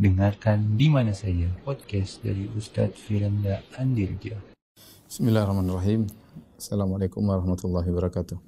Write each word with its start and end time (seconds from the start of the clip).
Dengarkan 0.00 0.80
di 0.80 0.88
mana 0.88 1.12
saja 1.12 1.44
podcast 1.60 2.24
dari 2.24 2.48
Ustadz 2.56 2.96
Firanda 2.96 3.60
Andirja. 3.76 4.32
Bismillahirrahmanirrahim. 5.04 6.08
Assalamualaikum 6.56 7.20
warahmatullahi 7.20 7.84
wabarakatuh. 7.92 8.40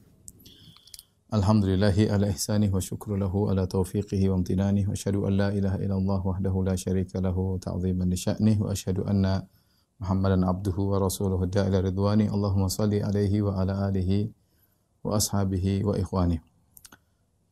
Alhamdulillahi 1.28 2.08
ala 2.08 2.32
ihsanih 2.32 2.72
wa 2.72 2.80
syukru 2.80 3.20
lahu 3.20 3.52
ala 3.52 3.68
taufiqihi 3.68 4.32
wa 4.32 4.40
amtinanih 4.40 4.88
wa 4.88 4.96
asyhadu 4.96 5.28
an 5.28 5.32
la 5.36 5.48
ilaha 5.52 5.76
illallah 5.76 6.20
wahdahu 6.24 6.64
la 6.64 6.72
syarika 6.72 7.20
lahu 7.20 7.60
ta'ziman 7.60 8.08
li 8.08 8.16
sya'nih 8.16 8.56
wa 8.56 8.72
asyhadu 8.72 9.04
anna 9.04 9.44
Muhammadan 10.00 10.48
abduhu 10.48 10.96
wa 10.96 11.04
rasuluhu 11.04 11.52
da'ila 11.52 11.84
ridwani 11.84 12.32
Allahumma 12.32 12.72
salli 12.72 13.04
alaihi 13.04 13.44
wa 13.44 13.60
ala 13.60 13.92
alihi 13.92 14.32
wa 15.04 15.20
ashabihi 15.20 15.84
wa 15.84 16.00
ikhwani 16.00 16.40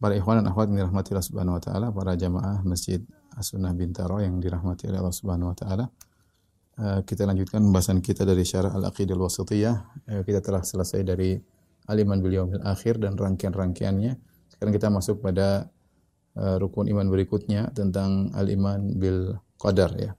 Para 0.00 0.16
ikhwan 0.16 0.40
dan 0.40 0.48
akhwat 0.48 0.72
yang 0.72 0.88
dirahmati 0.88 1.12
Allah 1.12 1.28
Subhanahu 1.28 1.60
wa 1.60 1.62
taala, 1.62 1.92
para 1.92 2.16
jamaah 2.16 2.64
Masjid 2.64 3.04
As-Sunnah 3.36 3.74
Bintaro 3.76 4.18
yang 4.18 4.38
dirahmati 4.42 4.90
oleh 4.90 4.98
Allah 4.98 5.14
Subhanahu 5.14 5.52
wa 5.52 5.56
taala. 5.56 5.86
Eh, 6.80 7.00
kita 7.04 7.28
lanjutkan 7.28 7.60
pembahasan 7.60 8.00
kita 8.00 8.24
dari 8.24 8.40
syarah 8.40 8.72
Al-Aqidah 8.72 9.12
Al-Wasithiyah. 9.12 9.76
Eh, 10.08 10.22
kita 10.24 10.40
telah 10.40 10.64
selesai 10.64 11.04
dari 11.04 11.36
Aliman 11.90 12.22
bil 12.22 12.38
Yaumil 12.40 12.64
Akhir 12.64 12.96
dan 12.96 13.18
rangkaian-rangkaiannya. 13.18 14.12
Sekarang 14.48 14.72
kita 14.72 14.88
masuk 14.92 15.18
pada 15.24 15.66
uh, 16.38 16.56
rukun 16.62 16.86
iman 16.86 17.08
berikutnya 17.10 17.74
tentang 17.74 18.30
al-iman 18.36 18.78
bil 18.94 19.34
qadar 19.58 19.90
ya. 19.98 20.14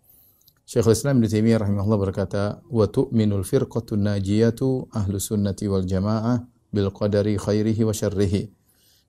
Syekhul 0.68 0.96
Islam 0.96 1.20
Ibnu 1.20 1.28
Taimiyah 1.32 1.60
rahimahullah 1.64 2.00
berkata, 2.00 2.44
"Wa 2.68 2.88
tu'minul 2.88 3.44
firqatun 3.44 4.08
najiyatu 4.08 4.92
ahlu 4.92 5.20
sunnati 5.20 5.68
wal 5.68 5.84
jamaah 5.84 6.44
bil 6.72 6.92
qadari 6.92 7.36
khairihi 7.36 7.84
wa 7.84 7.96
syarrihi." 7.96 8.52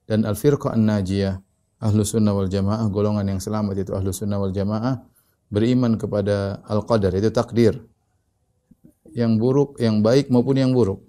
Dan 0.06 0.26
al-firqah 0.26 0.74
an-najiyah 0.74 1.38
ahlu 1.82 2.06
sunnah 2.06 2.30
wal 2.30 2.46
jamaah 2.46 2.86
golongan 2.86 3.26
yang 3.26 3.40
selamat 3.42 3.82
itu 3.82 3.90
ahlu 3.92 4.14
sunnah 4.14 4.38
wal 4.38 4.54
jamaah 4.54 5.02
beriman 5.50 5.98
kepada 5.98 6.62
al-qadar 6.64 7.12
itu 7.18 7.28
takdir 7.28 7.82
yang 9.12 9.36
buruk, 9.36 9.76
yang 9.76 10.00
baik 10.00 10.32
maupun 10.32 10.56
yang 10.56 10.72
buruk. 10.72 11.04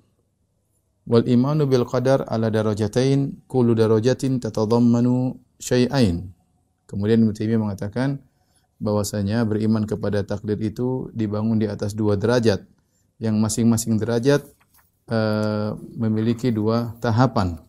Wal 1.08 1.24
imanu 1.28 1.68
bil 1.68 1.88
qadar 1.88 2.28
ala 2.28 2.48
darajatain 2.48 3.44
kullu 3.48 3.76
darajatin 3.76 4.40
tatadammanu 4.40 5.40
syai'ain. 5.60 6.32
Kemudian 6.88 7.24
Ibnu 7.24 7.60
mengatakan 7.64 8.20
bahwasanya 8.80 9.48
beriman 9.48 9.88
kepada 9.88 10.24
takdir 10.24 10.60
itu 10.60 11.08
dibangun 11.16 11.60
di 11.60 11.68
atas 11.68 11.96
dua 11.96 12.20
derajat 12.20 12.64
yang 13.20 13.40
masing-masing 13.40 13.96
derajat 13.96 14.44
uh, 15.08 15.76
memiliki 15.96 16.52
dua 16.52 16.96
tahapan. 17.00 17.60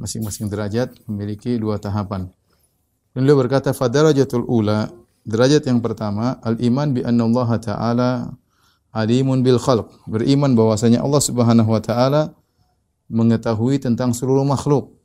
Masing-masing 0.00 0.48
derajat 0.48 0.96
memiliki 1.04 1.56
dua 1.60 1.76
tahapan. 1.76 2.28
Dan 3.12 3.28
beliau 3.28 3.44
berkata 3.44 3.76
fadarajatul 3.76 4.48
ula 4.48 4.88
derajat 5.28 5.68
yang 5.68 5.84
pertama 5.84 6.40
al 6.40 6.56
iman 6.58 6.88
bi 6.90 7.04
anna 7.04 7.28
Allah 7.28 7.50
taala 7.60 8.10
alimun 8.92 9.40
bil 9.40 9.60
khalq, 9.60 9.88
beriman 10.04 10.52
bahwasanya 10.52 11.00
Allah 11.00 11.22
Subhanahu 11.22 11.70
wa 11.72 11.80
taala 11.80 12.22
mengetahui 13.08 13.80
tentang 13.80 14.12
seluruh 14.12 14.44
makhluk. 14.44 14.96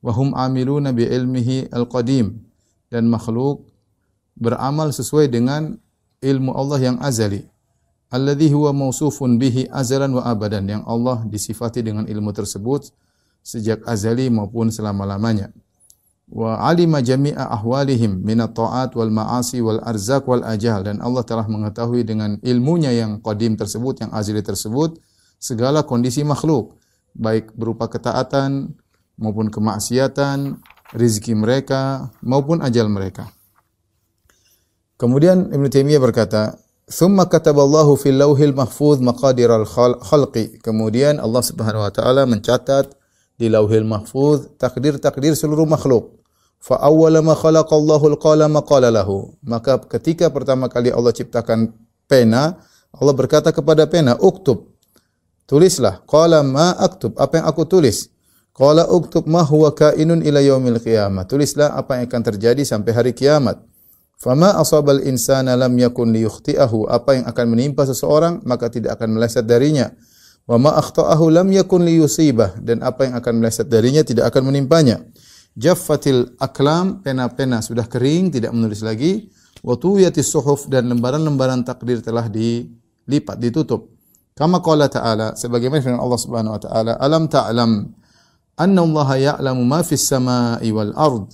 Wa 0.00 0.16
hum 0.16 0.32
amiluna 0.32 0.96
bi 0.96 1.04
ilmihi 1.04 1.68
al-qadim 1.68 2.40
dan 2.88 3.04
makhluk 3.08 3.68
beramal 4.32 4.88
sesuai 4.96 5.28
dengan 5.28 5.76
ilmu 6.24 6.56
Allah 6.56 6.80
yang 6.80 6.96
azali. 7.04 7.44
Alladhi 8.10 8.48
huwa 8.50 8.72
mausufun 8.72 9.36
bihi 9.36 9.68
azalan 9.70 10.16
wa 10.16 10.24
abadan 10.24 10.64
yang 10.66 10.82
Allah 10.88 11.22
disifati 11.28 11.84
dengan 11.84 12.08
ilmu 12.08 12.32
tersebut 12.32 12.90
sejak 13.42 13.84
azali 13.88 14.28
maupun 14.28 14.68
selama-lamanya. 14.72 15.52
Wa 16.30 16.62
alima 16.62 17.02
jami'a 17.02 17.50
ahwalihim 17.50 18.22
min 18.22 18.38
at-ta'at 18.38 18.94
wal 18.94 19.10
ma'asi 19.10 19.58
wal 19.58 19.82
arzak 19.82 20.30
wal 20.30 20.46
ajal. 20.46 20.86
Dan 20.86 21.02
Allah 21.02 21.26
telah 21.26 21.46
mengetahui 21.50 22.06
dengan 22.06 22.38
ilmunya 22.46 22.94
yang 22.94 23.18
qadim 23.18 23.58
tersebut 23.58 24.06
yang 24.06 24.10
azali 24.14 24.38
tersebut 24.38 25.02
segala 25.42 25.82
kondisi 25.82 26.22
makhluk 26.22 26.78
baik 27.18 27.50
berupa 27.58 27.90
ketaatan 27.90 28.78
maupun 29.18 29.50
kemaksiatan 29.50 30.62
rizki 30.94 31.34
mereka 31.34 32.14
maupun 32.22 32.62
ajal 32.62 32.86
mereka. 32.86 33.26
Kemudian 35.00 35.50
Ibn 35.50 35.66
Taimiyah 35.66 35.98
berkata 35.98 36.60
Thumma 36.90 37.30
kataballahu 37.30 37.94
fil 37.94 38.18
lauhil 38.18 38.50
mahfuz 38.50 38.98
maqadir 38.98 39.46
al 39.46 39.62
khalqi. 40.02 40.58
Kemudian 40.58 41.22
Allah 41.22 41.38
Subhanahu 41.38 41.86
wa 41.86 41.92
taala 41.94 42.26
mencatat 42.26 42.90
di 43.40 43.48
lauhil 43.48 43.88
mahfuz 43.88 44.52
takdir-takdir 44.60 45.32
seluruh 45.32 45.64
makhluk. 45.64 46.20
Fa 46.60 46.76
awwala 46.76 47.24
ma 47.24 47.32
khalaqallahu 47.32 48.12
al-qalama 48.12 48.60
qala 48.60 48.92
lahu. 48.92 49.32
Maka 49.40 49.80
ketika 49.88 50.28
pertama 50.28 50.68
kali 50.68 50.92
Allah 50.92 51.16
ciptakan 51.16 51.72
pena, 52.04 52.60
Allah 52.92 53.14
berkata 53.16 53.48
kepada 53.48 53.88
pena, 53.88 54.20
"Uktub." 54.20 54.68
Tulislah. 55.50 56.06
Qala 56.06 56.46
ma 56.46 56.78
aktub. 56.78 57.18
Apa 57.18 57.42
yang 57.42 57.46
aku 57.50 57.66
tulis? 57.66 58.06
Qala 58.54 58.86
uktub 58.86 59.26
ma 59.26 59.42
huwa 59.42 59.74
kainun 59.74 60.22
ila 60.22 60.38
yaumil 60.38 60.78
qiyamah. 60.78 61.26
Tulislah 61.26 61.74
apa 61.74 61.98
yang 61.98 62.06
akan 62.06 62.22
terjadi 62.22 62.62
sampai 62.62 62.94
hari 62.94 63.10
kiamat. 63.10 63.58
Fama 64.14 64.54
asabal 64.54 65.02
insana 65.02 65.58
lam 65.58 65.74
yakun 65.74 66.14
liyukhti'ahu. 66.14 66.86
Apa 66.86 67.18
yang 67.18 67.24
akan 67.26 67.46
menimpa 67.50 67.82
seseorang 67.82 68.46
maka 68.46 68.70
tidak 68.70 68.94
akan 68.94 69.18
meleset 69.18 69.42
darinya. 69.42 69.90
Wa 70.50 70.58
ma 70.58 70.74
akhta'ahu 70.74 71.30
lam 71.30 71.54
yakun 71.54 71.86
liyusibah 71.86 72.58
dan 72.58 72.82
apa 72.82 73.06
yang 73.06 73.14
akan 73.14 73.38
meleset 73.38 73.70
darinya 73.70 74.02
tidak 74.02 74.34
akan 74.34 74.50
menimpanya 74.50 74.98
jaffatil 75.54 76.34
aklam, 76.38 77.02
pena-pena 77.02 77.62
sudah 77.62 77.86
kering, 77.86 78.34
tidak 78.34 78.50
menulis 78.54 78.82
lagi. 78.82 79.30
Wa 79.60 79.76
tuwiyatis 79.76 80.30
suhuf 80.30 80.66
dan 80.72 80.88
lembaran-lembaran 80.88 81.66
takdir 81.66 82.00
telah 82.00 82.32
dilipat, 82.32 83.36
ditutup. 83.36 83.92
Kama 84.32 84.64
qala 84.64 84.88
ta'ala, 84.88 85.36
sebagaimana 85.36 85.84
firman 85.84 86.00
Allah 86.00 86.20
Subhanahu 86.20 86.56
wa 86.56 86.60
taala, 86.62 86.92
"Alam 86.96 87.28
ta'lam 87.28 87.70
anna 88.56 88.80
Allah 88.80 89.36
ya'lamu 89.36 89.62
ma 89.68 89.84
fis 89.84 90.00
sama'i 90.08 90.72
wal 90.72 90.96
ard?" 90.96 91.28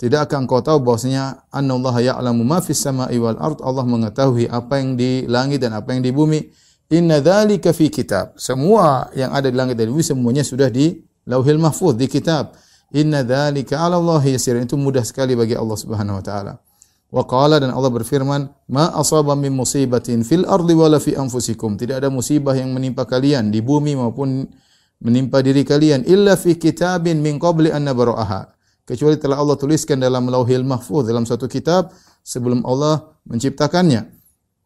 Tidakkah 0.00 0.42
engkau 0.42 0.58
tahu 0.64 0.82
bahwasanya 0.82 1.46
anna 1.54 1.76
Allah 1.76 1.96
ya'lamu 2.02 2.42
ma 2.42 2.58
fis 2.58 2.82
sama'i 2.82 3.14
wal 3.20 3.38
ard? 3.38 3.62
Allah 3.62 3.86
mengetahui 3.86 4.50
apa 4.50 4.82
yang 4.82 4.98
di 4.98 5.22
langit 5.30 5.62
dan 5.62 5.76
apa 5.76 5.94
yang 5.94 6.02
di 6.02 6.10
bumi. 6.10 6.50
Inna 6.90 7.22
dzalika 7.22 7.70
fi 7.70 7.86
kitab. 7.86 8.34
Semua 8.34 9.06
yang 9.14 9.30
ada 9.30 9.46
di 9.46 9.54
langit 9.54 9.78
dan 9.78 9.94
bumi 9.94 10.02
semuanya 10.02 10.42
sudah 10.42 10.66
di 10.66 10.98
Lauhil 11.22 11.62
Mahfuz 11.62 11.94
di 11.94 12.10
kitab. 12.10 12.58
Inna 12.90 13.22
dzalika 13.22 13.78
'ala 13.78 13.94
Allah 14.02 14.18
yasir. 14.26 14.58
Itu 14.58 14.74
mudah 14.74 15.06
sekali 15.06 15.38
bagi 15.38 15.54
Allah 15.54 15.78
Subhanahu 15.78 16.18
wa 16.18 16.24
taala. 16.24 16.58
Wa 17.10 17.22
qala 17.26 17.62
dan 17.62 17.70
Allah 17.70 17.90
berfirman, 17.94 18.50
"Ma 18.70 18.90
asaba 18.94 19.38
min 19.38 19.54
musibatin 19.54 20.26
fil 20.26 20.42
ardi 20.46 20.74
wala 20.74 20.98
fi 20.98 21.14
anfusikum." 21.14 21.78
Tidak 21.78 21.94
ada 21.94 22.10
musibah 22.10 22.58
yang 22.58 22.74
menimpa 22.74 23.06
kalian 23.06 23.54
di 23.54 23.62
bumi 23.62 23.94
maupun 23.94 24.50
menimpa 24.98 25.46
diri 25.46 25.62
kalian 25.62 26.02
illa 26.06 26.34
fi 26.34 26.58
kitabin 26.58 27.22
min 27.22 27.38
qabli 27.38 27.70
an 27.70 27.86
nabra'aha. 27.86 28.50
Kecuali 28.82 29.14
telah 29.14 29.38
Allah 29.38 29.54
tuliskan 29.54 30.02
dalam 30.02 30.26
Lauhil 30.26 30.66
Mahfuz 30.66 31.06
dalam 31.06 31.22
suatu 31.22 31.46
kitab 31.46 31.94
sebelum 32.26 32.66
Allah 32.66 33.14
menciptakannya. 33.30 34.19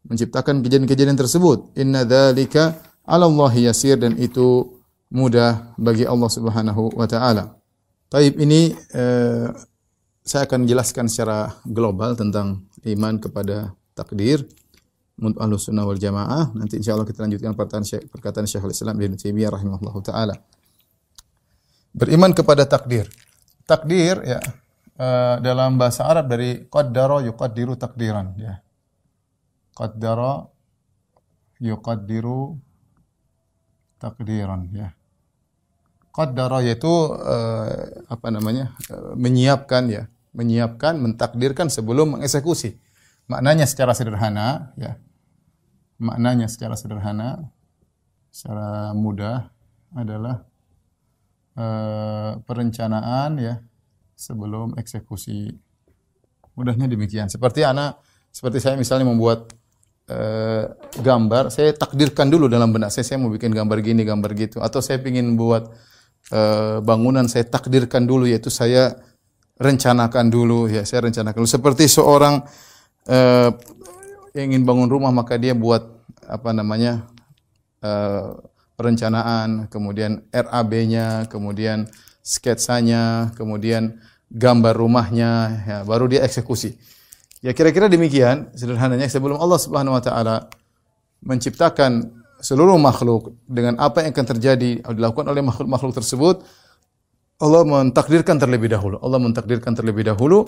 Menciptakan 0.05 0.61
kejadian-kejadian 0.61 1.17
tersebut. 1.17 1.73
Inna 1.77 2.05
dzalika 2.05 2.77
'ala 3.05 3.25
Allah 3.25 3.53
yasir 3.57 3.97
dan 3.97 4.17
itu 4.21 4.77
mudah 5.13 5.77
bagi 5.77 6.05
Allah 6.05 6.29
Subhanahu 6.29 6.97
wa 6.97 7.05
taala. 7.09 7.57
Taib 8.09 8.37
ini 8.37 8.73
eh, 8.93 9.47
saya 10.25 10.49
akan 10.49 10.65
jelaskan 10.65 11.05
secara 11.05 11.53
global 11.65 12.17
tentang 12.17 12.65
iman 12.85 13.17
kepada 13.21 13.73
takdir 13.93 14.45
untuk 15.21 15.39
ahlu 15.39 15.55
sunnah 15.55 15.85
wal 15.85 15.97
jamaah. 15.97 16.51
Nanti 16.57 16.81
insya 16.81 16.97
Allah 16.97 17.07
kita 17.07 17.23
lanjutkan 17.23 17.53
perkataan, 17.55 17.85
Syekh, 17.85 18.09
perkataan 18.11 18.45
Syekhul 18.49 18.73
Islam 18.73 18.97
Ibn 18.99 19.15
Taimiyah 19.15 19.51
rahimahullah 19.53 19.95
ta'ala. 20.03 20.35
Beriman 21.95 22.35
kepada 22.35 22.67
takdir. 22.67 23.07
Takdir 23.63 24.19
ya 24.27 24.39
uh, 24.99 25.35
dalam 25.39 25.79
bahasa 25.79 26.03
Arab 26.05 26.27
dari 26.27 26.67
qaddara 26.67 27.23
yuqaddiru 27.23 27.79
takdiran 27.79 28.35
ya. 28.35 28.59
Qaddara 29.75 30.47
yuqaddiru 31.59 32.55
takdiran 33.99 34.71
ya 34.71 34.95
qaddara 36.15 36.63
yaitu 36.63 36.87
uh, 37.11 37.67
apa 38.07 38.27
namanya? 38.31 38.71
Uh, 38.87 39.19
menyiapkan 39.19 39.91
ya, 39.91 40.07
menyiapkan, 40.31 40.95
mentakdirkan 40.95 41.67
sebelum 41.67 42.15
mengeksekusi. 42.15 42.79
Maknanya 43.27 43.67
secara 43.67 43.91
sederhana 43.91 44.71
ya. 44.79 44.95
Maknanya 45.99 46.47
secara 46.47 46.79
sederhana 46.79 47.51
secara 48.31 48.95
mudah 48.95 49.51
adalah 49.91 50.47
uh, 51.59 52.39
perencanaan 52.47 53.35
ya 53.35 53.53
sebelum 54.15 54.79
eksekusi. 54.79 55.51
Mudahnya 56.55 56.87
demikian. 56.87 57.27
Seperti 57.27 57.67
anak 57.67 57.99
seperti 58.31 58.63
saya 58.63 58.79
misalnya 58.79 59.07
membuat 59.07 59.51
uh, 60.11 60.63
gambar, 60.99 61.53
saya 61.53 61.73
takdirkan 61.73 62.27
dulu 62.29 62.49
dalam 62.51 62.73
benak 62.73 62.91
saya 62.91 63.05
saya 63.07 63.17
mau 63.21 63.31
bikin 63.31 63.53
gambar 63.53 63.79
gini, 63.81 64.01
gambar 64.05 64.31
gitu 64.33 64.57
atau 64.61 64.79
saya 64.81 65.01
ingin 65.01 65.37
buat 65.39 65.69
Eh, 66.25 66.77
bangunan 66.81 67.29
saya 67.29 67.45
takdirkan 67.45 68.09
dulu 68.09 68.25
yaitu 68.25 68.49
saya 68.49 68.97
rencanakan 69.61 70.33
dulu 70.33 70.65
ya, 70.65 70.81
saya 70.81 71.05
rencanakan 71.05 71.45
dulu. 71.45 71.51
Seperti 71.53 71.85
seorang 71.85 72.41
uh, 73.07 73.49
ingin 74.33 74.65
bangun 74.65 74.89
rumah 74.89 75.13
maka 75.13 75.37
dia 75.37 75.53
buat 75.53 75.85
apa 76.25 76.49
namanya 76.49 77.05
uh, 77.85 78.35
perencanaan, 78.73 79.69
kemudian 79.69 80.25
RAB-nya, 80.33 81.29
kemudian 81.29 81.87
sketsanya, 82.25 83.31
kemudian 83.37 84.01
gambar 84.27 84.75
rumahnya, 84.75 85.31
ya, 85.63 85.77
baru 85.85 86.09
dia 86.09 86.25
eksekusi. 86.25 86.75
Ya 87.45 87.53
kira-kira 87.53 87.85
demikian 87.85 88.49
sederhananya 88.57 89.05
sebelum 89.05 89.37
Allah 89.37 89.61
Subhanahu 89.61 89.93
wa 89.93 90.01
taala 90.01 90.49
menciptakan 91.21 92.09
seluruh 92.41 92.81
makhluk 92.81 93.37
dengan 93.45 93.77
apa 93.77 94.01
yang 94.01 94.17
akan 94.17 94.27
terjadi 94.33 94.81
dilakukan 94.81 95.29
oleh 95.29 95.45
makhluk-makhluk 95.45 95.93
tersebut 95.93 96.41
Allah 97.37 97.67
mentakdirkan 97.67 98.39
terlebih 98.39 98.71
dahulu. 98.71 98.95
Allah 99.03 99.19
mentakdirkan 99.19 99.75
terlebih 99.75 100.07
dahulu. 100.07 100.47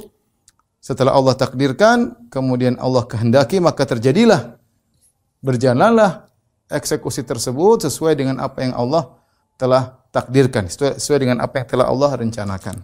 Setelah 0.79 1.19
Allah 1.19 1.35
takdirkan, 1.35 2.29
kemudian 2.31 2.79
Allah 2.79 3.03
kehendaki, 3.03 3.59
maka 3.59 3.83
terjadilah. 3.83 4.55
Berjalanlah 5.43 6.31
eksekusi 6.71 7.27
tersebut 7.27 7.85
sesuai 7.91 8.15
dengan 8.15 8.39
apa 8.39 8.63
yang 8.63 8.73
Allah 8.73 9.19
telah 9.59 9.99
takdirkan, 10.15 10.71
sesuai 10.71 11.19
dengan 11.27 11.43
apa 11.43 11.59
yang 11.59 11.67
telah 11.67 11.91
Allah 11.91 12.09
rencanakan. 12.23 12.75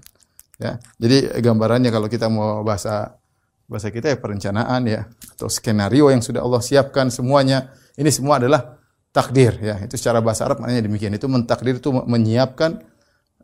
Ya. 0.59 0.83
Jadi 0.99 1.39
gambarannya 1.39 1.89
kalau 1.89 2.11
kita 2.11 2.27
mau 2.27 2.59
bahasa 2.61 3.22
bahasa 3.67 3.89
kita 3.89 4.11
ya 4.11 4.17
perencanaan 4.19 4.81
ya 4.85 5.07
atau 5.35 5.47
skenario 5.47 6.11
yang 6.11 6.21
sudah 6.21 6.43
Allah 6.43 6.61
siapkan 6.61 7.09
semuanya. 7.09 7.71
Ini 7.93 8.09
semua 8.09 8.41
adalah 8.41 8.81
takdir 9.13 9.55
ya. 9.61 9.77
Itu 9.85 9.95
secara 9.95 10.19
bahasa 10.19 10.43
Arab 10.49 10.59
maknanya 10.59 10.89
demikian. 10.89 11.13
Itu 11.13 11.29
mentakdir 11.29 11.77
itu 11.77 11.93
menyiapkan 11.93 12.81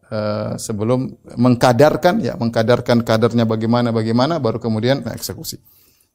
uh, 0.10 0.54
sebelum 0.57 1.13
mengkadarkan 1.38 2.19
ya, 2.19 2.33
mengkadarkan 2.36 3.06
kadarnya 3.06 3.45
bagaimana 3.45 3.94
bagaimana 3.94 4.42
baru 4.42 4.57
kemudian 4.57 5.06
eksekusi. 5.06 5.62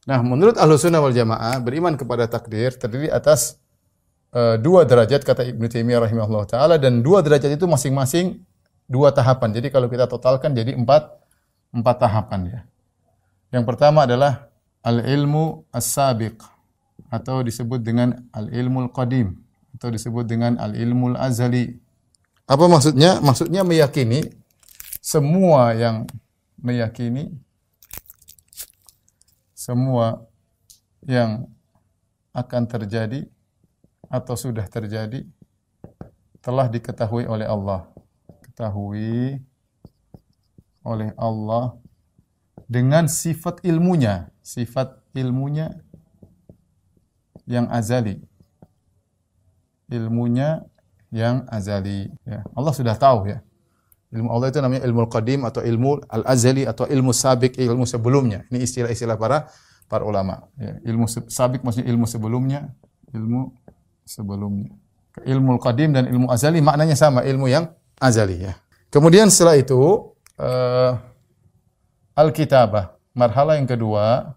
Nah, 0.04 0.20
menurut 0.20 0.60
Ahlussunnah 0.60 1.00
wal 1.00 1.16
Jamaah 1.16 1.56
beriman 1.64 1.96
kepada 1.96 2.28
takdir 2.28 2.76
terdiri 2.76 3.08
atas 3.08 3.56
uh, 4.36 4.60
dua 4.60 4.84
derajat 4.84 5.24
kata 5.24 5.48
Ibnu 5.48 5.64
Taimiyah 5.70 6.04
rahimahullah 6.04 6.44
taala 6.44 6.76
dan 6.76 7.00
dua 7.00 7.24
derajat 7.24 7.56
itu 7.56 7.64
masing-masing 7.64 8.44
dua 8.84 9.14
tahapan. 9.16 9.56
Jadi 9.56 9.72
kalau 9.72 9.88
kita 9.88 10.04
totalkan 10.04 10.52
jadi 10.52 10.76
empat 10.76 11.08
empat 11.72 11.96
tahapan 11.96 12.40
ya. 12.52 12.60
Yang 13.54 13.70
pertama 13.70 14.02
adalah 14.02 14.50
al-ilmu 14.82 15.70
as-sabiq 15.70 16.42
atau 17.06 17.38
disebut 17.46 17.78
dengan 17.78 18.26
al-ilmu 18.34 18.90
al-qadim 18.90 19.38
atau 19.78 19.94
disebut 19.94 20.26
dengan 20.26 20.58
al-ilmu 20.58 21.14
al-azali. 21.14 21.78
Apa 22.50 22.66
maksudnya? 22.66 23.22
Maksudnya 23.22 23.62
meyakini 23.62 24.26
semua 24.98 25.70
yang 25.78 26.02
meyakini 26.58 27.30
semua 29.54 30.26
yang 31.06 31.46
akan 32.34 32.62
terjadi 32.66 33.22
atau 34.10 34.34
sudah 34.34 34.66
terjadi 34.66 35.22
telah 36.42 36.66
diketahui 36.66 37.30
oleh 37.30 37.46
Allah. 37.46 37.86
Ketahui 38.50 39.38
oleh 40.82 41.14
Allah 41.14 41.83
dengan 42.74 43.06
sifat 43.06 43.62
ilmunya, 43.62 44.34
sifat 44.42 44.98
ilmunya 45.14 45.70
yang 47.46 47.70
azali. 47.70 48.18
Ilmunya 49.86 50.66
yang 51.14 51.46
azali 51.46 52.10
ya. 52.26 52.42
Allah 52.50 52.74
sudah 52.74 52.98
tahu 52.98 53.30
ya. 53.30 53.38
Ilmu 54.10 54.26
Allah 54.30 54.50
itu 54.50 54.58
namanya 54.58 54.82
ilmu 54.82 55.06
qadim 55.06 55.46
atau 55.46 55.62
ilmu 55.62 56.02
al-azali 56.10 56.66
atau 56.66 56.90
ilmu 56.90 57.14
sabik, 57.14 57.54
ilmu 57.62 57.86
sebelumnya. 57.86 58.42
Ini 58.50 58.66
istilah-istilah 58.66 59.14
para 59.14 59.46
para 59.86 60.02
ulama. 60.02 60.50
Ya, 60.58 60.74
ilmu 60.90 61.06
sabik 61.06 61.62
maksudnya 61.62 61.86
ilmu 61.94 62.10
sebelumnya, 62.10 62.74
ilmu 63.14 63.54
sebelumnya. 64.02 64.74
Ilmu 65.22 65.62
qadim 65.62 65.94
dan 65.94 66.10
ilmu 66.10 66.26
azali 66.26 66.58
maknanya 66.58 66.98
sama, 66.98 67.22
ilmu 67.22 67.46
yang 67.46 67.70
azali 68.02 68.50
ya. 68.50 68.58
Kemudian 68.90 69.30
setelah 69.30 69.58
itu 69.58 70.10
uh, 70.38 71.13
Al-kitabah. 72.14 72.94
Marhala 73.14 73.58
yang 73.58 73.66
kedua, 73.66 74.34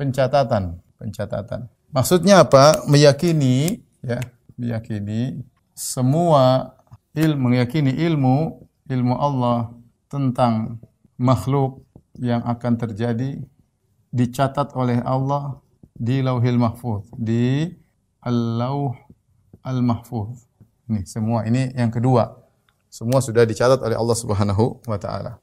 pencatatan, 0.00 0.80
pencatatan. 0.96 1.68
Maksudnya 1.92 2.44
apa? 2.44 2.84
Meyakini 2.88 3.84
ya, 4.00 4.20
meyakini 4.56 5.44
semua 5.76 6.76
ilmu 7.16 7.52
meyakini 7.52 7.92
ilmu 7.92 8.64
ilmu 8.88 9.14
Allah 9.16 9.72
tentang 10.08 10.80
makhluk 11.20 11.84
yang 12.16 12.44
akan 12.44 12.76
terjadi 12.80 13.40
dicatat 14.12 14.72
oleh 14.76 15.00
Allah 15.04 15.60
di 15.92 16.24
Lauhil 16.24 16.56
Mahfuz, 16.56 17.08
di 17.16 17.68
Al-Lauh 18.24 18.96
Al-Mahfuz. 19.64 20.48
Ini 20.88 21.04
semua 21.04 21.44
ini 21.44 21.76
yang 21.76 21.92
kedua. 21.92 22.40
Semua 22.88 23.20
sudah 23.20 23.44
dicatat 23.44 23.78
oleh 23.84 23.94
Allah 23.94 24.16
Subhanahu 24.16 24.80
wa 24.84 24.98
taala. 24.98 25.38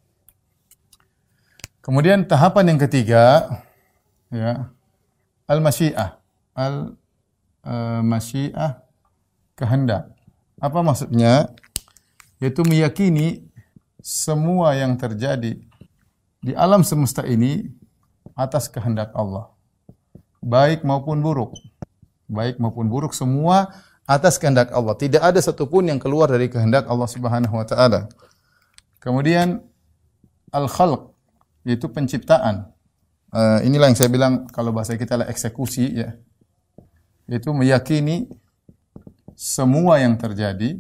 Kemudian 1.88 2.28
tahapan 2.28 2.76
yang 2.76 2.80
ketiga 2.84 3.48
ya 4.28 4.68
al-masyiah. 5.48 6.20
Al-masyiah 7.64 8.72
uh, 8.76 8.84
kehendak. 9.56 10.12
Apa 10.60 10.84
maksudnya? 10.84 11.48
Yaitu 12.44 12.68
meyakini 12.68 13.48
semua 14.04 14.76
yang 14.76 15.00
terjadi 15.00 15.64
di 16.44 16.52
alam 16.60 16.84
semesta 16.84 17.24
ini 17.24 17.72
atas 18.36 18.68
kehendak 18.68 19.16
Allah. 19.16 19.48
Baik 20.44 20.84
maupun 20.84 21.24
buruk. 21.24 21.56
Baik 22.28 22.60
maupun 22.60 22.92
buruk 22.92 23.16
semua 23.16 23.72
atas 24.04 24.36
kehendak 24.36 24.76
Allah. 24.76 24.92
Tidak 24.92 25.24
ada 25.24 25.40
satupun 25.40 25.88
yang 25.88 26.04
keluar 26.04 26.28
dari 26.28 26.52
kehendak 26.52 26.84
Allah 26.92 27.08
Subhanahu 27.08 27.56
wa 27.56 27.64
taala. 27.64 28.12
Kemudian 29.00 29.64
al-khalq 30.52 31.17
yaitu 31.68 31.92
penciptaan. 31.92 32.72
Uh, 33.28 33.60
inilah 33.68 33.92
yang 33.92 34.00
saya 34.00 34.08
bilang 34.08 34.48
kalau 34.48 34.72
bahasa 34.72 34.96
kita 34.96 35.20
adalah 35.20 35.28
eksekusi 35.28 35.92
ya. 35.92 36.16
Yaitu 37.28 37.52
meyakini 37.52 38.32
semua 39.36 40.00
yang 40.00 40.16
terjadi 40.16 40.80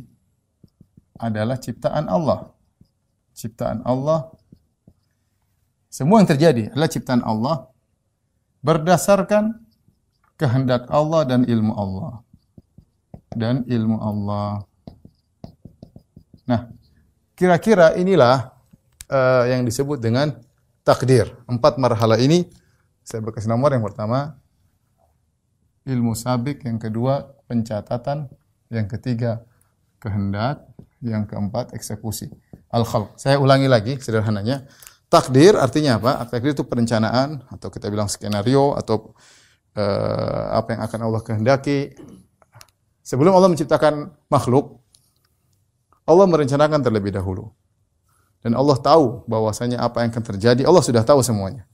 adalah 1.19 1.59
ciptaan 1.59 2.07
Allah. 2.07 2.55
Ciptaan 3.35 3.83
Allah 3.83 4.31
semua 5.97 6.21
yang 6.21 6.29
terjadi 6.29 6.69
adalah 6.69 6.89
ciptaan 6.93 7.23
Allah 7.25 7.57
berdasarkan 8.61 9.65
kehendak 10.37 10.85
Allah 10.93 11.25
dan 11.25 11.41
ilmu 11.47 11.73
Allah. 11.73 12.21
Dan 13.33 13.65
ilmu 13.65 13.97
Allah. 13.97 14.61
Nah, 16.45 16.69
kira-kira 17.33 17.97
inilah 17.97 18.53
uh, 19.09 19.49
yang 19.49 19.65
disebut 19.65 19.97
dengan 19.97 20.37
takdir. 20.87 21.27
Empat 21.51 21.75
marhala 21.75 22.15
ini 22.15 22.47
saya 23.03 23.19
berkasih 23.19 23.51
nomor 23.51 23.75
yang 23.75 23.83
pertama 23.83 24.39
ilmu 25.83 26.15
sabik, 26.15 26.63
yang 26.63 26.79
kedua 26.79 27.27
pencatatan, 27.51 28.31
yang 28.71 28.87
ketiga 28.87 29.43
kehendak, 29.99 30.63
yang 31.03 31.27
keempat 31.27 31.75
eksekusi. 31.75 32.31
Al-khalq. 32.71 33.19
Saya 33.19 33.39
ulangi 33.39 33.67
lagi 33.67 33.99
sederhananya. 33.99 34.63
Takdir 35.07 35.55
artinya 35.55 35.99
apa? 35.99 36.27
Takdir 36.27 36.51
itu 36.51 36.67
perencanaan 36.67 37.43
atau 37.47 37.71
kita 37.71 37.87
bilang 37.87 38.11
skenario 38.11 38.75
atau 38.75 39.15
uh, 39.79 40.43
apa 40.51 40.75
yang 40.75 40.81
akan 40.83 40.99
Allah 41.07 41.21
kehendaki. 41.23 41.95
Sebelum 43.07 43.31
Allah 43.31 43.47
menciptakan 43.47 44.11
makhluk, 44.27 44.83
Allah 46.03 46.27
merencanakan 46.27 46.83
terlebih 46.83 47.15
dahulu. 47.15 47.55
Dan 48.47 48.55
Allah 48.55 48.79
tahu 48.79 49.27
bahwasanya 49.27 49.83
apa 49.83 50.07
yang 50.07 50.15
akan 50.15 50.23
terjadi, 50.23 50.63
Allah 50.63 50.79
sudah 50.79 51.03
tahu 51.03 51.19
semuanya. 51.19 51.67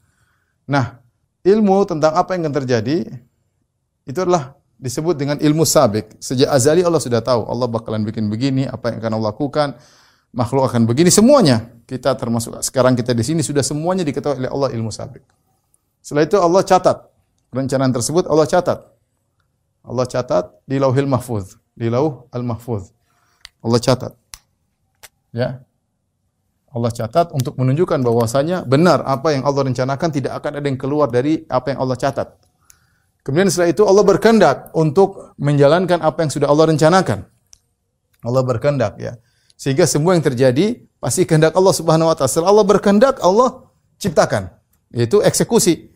Nah, 0.66 0.98
ilmu 1.46 1.86
tentang 1.86 2.18
apa 2.18 2.34
yang 2.34 2.50
akan 2.50 2.54
terjadi 2.66 3.14
itu 4.02 4.18
adalah 4.18 4.58
disebut 4.74 5.14
dengan 5.14 5.38
ilmu 5.38 5.62
sabik. 5.62 6.18
Sejak 6.18 6.50
azali 6.50 6.82
Allah 6.82 6.98
sudah 6.98 7.22
tahu, 7.22 7.46
Allah 7.46 7.70
bakalan 7.70 8.02
bikin 8.02 8.26
begini, 8.26 8.66
apa 8.66 8.90
yang 8.90 8.98
akan 8.98 9.22
Allah 9.22 9.30
lakukan, 9.30 9.68
makhluk 10.34 10.66
akan 10.66 10.82
begini, 10.90 11.14
semuanya. 11.14 11.62
Kita 11.86 12.10
termasuk 12.18 12.58
sekarang 12.66 12.98
kita 12.98 13.14
di 13.14 13.22
sini 13.22 13.46
sudah 13.46 13.62
semuanya 13.62 14.02
diketahui 14.02 14.42
oleh 14.42 14.50
Allah 14.50 14.74
ilmu 14.74 14.90
sabik. 14.90 15.22
Setelah 16.02 16.26
itu 16.26 16.36
Allah 16.42 16.66
catat. 16.66 17.06
Rencanaan 17.54 17.94
tersebut 17.94 18.26
Allah 18.26 18.50
catat. 18.50 18.82
Allah 19.86 20.10
catat 20.10 20.50
di 20.66 20.82
Lauhil 20.82 21.06
Mahfuz, 21.06 21.54
di 21.70 21.86
Lauh 21.86 22.26
Al-Mahfuz. 22.34 22.90
Allah 23.62 23.78
catat. 23.78 24.10
Ya, 25.30 25.62
Allah 26.74 26.90
catat 26.90 27.30
untuk 27.30 27.54
menunjukkan 27.54 28.02
bahwasanya 28.02 28.66
benar 28.66 29.06
apa 29.06 29.30
yang 29.30 29.46
Allah 29.46 29.70
rencanakan 29.70 30.08
tidak 30.10 30.32
akan 30.42 30.58
ada 30.58 30.66
yang 30.66 30.74
keluar 30.74 31.06
dari 31.06 31.46
apa 31.46 31.70
yang 31.70 31.78
Allah 31.78 31.94
catat. 31.94 32.34
Kemudian 33.22 33.48
setelah 33.48 33.70
itu 33.70 33.82
Allah 33.86 34.04
berkehendak 34.04 34.74
untuk 34.74 35.32
menjalankan 35.38 36.02
apa 36.02 36.26
yang 36.26 36.30
sudah 36.34 36.50
Allah 36.50 36.74
rencanakan. 36.74 37.24
Allah 38.26 38.42
berkehendak 38.42 38.98
ya. 38.98 39.16
Sehingga 39.54 39.86
semua 39.86 40.18
yang 40.18 40.24
terjadi 40.26 40.82
pasti 40.98 41.22
kehendak 41.24 41.54
Allah 41.54 41.72
Subhanahu 41.72 42.10
wa 42.10 42.14
taala. 42.18 42.28
Setelah 42.28 42.50
Allah 42.50 42.66
berkehendak, 42.66 43.14
Allah 43.22 43.70
ciptakan. 44.02 44.50
Yaitu 44.90 45.22
eksekusi. 45.22 45.94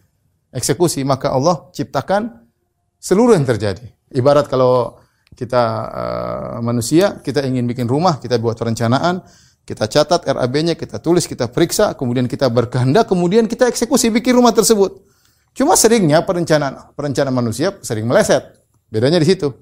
Eksekusi, 0.55 1.03
maka 1.05 1.35
Allah 1.35 1.69
ciptakan 1.75 2.49
seluruh 2.97 3.35
yang 3.35 3.45
terjadi. 3.45 3.85
Ibarat 4.15 4.49
kalau 4.49 4.97
kita 5.37 5.63
uh, 5.91 6.57
manusia, 6.65 7.21
kita 7.21 7.45
ingin 7.45 7.69
bikin 7.69 7.85
rumah, 7.85 8.17
kita 8.17 8.41
buat 8.41 8.57
perencanaan, 8.57 9.21
kita 9.69 9.85
catat 9.85 10.25
RAB-nya, 10.25 10.73
kita 10.73 10.97
tulis, 10.97 11.29
kita 11.29 11.53
periksa, 11.53 11.93
kemudian 11.93 12.25
kita 12.25 12.49
berkehendak, 12.49 13.05
kemudian 13.05 13.45
kita 13.45 13.69
eksekusi 13.69 14.09
bikin 14.09 14.41
rumah 14.41 14.57
tersebut. 14.57 15.05
Cuma 15.53 15.77
seringnya 15.77 16.25
perencanaan 16.25 16.97
perencanaan 16.97 17.37
manusia 17.37 17.77
sering 17.85 18.09
meleset. 18.09 18.57
Bedanya 18.89 19.21
di 19.21 19.29
situ. 19.29 19.53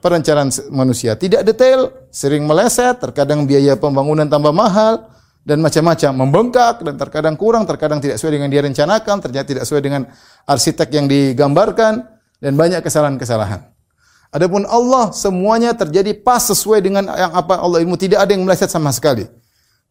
Perencanaan 0.00 0.48
manusia 0.72 1.12
tidak 1.12 1.44
detail, 1.44 1.92
sering 2.08 2.48
meleset, 2.48 2.96
terkadang 2.96 3.44
biaya 3.44 3.76
pembangunan 3.76 4.24
tambah 4.24 4.48
mahal 4.48 5.12
dan 5.44 5.60
macam-macam, 5.60 6.10
membengkak 6.16 6.80
dan 6.80 6.96
terkadang 6.96 7.36
kurang, 7.36 7.68
terkadang 7.68 8.00
tidak 8.00 8.16
sesuai 8.16 8.40
dengan 8.40 8.48
dia 8.48 8.64
rencanakan, 8.64 9.16
ternyata 9.20 9.44
tidak 9.44 9.64
sesuai 9.68 9.82
dengan 9.84 10.08
arsitek 10.48 10.88
yang 10.88 11.04
digambarkan 11.04 12.00
dan 12.40 12.52
banyak 12.56 12.80
kesalahan-kesalahan. 12.80 13.68
Adapun 14.32 14.64
Allah 14.64 15.12
semuanya 15.12 15.76
terjadi 15.76 16.16
pas 16.16 16.40
sesuai 16.48 16.80
dengan 16.80 17.04
yang 17.12 17.36
apa 17.36 17.60
Allah 17.60 17.84
ilmu, 17.84 18.00
tidak 18.00 18.24
ada 18.24 18.32
yang 18.32 18.48
meleset 18.48 18.72
sama 18.72 18.88
sekali. 18.96 19.28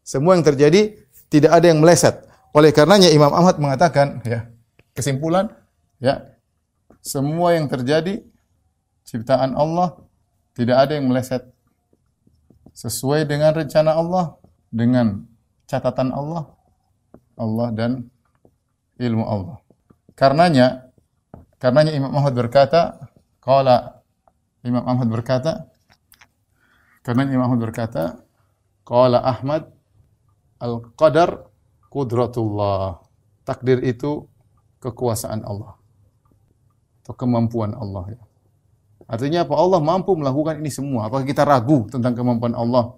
Semua 0.09 0.33
yang 0.33 0.41
terjadi 0.41 0.97
tidak 1.29 1.53
ada 1.53 1.69
yang 1.69 1.85
meleset. 1.85 2.25
Oleh 2.49 2.73
karenanya 2.73 3.13
Imam 3.13 3.29
Ahmad 3.29 3.61
mengatakan 3.61 4.25
ya, 4.25 4.49
kesimpulan 4.97 5.53
ya, 6.01 6.33
semua 7.05 7.53
yang 7.53 7.69
terjadi 7.69 8.25
ciptaan 9.05 9.53
Allah 9.53 10.01
tidak 10.57 10.81
ada 10.81 10.97
yang 10.97 11.05
meleset 11.13 11.45
sesuai 12.73 13.29
dengan 13.29 13.53
rencana 13.53 13.93
Allah 13.93 14.33
dengan 14.73 15.29
catatan 15.69 16.09
Allah 16.09 16.57
Allah 17.37 17.69
dan 17.69 18.09
ilmu 18.97 19.29
Allah. 19.29 19.61
Karenanya 20.17 20.89
karenanya 21.61 21.93
Imam 21.93 22.17
Ahmad 22.17 22.33
berkata, 22.33 22.97
qala 23.45 24.01
Imam 24.65 24.81
Ahmad 24.89 25.05
berkata 25.05 25.69
karena 27.05 27.29
Imam 27.29 27.45
Ahmad 27.45 27.61
berkata, 27.61 28.17
qala 28.81 29.21
Ahmad 29.21 29.78
al-qadar 30.59 31.47
qudratullah. 31.89 33.01
Takdir 33.47 33.81
itu 33.81 34.29
kekuasaan 34.77 35.41
Allah 35.41 35.79
atau 37.09 37.17
kemampuan 37.17 37.73
Allah 37.73 38.13
ya. 38.13 38.21
Artinya 39.09 39.41
apa? 39.41 39.57
Allah 39.57 39.81
mampu 39.81 40.13
melakukan 40.13 40.61
ini 40.61 40.69
semua. 40.69 41.09
Apakah 41.09 41.25
kita 41.25 41.41
ragu 41.41 41.89
tentang 41.89 42.13
kemampuan 42.13 42.53
Allah? 42.53 42.93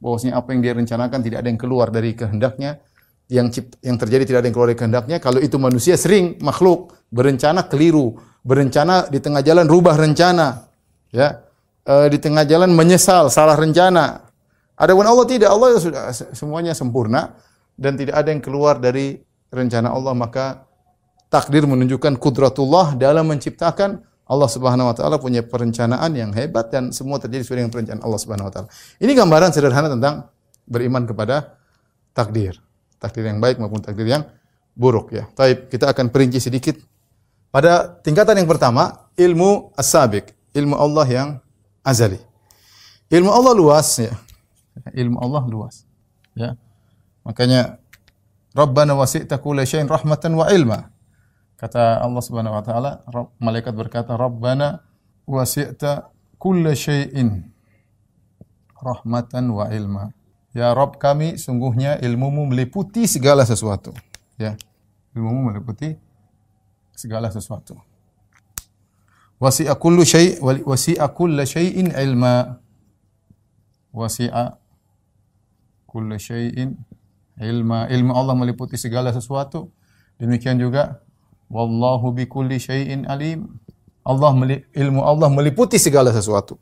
Bahwasanya 0.00 0.40
apa 0.40 0.56
yang 0.56 0.64
dia 0.64 0.72
rencanakan 0.72 1.20
tidak 1.20 1.44
ada 1.44 1.48
yang 1.52 1.60
keluar 1.60 1.92
dari 1.92 2.16
kehendaknya. 2.16 2.80
Yang 3.28 3.68
yang 3.84 4.00
terjadi 4.00 4.24
tidak 4.24 4.38
ada 4.40 4.46
yang 4.48 4.56
keluar 4.56 4.68
dari 4.72 4.80
kehendaknya. 4.80 5.16
Kalau 5.20 5.36
itu 5.36 5.60
manusia 5.60 6.00
sering 6.00 6.40
makhluk 6.40 6.96
berencana 7.12 7.68
keliru, 7.68 8.16
berencana 8.40 9.12
di 9.12 9.20
tengah 9.20 9.44
jalan 9.44 9.68
rubah 9.68 10.00
rencana. 10.00 10.64
Ya. 11.12 11.44
E, 11.84 12.08
di 12.08 12.16
tengah 12.16 12.48
jalan 12.48 12.72
menyesal, 12.72 13.28
salah 13.28 13.60
rencana. 13.60 14.29
Adapun 14.80 15.04
Allah 15.04 15.28
tidak, 15.28 15.52
Allah 15.52 15.76
sudah 15.76 16.08
semuanya 16.32 16.72
sempurna 16.72 17.36
dan 17.76 18.00
tidak 18.00 18.16
ada 18.16 18.32
yang 18.32 18.40
keluar 18.40 18.80
dari 18.80 19.20
rencana 19.52 19.92
Allah, 19.92 20.16
maka 20.16 20.64
takdir 21.28 21.68
menunjukkan 21.68 22.16
kudratullah 22.16 22.96
dalam 22.96 23.28
menciptakan 23.28 24.00
Allah 24.30 24.46
Subhanahu 24.46 24.88
wa 24.88 24.94
taala 24.94 25.18
punya 25.18 25.42
perencanaan 25.42 26.14
yang 26.14 26.30
hebat 26.32 26.70
dan 26.70 26.94
semua 26.94 27.18
terjadi 27.18 27.44
sesuai 27.44 27.58
dengan 27.66 27.72
perencanaan 27.74 28.04
Allah 28.06 28.20
Subhanahu 28.22 28.46
wa 28.48 28.52
taala. 28.54 28.68
Ini 29.02 29.12
gambaran 29.12 29.50
sederhana 29.52 29.90
tentang 29.90 30.30
beriman 30.70 31.02
kepada 31.04 31.60
takdir. 32.14 32.56
Takdir 33.02 33.26
yang 33.26 33.42
baik 33.42 33.58
maupun 33.58 33.82
takdir 33.82 34.06
yang 34.06 34.22
buruk 34.78 35.10
ya. 35.12 35.26
Taib, 35.34 35.66
kita 35.66 35.90
akan 35.90 36.14
perinci 36.14 36.38
sedikit 36.38 36.78
pada 37.50 38.00
tingkatan 38.06 38.38
yang 38.38 38.46
pertama, 38.46 39.10
ilmu 39.18 39.74
as-sabiq, 39.74 40.30
ilmu 40.54 40.78
Allah 40.78 41.06
yang 41.10 41.28
azali. 41.82 42.22
Ilmu 43.10 43.26
Allah 43.26 43.52
luas 43.58 43.98
ya. 43.98 44.14
Ilmu 44.88 45.20
Allah 45.20 45.42
luas. 45.46 45.84
Ya. 46.32 46.56
Makanya 47.24 47.76
Rabbana 48.56 48.96
wasi'ta 48.96 49.38
kulla 49.38 49.62
syai'in 49.62 49.86
rahmatan 49.86 50.34
wa 50.34 50.48
ilma. 50.50 50.90
Kata 51.60 52.00
Allah 52.00 52.22
Subhanahu 52.24 52.56
wa 52.56 52.64
taala, 52.64 52.90
malaikat 53.36 53.76
berkata, 53.76 54.16
"Rabbana 54.16 54.80
wasi'ta 55.28 56.08
kulla 56.40 56.72
syai'in 56.72 57.46
rahmatan 58.80 59.44
wa 59.52 59.68
ilma." 59.70 60.10
Ya 60.50 60.74
Rabb 60.74 60.98
kami, 60.98 61.38
sungguhnya 61.38 62.02
ilmumu 62.02 62.48
meliputi 62.50 63.06
segala 63.06 63.46
sesuatu. 63.46 63.94
Ya. 64.34 64.58
Ilmumu 65.14 65.52
meliputi 65.52 65.94
segala 66.96 67.30
sesuatu. 67.30 67.78
Wasi'a 69.40 69.72
kullu 69.78 70.04
syai' 70.04 70.36
wasi'a 70.42 71.06
kulla 71.14 71.46
syai'in 71.46 71.94
ilma. 71.94 72.60
Wasi'a 73.94 74.59
kullu 75.90 76.14
syai'in 76.14 76.78
ilma. 77.42 77.90
Ilmu 77.90 78.14
Allah 78.14 78.38
meliputi 78.38 78.78
segala 78.78 79.10
sesuatu. 79.10 79.74
Demikian 80.22 80.62
juga 80.62 81.02
Wallahu 81.50 82.14
bikulli 82.14 82.62
syai'in 82.62 83.10
alim. 83.10 83.58
Allah 84.06 84.32
ilmu 84.70 85.02
Allah 85.02 85.28
meliputi 85.28 85.76
segala 85.82 86.14
sesuatu. 86.14 86.56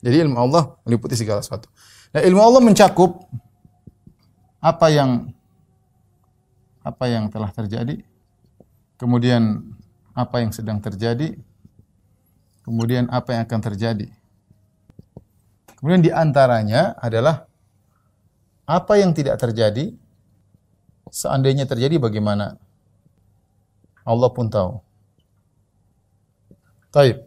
Jadi 0.00 0.24
ilmu 0.24 0.40
Allah 0.40 0.80
meliputi 0.88 1.12
segala 1.12 1.44
sesuatu. 1.44 1.68
Nah, 2.10 2.24
ilmu 2.24 2.40
Allah 2.40 2.60
mencakup 2.64 3.28
apa 4.58 4.88
yang 4.88 5.30
apa 6.80 7.04
yang 7.12 7.28
telah 7.28 7.52
terjadi, 7.52 8.00
kemudian 8.96 9.60
apa 10.16 10.40
yang 10.40 10.50
sedang 10.56 10.80
terjadi, 10.80 11.36
kemudian 12.64 13.12
apa 13.12 13.36
yang 13.36 13.44
akan 13.44 13.60
terjadi. 13.60 14.08
Kemudian 15.76 16.00
di 16.00 16.10
antaranya 16.12 16.96
adalah 16.96 17.49
apa 18.70 19.02
yang 19.02 19.10
tidak 19.10 19.34
terjadi, 19.42 19.90
seandainya 21.10 21.66
terjadi 21.66 21.98
bagaimana 21.98 22.54
Allah 24.06 24.30
pun 24.30 24.46
tahu. 24.46 24.78
Taib. 26.94 27.26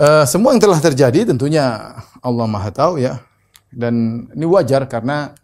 Uh, 0.00 0.24
semua 0.24 0.56
yang 0.56 0.62
telah 0.64 0.80
terjadi 0.80 1.28
tentunya 1.28 1.92
Allah 2.24 2.46
Maha 2.48 2.72
tahu 2.72 2.96
ya. 2.96 3.20
Dan 3.68 4.26
ini 4.32 4.48
wajar 4.48 4.88
karena 4.88 5.36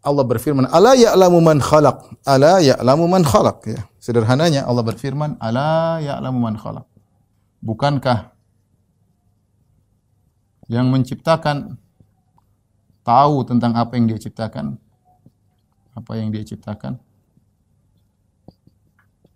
Allah 0.00 0.24
berfirman, 0.24 0.68
"Ala 0.72 0.96
ya'lamu 0.96 1.44
man 1.44 1.60
khalaq." 1.60 2.24
Ala 2.24 2.64
ya'lamu 2.64 3.04
man 3.04 3.24
khalaq 3.24 3.60
ya. 3.68 3.80
Sederhananya 4.00 4.64
Allah 4.64 4.84
berfirman, 4.84 5.36
"Ala 5.36 6.00
ya'lamu 6.00 6.40
man 6.40 6.56
khalaq." 6.56 6.88
Bukankah 7.64 8.32
yang 10.68 10.88
menciptakan 10.88 11.76
tahu 13.04 13.44
tentang 13.44 13.76
apa 13.76 13.94
yang 13.94 14.08
dia 14.10 14.18
ciptakan? 14.18 14.80
Apa 15.94 16.18
yang 16.18 16.32
dia 16.34 16.42
ciptakan? 16.42 16.98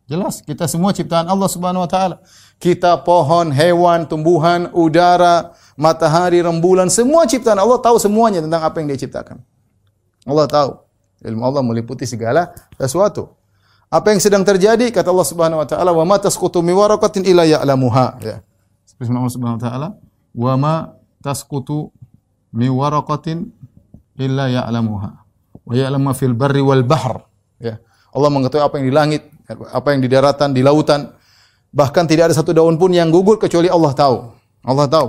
Jelas, 0.09 0.41
kita 0.41 0.65
semua 0.65 0.97
ciptaan 0.97 1.29
Allah 1.29 1.47
Subhanahu 1.53 1.85
wa 1.85 1.91
taala. 1.91 2.17
Kita 2.57 2.97
pohon, 3.05 3.53
hewan, 3.53 4.09
tumbuhan, 4.09 4.73
udara, 4.73 5.53
matahari, 5.77 6.41
rembulan, 6.41 6.89
semua 6.89 7.29
ciptaan 7.29 7.61
Allah 7.61 7.77
tahu 7.77 8.01
semuanya 8.01 8.41
tentang 8.41 8.65
apa 8.65 8.81
yang 8.81 8.89
dia 8.89 9.05
ciptakan. 9.05 9.45
Allah 10.25 10.49
tahu. 10.49 10.71
Ilmu 11.21 11.43
Allah 11.45 11.61
meliputi 11.61 12.09
segala 12.09 12.57
sesuatu. 12.81 13.37
Apa 13.93 14.13
yang 14.17 14.21
sedang 14.21 14.45
terjadi 14.45 14.89
kata 14.89 15.13
Allah 15.13 15.29
Subhanahu 15.29 15.61
wa 15.61 15.69
taala, 15.69 15.91
"Wa 15.93 16.05
ma 16.09 16.17
tasqutu 16.17 16.65
min 16.65 16.73
waraqatin 16.77 17.25
illa 17.29 17.45
ya'lamuha." 17.45 18.07
Ya. 18.25 18.41
Seperti 18.89 19.13
Allah 19.13 19.33
Subhanahu 19.33 19.61
wa 19.61 19.65
taala, 19.65 19.89
"Wa 20.33 20.55
ma 20.57 20.75
tasqutu 21.21 21.93
min 22.53 22.71
waraqatin 22.73 23.49
illa 24.19 24.49
ya'lamuha." 24.49 25.11
Wa 25.69 25.73
ya'lamu 25.77 26.17
fil 26.17 26.33
barri 26.33 26.65
wal 26.65 26.85
bahr. 26.85 27.29
Ya. 27.61 27.83
Allah 28.09 28.31
mengetahui 28.33 28.65
apa 28.65 28.75
yang 28.81 28.87
di 28.89 28.95
langit, 28.95 29.23
apa 29.73 29.89
yang 29.93 30.01
di 30.01 30.09
daratan, 30.09 30.57
di 30.57 30.65
lautan. 30.65 31.13
Bahkan 31.69 32.09
tidak 32.09 32.33
ada 32.33 32.35
satu 32.35 32.57
daun 32.57 32.81
pun 32.81 32.89
yang 32.89 33.13
gugur 33.13 33.37
kecuali 33.37 33.69
Allah 33.69 33.93
tahu. 33.93 34.17
Allah 34.65 34.89
tahu. 34.89 35.09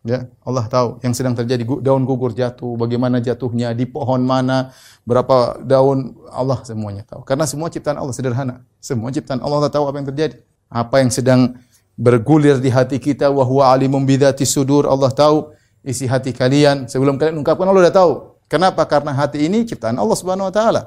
Ya, 0.00 0.32
Allah 0.40 0.64
tahu 0.64 0.96
yang 1.04 1.12
sedang 1.12 1.36
terjadi 1.36 1.60
daun 1.84 2.08
gugur 2.08 2.32
jatuh, 2.32 2.72
bagaimana 2.80 3.20
jatuhnya, 3.20 3.76
di 3.76 3.84
pohon 3.84 4.24
mana, 4.24 4.72
berapa 5.04 5.60
daun, 5.60 6.16
Allah 6.32 6.56
semuanya 6.64 7.04
tahu. 7.04 7.20
Karena 7.20 7.44
semua 7.44 7.68
ciptaan 7.68 8.00
Allah 8.00 8.16
sederhana. 8.16 8.64
Semua 8.80 9.12
ciptaan 9.12 9.44
Allah 9.44 9.68
tahu 9.68 9.84
apa 9.84 10.00
yang 10.00 10.08
terjadi. 10.08 10.40
Apa 10.72 11.04
yang 11.04 11.12
sedang 11.12 11.52
bergulir 12.00 12.56
di 12.64 12.72
hati 12.72 12.96
kita 12.96 13.28
wa 13.28 13.44
huwa 13.44 13.68
alimum 13.68 14.00
bidzati 14.00 14.48
sudur. 14.48 14.88
Allah 14.88 15.12
tahu 15.12 15.52
isi 15.84 16.04
hati 16.04 16.36
kalian 16.36 16.88
sebelum 16.88 17.16
kalian 17.16 17.40
ungkapkan 17.40 17.64
Allah 17.68 17.88
sudah 17.88 17.96
tahu. 17.96 18.12
Kenapa? 18.50 18.82
Karena 18.84 19.14
hati 19.14 19.46
ini 19.46 19.62
ciptaan 19.62 19.94
Allah 19.94 20.16
Subhanahu 20.18 20.50
wa 20.50 20.54
taala. 20.54 20.82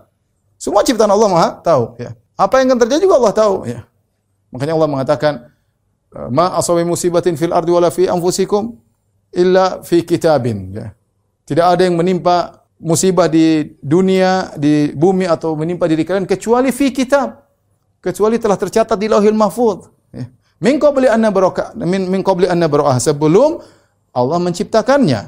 Semua 0.60 0.84
ciptaan 0.84 1.12
Allah 1.12 1.30
Maha 1.32 1.50
tahu, 1.60 1.96
ya. 2.00 2.16
Apa 2.36 2.60
yang 2.60 2.74
akan 2.74 2.80
terjadi 2.88 3.08
juga 3.08 3.20
Allah 3.20 3.36
tahu. 3.36 3.56
Ya. 3.68 3.88
Makanya 4.52 4.74
Allah 4.76 4.90
mengatakan, 4.90 5.34
Ma 6.30 6.54
asawi 6.54 6.86
musibatin 6.86 7.34
fil 7.34 7.50
ardi 7.50 7.74
wala 7.74 7.90
fi 7.90 8.06
anfusikum 8.06 8.78
illa 9.34 9.82
fi 9.82 10.06
kitabin. 10.06 10.72
Ya. 10.72 10.94
Tidak 11.44 11.66
ada 11.66 11.82
yang 11.82 11.98
menimpa 11.98 12.64
musibah 12.78 13.26
di 13.26 13.74
dunia, 13.82 14.54
di 14.56 14.94
bumi 14.94 15.26
atau 15.26 15.58
menimpa 15.58 15.90
diri 15.90 16.06
kalian 16.06 16.30
kecuali 16.30 16.70
fi 16.70 16.94
kitab. 16.94 17.44
Kecuali 18.04 18.38
telah 18.38 18.60
tercatat 18.60 19.00
di 19.00 19.08
Lauhil 19.10 19.34
Mahfuz. 19.34 19.90
Ya. 20.14 20.30
Min 20.62 20.78
qabli 20.80 21.10
anna 21.10 21.28
baraka 21.34 21.76
min 21.76 22.08
min 22.08 22.22
qabli 22.24 22.48
anna 22.48 22.72
bara'ah 22.72 23.00
sebelum 23.02 23.60
Allah 24.14 24.38
menciptakannya. 24.38 25.22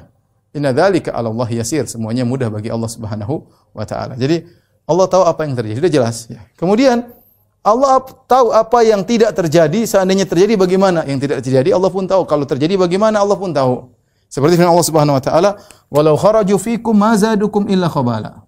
Inna 0.55 0.71
dzalika 0.71 1.11
'ala 1.11 1.33
Allah 1.33 1.49
yasir. 1.51 1.83
Semuanya 1.89 2.23
mudah 2.23 2.47
bagi 2.47 2.71
Allah 2.71 2.87
Subhanahu 2.87 3.43
wa 3.75 3.83
taala. 3.83 4.15
Jadi 4.15 4.45
Allah 4.85 5.05
tahu 5.09 5.23
apa 5.25 5.41
yang 5.43 5.57
terjadi. 5.57 5.75
Sudah 5.81 5.91
jelas 5.91 6.17
ya. 6.29 6.41
Kemudian 6.55 7.09
Allah 7.65 7.97
tahu 8.29 8.53
apa 8.53 8.85
yang 8.85 9.01
tidak 9.01 9.33
terjadi, 9.33 9.89
seandainya 9.89 10.29
terjadi 10.29 10.53
bagaimana? 10.53 11.01
Yang 11.01 11.19
tidak 11.25 11.37
terjadi 11.41 11.69
Allah 11.73 11.89
pun 11.89 12.05
tahu. 12.05 12.23
Kalau 12.29 12.45
terjadi 12.45 12.77
bagaimana 12.77 13.25
Allah 13.25 13.35
pun 13.35 13.49
tahu. 13.49 13.89
Seperti 14.29 14.53
firman 14.57 14.69
Allah 14.69 14.85
Subhanahu 14.85 15.17
wa 15.17 15.23
taala, 15.23 15.49
"Walau 15.89 16.13
kharaju 16.13 16.55
fikum 16.61 16.93
ma 16.93 17.17
zadukum 17.17 17.65
illa 17.65 17.89
khabala." 17.89 18.45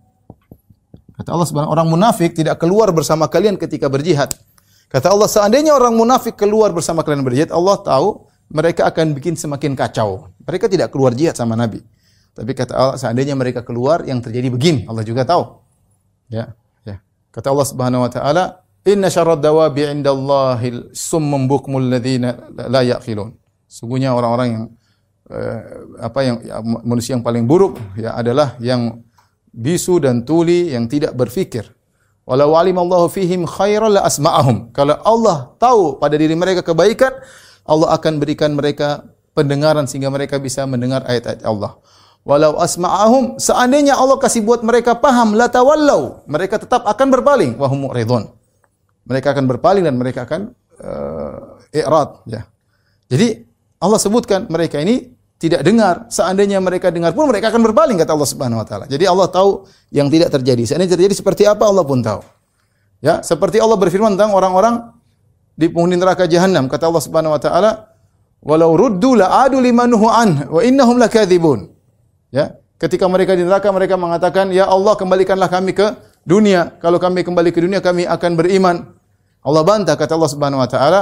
Kata 1.18 1.34
Allah 1.34 1.48
Subhanahu 1.50 1.74
orang 1.74 1.90
munafik 1.90 2.38
tidak 2.38 2.62
keluar 2.62 2.94
bersama 2.94 3.26
kalian 3.26 3.58
ketika 3.58 3.90
berjihad. 3.90 4.38
Kata 4.88 5.12
Allah, 5.12 5.28
seandainya 5.28 5.76
orang 5.76 5.98
munafik 5.98 6.40
keluar 6.40 6.72
bersama 6.72 7.04
kalian 7.04 7.26
berjihad, 7.26 7.50
Allah 7.52 7.76
tahu 7.82 8.27
mereka 8.48 8.88
akan 8.88 9.12
bikin 9.16 9.36
semakin 9.36 9.76
kacau. 9.76 10.32
Mereka 10.48 10.72
tidak 10.72 10.96
keluar 10.96 11.12
jihad 11.12 11.36
sama 11.36 11.60
Nabi. 11.60 11.84
Tapi 12.32 12.52
kata 12.54 12.74
Allah, 12.78 12.96
seandainya 12.96 13.34
mereka 13.34 13.66
keluar, 13.66 14.06
yang 14.06 14.22
terjadi 14.22 14.48
begini. 14.54 14.82
Allah 14.86 15.04
juga 15.04 15.26
tahu. 15.26 15.58
Ya, 16.30 16.54
ya. 16.86 17.02
Kata 17.34 17.50
Allah 17.52 17.68
Subhanahu 17.68 18.06
wa 18.06 18.12
taala, 18.14 18.44
"Inna 18.86 19.10
syarrad 19.10 19.42
dawabi 19.42 19.90
'indallahi 19.90 20.94
summum 20.94 21.50
bukmul 21.50 21.92
ladzina 21.92 22.48
la 22.54 22.86
yaqilun." 22.86 23.34
Sungguhnya 23.68 24.16
orang-orang 24.16 24.48
yang 24.48 24.64
eh, 25.28 25.60
apa 26.00 26.20
yang 26.24 26.36
ya, 26.46 26.56
manusia 26.64 27.20
yang 27.20 27.26
paling 27.26 27.44
buruk 27.44 27.76
ya 28.00 28.16
adalah 28.16 28.56
yang 28.64 29.04
bisu 29.52 30.00
dan 30.00 30.24
tuli 30.24 30.72
yang 30.72 30.86
tidak 30.88 31.18
berfikir. 31.18 31.68
Walau 32.28 32.60
alimallahu 32.60 33.08
fihim 33.08 33.48
khairan 33.48 33.98
la 33.98 34.04
asma'ahum. 34.04 34.76
Kalau 34.76 35.00
Allah 35.02 35.56
tahu 35.58 35.96
pada 35.96 36.20
diri 36.20 36.36
mereka 36.36 36.60
kebaikan, 36.60 37.16
Allah 37.68 37.94
akan 38.00 38.24
berikan 38.24 38.56
mereka 38.56 39.04
pendengaran 39.36 39.86
sehingga 39.86 40.10
mereka 40.10 40.40
bisa 40.40 40.64
mendengar 40.66 41.04
ayat-ayat 41.06 41.44
Allah. 41.44 41.78
Walau 42.28 42.60
asma'ahum, 42.60 43.40
seandainya 43.40 43.96
Allah 43.96 44.20
kasih 44.20 44.44
buat 44.44 44.60
mereka 44.60 45.00
paham, 45.00 45.32
la 45.38 45.48
tawallau, 45.48 46.28
mereka 46.28 46.60
tetap 46.60 46.84
akan 46.84 47.08
berpaling, 47.08 47.56
wahum 47.56 47.88
mu'ridun. 47.88 48.28
Mereka 49.08 49.32
akan 49.32 49.46
berpaling 49.48 49.88
dan 49.88 49.96
mereka 49.96 50.28
akan 50.28 50.52
uh, 50.84 51.56
i'rad, 51.72 52.20
ya. 52.28 52.44
Jadi 53.08 53.48
Allah 53.80 54.00
sebutkan 54.02 54.52
mereka 54.52 54.84
ini 54.84 55.16
tidak 55.40 55.64
dengar. 55.64 56.12
Seandainya 56.12 56.60
mereka 56.60 56.92
dengar 56.92 57.16
pun 57.16 57.30
mereka 57.32 57.54
akan 57.54 57.64
berpaling 57.72 57.96
kata 57.96 58.12
Allah 58.12 58.28
Subhanahu 58.28 58.60
wa 58.60 58.68
taala. 58.68 58.86
Jadi 58.92 59.08
Allah 59.08 59.32
tahu 59.32 59.64
yang 59.94 60.12
tidak 60.12 60.34
terjadi. 60.34 60.68
Seandainya 60.68 61.00
terjadi 61.00 61.14
seperti 61.16 61.48
apa 61.48 61.64
Allah 61.64 61.86
pun 61.88 62.04
tahu. 62.04 62.26
Ya, 63.00 63.22
seperti 63.22 63.62
Allah 63.62 63.78
berfirman 63.78 64.18
tentang 64.18 64.34
orang-orang 64.34 64.97
di 65.58 65.66
penghuni 65.68 65.98
neraka 65.98 66.30
jahanam 66.30 66.70
kata 66.70 66.86
Allah 66.86 67.04
Subhanahu 67.04 67.34
wa 67.34 67.42
taala, 67.42 67.72
"Walau 68.46 68.78
ruddu 68.78 69.18
la'adu 69.18 69.58
limanuhu 69.58 70.06
an 70.06 70.46
wa 70.48 70.62
innahum 70.62 71.02
lakadzibun." 71.02 71.74
Ya, 72.30 72.62
ketika 72.78 73.10
mereka 73.10 73.34
di 73.34 73.42
neraka 73.42 73.74
mereka 73.74 73.98
mengatakan, 73.98 74.54
"Ya 74.54 74.70
Allah, 74.70 74.94
kembalikanlah 74.94 75.50
kami 75.50 75.74
ke 75.74 75.98
dunia. 76.24 76.78
Kalau 76.78 77.02
kami 77.02 77.26
kembali 77.26 77.50
ke 77.50 77.60
dunia 77.66 77.82
kami 77.82 78.06
akan 78.06 78.32
beriman." 78.38 78.94
Allah 79.42 79.64
bantah 79.66 79.98
kata 79.98 80.14
Allah 80.14 80.32
Subhanahu 80.32 80.62
wa 80.62 80.70
taala, 80.70 81.02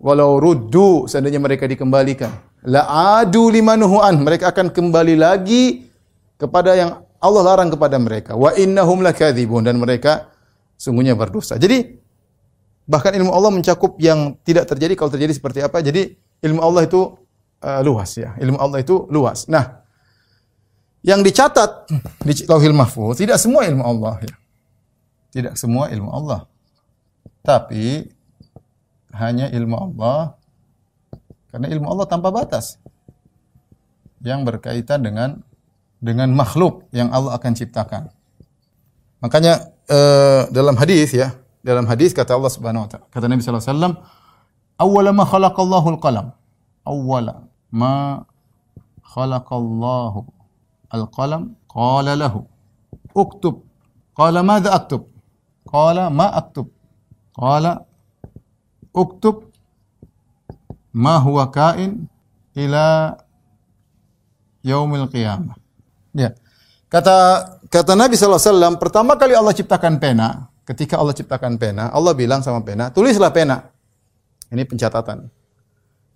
"Walau 0.00 0.40
ruddu," 0.40 1.04
seandainya 1.04 1.38
mereka 1.38 1.68
dikembalikan 1.68 2.50
la 2.66 2.84
adu 3.20 3.48
limanuhu 3.48 4.04
an 4.04 4.20
mereka 4.20 4.52
akan 4.52 4.68
kembali 4.68 5.16
lagi 5.16 5.88
kepada 6.36 6.76
yang 6.76 6.90
Allah 7.20 7.42
larang 7.44 7.72
kepada 7.72 7.96
mereka 8.00 8.36
wa 8.36 8.52
innahum 8.56 9.00
lakadzibun 9.04 9.64
dan 9.64 9.76
mereka 9.80 10.28
sungguhnya 10.76 11.16
berdosa. 11.16 11.60
Jadi 11.60 12.00
bahkan 12.90 13.14
ilmu 13.14 13.30
Allah 13.30 13.54
mencakup 13.54 13.94
yang 14.02 14.34
tidak 14.42 14.66
terjadi 14.66 14.98
kalau 14.98 15.14
terjadi 15.14 15.30
seperti 15.30 15.62
apa. 15.62 15.78
Jadi 15.78 16.18
ilmu 16.42 16.58
Allah 16.58 16.90
itu 16.90 17.14
uh, 17.62 17.80
luas 17.86 18.10
ya. 18.18 18.34
Ilmu 18.34 18.58
Allah 18.58 18.82
itu 18.82 19.06
luas. 19.06 19.46
Nah, 19.46 19.86
yang 21.06 21.22
dicatat 21.22 21.86
di 22.26 22.32
Lauhil 22.50 22.74
Mahfuz 22.74 23.22
tidak 23.22 23.38
semua 23.38 23.62
ilmu 23.70 23.86
Allah 23.86 24.18
ya. 24.26 24.34
Tidak 25.30 25.54
semua 25.54 25.86
ilmu 25.94 26.10
Allah. 26.10 26.50
Tapi 27.46 28.10
hanya 29.14 29.46
ilmu 29.54 29.78
Allah 29.78 30.34
karena 31.54 31.70
ilmu 31.70 31.86
Allah 31.86 32.06
tanpa 32.10 32.34
batas. 32.34 32.82
Yang 34.20 34.52
berkaitan 34.52 35.00
dengan 35.00 35.40
dengan 35.96 36.28
makhluk 36.34 36.90
yang 36.92 37.08
Allah 37.08 37.38
akan 37.38 37.52
ciptakan. 37.56 38.12
Makanya 39.24 39.72
uh, 39.88 40.48
dalam 40.52 40.76
hadis 40.76 41.16
ya, 41.16 41.39
dalam 41.60 41.84
hadis 41.90 42.10
kata 42.16 42.32
Allah 42.36 42.52
Subhanahu 42.52 42.84
wa 42.84 42.88
taala, 42.90 43.06
kata 43.12 43.26
Nabi 43.28 43.40
sallallahu 43.44 43.64
alaihi 43.64 43.74
wasallam, 43.76 43.94
"Awwala 44.80 45.10
ma 45.12 45.24
khalaqallahu 45.28 45.86
al-qalam." 45.94 46.26
Awwala 46.88 47.34
ma 47.70 48.24
khalaqallahu 49.12 50.20
al-qalam 50.90 51.42
qala 51.68 52.12
lahu 52.16 52.46
uktub. 53.14 53.66
Qala 54.16 54.40
madza 54.42 54.70
aktub? 54.74 55.06
Qala 55.68 56.10
ma 56.10 56.26
aktub. 56.40 56.66
Qala 57.36 57.86
uktub 58.90 59.48
ma 60.92 61.14
huwa 61.22 61.46
kain 61.54 62.10
ila 62.58 63.16
yaumil 64.66 65.06
qiyamah. 65.08 65.56
Ya. 66.12 66.34
Kata 66.90 67.46
kata 67.70 67.94
Nabi 67.94 68.18
SAW, 68.18 68.74
pertama 68.82 69.14
kali 69.14 69.32
Allah 69.38 69.54
ciptakan 69.54 70.02
pena, 70.02 70.50
ketika 70.64 71.00
Allah 71.00 71.14
ciptakan 71.16 71.56
pena, 71.56 71.88
Allah 71.90 72.12
bilang 72.12 72.44
sama 72.44 72.60
pena, 72.64 72.88
tulislah 72.92 73.32
pena. 73.32 73.70
Ini 74.50 74.66
pencatatan. 74.66 75.30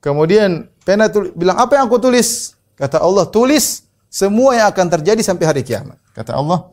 Kemudian 0.02 0.68
pena 0.85 1.09
bilang, 1.33 1.57
apa 1.57 1.78
yang 1.78 1.87
aku 1.88 1.96
tulis? 2.02 2.59
Kata 2.74 3.00
Allah, 3.00 3.24
tulis 3.30 3.87
semua 4.11 4.59
yang 4.59 4.66
akan 4.68 4.87
terjadi 5.00 5.22
sampai 5.22 5.44
hari 5.46 5.62
kiamat. 5.62 5.96
Kata 6.12 6.35
Allah, 6.37 6.70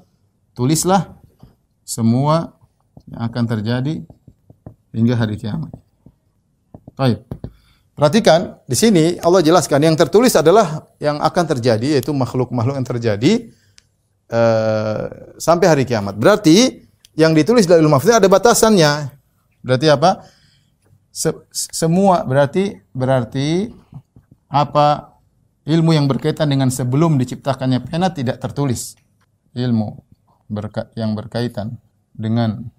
tulislah 0.58 1.16
semua 1.86 2.54
yang 3.08 3.22
akan 3.30 3.44
terjadi 3.46 4.04
hingga 4.92 5.16
hari 5.16 5.40
kiamat. 5.40 5.72
Baik. 6.96 7.24
Perhatikan 7.96 8.58
di 8.66 8.74
sini 8.74 9.06
Allah 9.22 9.46
jelaskan 9.46 9.84
yang 9.86 9.94
tertulis 9.94 10.34
adalah 10.34 10.90
yang 10.98 11.22
akan 11.22 11.46
terjadi 11.56 12.00
yaitu 12.00 12.10
makhluk-makhluk 12.16 12.80
yang 12.80 12.88
terjadi 12.88 13.32
uh, 14.32 15.36
sampai 15.38 15.66
hari 15.70 15.84
kiamat. 15.86 16.18
Berarti 16.18 16.88
yang 17.16 17.36
ditulis 17.36 17.68
dalam 17.68 17.88
ilmu 17.88 18.00
ada 18.00 18.28
batasannya. 18.28 19.12
Berarti 19.62 19.88
apa? 19.92 20.26
Se 21.12 21.30
semua 21.52 22.24
berarti 22.24 22.80
berarti 22.96 23.68
apa 24.48 25.20
ilmu 25.68 25.92
yang 25.92 26.08
berkaitan 26.08 26.48
dengan 26.48 26.72
sebelum 26.72 27.20
diciptakannya 27.20 27.84
pena 27.84 28.16
tidak 28.16 28.40
tertulis. 28.40 28.96
Ilmu 29.52 30.00
berka 30.48 30.88
yang 30.96 31.12
berkaitan 31.16 31.76
dengan 32.16 32.72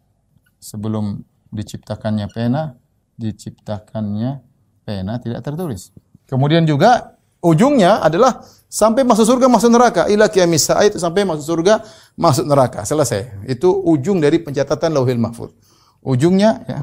sebelum 0.57 1.25
diciptakannya 1.53 2.29
pena 2.33 2.77
diciptakannya 3.21 4.41
pena 4.89 5.21
tidak 5.21 5.45
tertulis. 5.45 5.93
Kemudian 6.25 6.65
juga 6.65 7.21
ujungnya 7.45 8.01
adalah 8.01 8.41
sampai 8.73 9.05
masuk 9.05 9.29
surga 9.29 9.53
masuk 9.53 9.69
neraka. 9.69 10.09
Ila 10.09 10.33
qiyamis 10.33 10.73
itu 10.89 10.97
sampai 10.97 11.29
masuk 11.29 11.45
surga 11.45 11.85
masuk 12.17 12.49
neraka. 12.49 12.89
Selesai. 12.89 13.45
Itu 13.45 13.69
ujung 13.69 14.25
dari 14.25 14.41
pencatatan 14.41 14.97
lauhil 14.97 15.21
mahfuz. 15.21 15.53
Ujungnya 16.01 16.65
ya. 16.65 16.81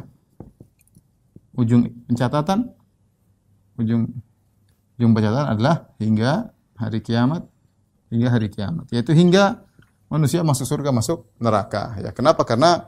Ujung 1.58 1.90
pencatatan 2.06 2.70
ujung 3.82 4.06
ujung 5.02 5.12
pencatatan 5.18 5.48
adalah 5.58 5.90
hingga 5.98 6.54
hari 6.78 7.02
kiamat 7.02 7.50
hingga 8.14 8.30
hari 8.30 8.54
kiamat. 8.54 8.86
Yaitu 8.94 9.18
hingga 9.18 9.66
manusia 10.14 10.46
masuk 10.46 10.70
surga 10.70 10.94
masuk 10.94 11.26
neraka. 11.42 11.98
Ya 12.06 12.14
kenapa? 12.14 12.46
Karena 12.46 12.86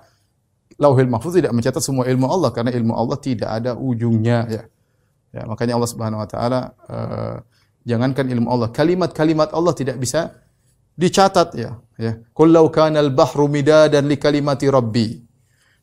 lauhil 0.78 1.10
mahfuz 1.10 1.34
tidak 1.34 1.58
mencatat 1.58 1.82
semua 1.82 2.06
ilmu 2.06 2.30
Allah. 2.30 2.54
Karena 2.54 2.70
ilmu 2.70 2.94
Allah 2.94 3.18
tidak 3.18 3.50
ada 3.50 3.74
ujungnya 3.74 4.46
ya. 4.46 4.64
Ya, 5.32 5.48
makanya 5.48 5.80
Allah 5.80 5.88
Subhanahu 5.88 6.20
wa 6.20 6.28
taala 6.28 6.76
uh, 6.92 7.40
jangankan 7.88 8.26
ilmu 8.30 8.48
Allah, 8.50 8.70
kalimat-kalimat 8.70 9.50
Allah 9.54 9.74
tidak 9.74 9.98
bisa 9.98 10.34
dicatat 10.98 11.56
ya. 11.58 11.80
Ya. 11.98 12.18
Qul 12.34 12.54
law 12.54 12.66
kana 12.74 13.00
al-bahru 13.02 13.46
midadan 13.46 14.10
li 14.10 14.18
kalimati 14.18 14.66
rabbi 14.70 15.32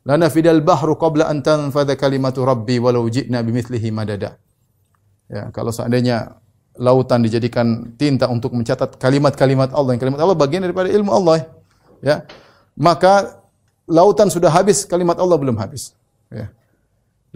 lanafidal 0.09 0.65
bahru 0.65 0.97
qabla 0.97 1.29
an 1.29 1.45
tanfadha 1.45 1.93
kalimatu 2.01 2.41
rabbi 2.49 2.81
walau 2.81 3.05
ji'na 3.13 3.45
bimithlihi 3.45 3.93
madada. 3.93 4.41
Ya, 5.29 5.53
kalau 5.53 5.69
seandainya 5.69 6.41
lautan 6.81 7.21
dijadikan 7.21 7.93
tinta 8.01 8.25
untuk 8.33 8.57
mencatat 8.57 8.97
kalimat-kalimat 8.97 9.77
Allah, 9.77 9.93
yang 9.93 10.01
kalimat 10.01 10.21
Allah 10.25 10.39
bagian 10.39 10.65
daripada 10.65 10.89
ilmu 10.89 11.11
Allah, 11.13 11.45
ya. 12.01 12.25
Maka 12.73 13.45
lautan 13.85 14.33
sudah 14.33 14.49
habis, 14.49 14.89
kalimat 14.89 15.21
Allah 15.21 15.37
belum 15.37 15.61
habis. 15.61 15.93
Ya. 16.33 16.49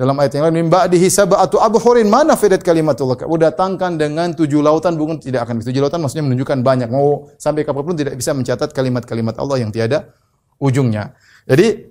Dalam 0.03 0.19
ayat 0.19 0.35
yang 0.35 0.51
lain, 0.51 0.67
min 0.67 0.69
ba'dihi 0.69 1.07
sab'atu 1.07 1.63
abhurin 1.63 2.11
mana 2.11 2.35
fidat 2.35 2.67
kalimatullah. 2.67 3.23
Udah 3.23 3.55
datangkan 3.55 3.95
dengan 3.95 4.35
tujuh 4.35 4.59
lautan 4.59 4.99
bukan 4.99 5.23
tidak 5.23 5.47
akan 5.47 5.63
tujuh 5.63 5.79
lautan 5.79 6.03
maksudnya 6.03 6.27
menunjukkan 6.27 6.59
banyak. 6.59 6.91
Mau 6.91 7.31
sampai 7.39 7.63
kapan 7.63 7.83
pun 7.87 7.95
tidak 7.95 8.19
bisa 8.19 8.35
mencatat 8.35 8.75
kalimat-kalimat 8.75 9.39
Allah 9.39 9.63
yang 9.63 9.71
tiada 9.71 10.11
ujungnya. 10.59 11.15
Jadi 11.47 11.87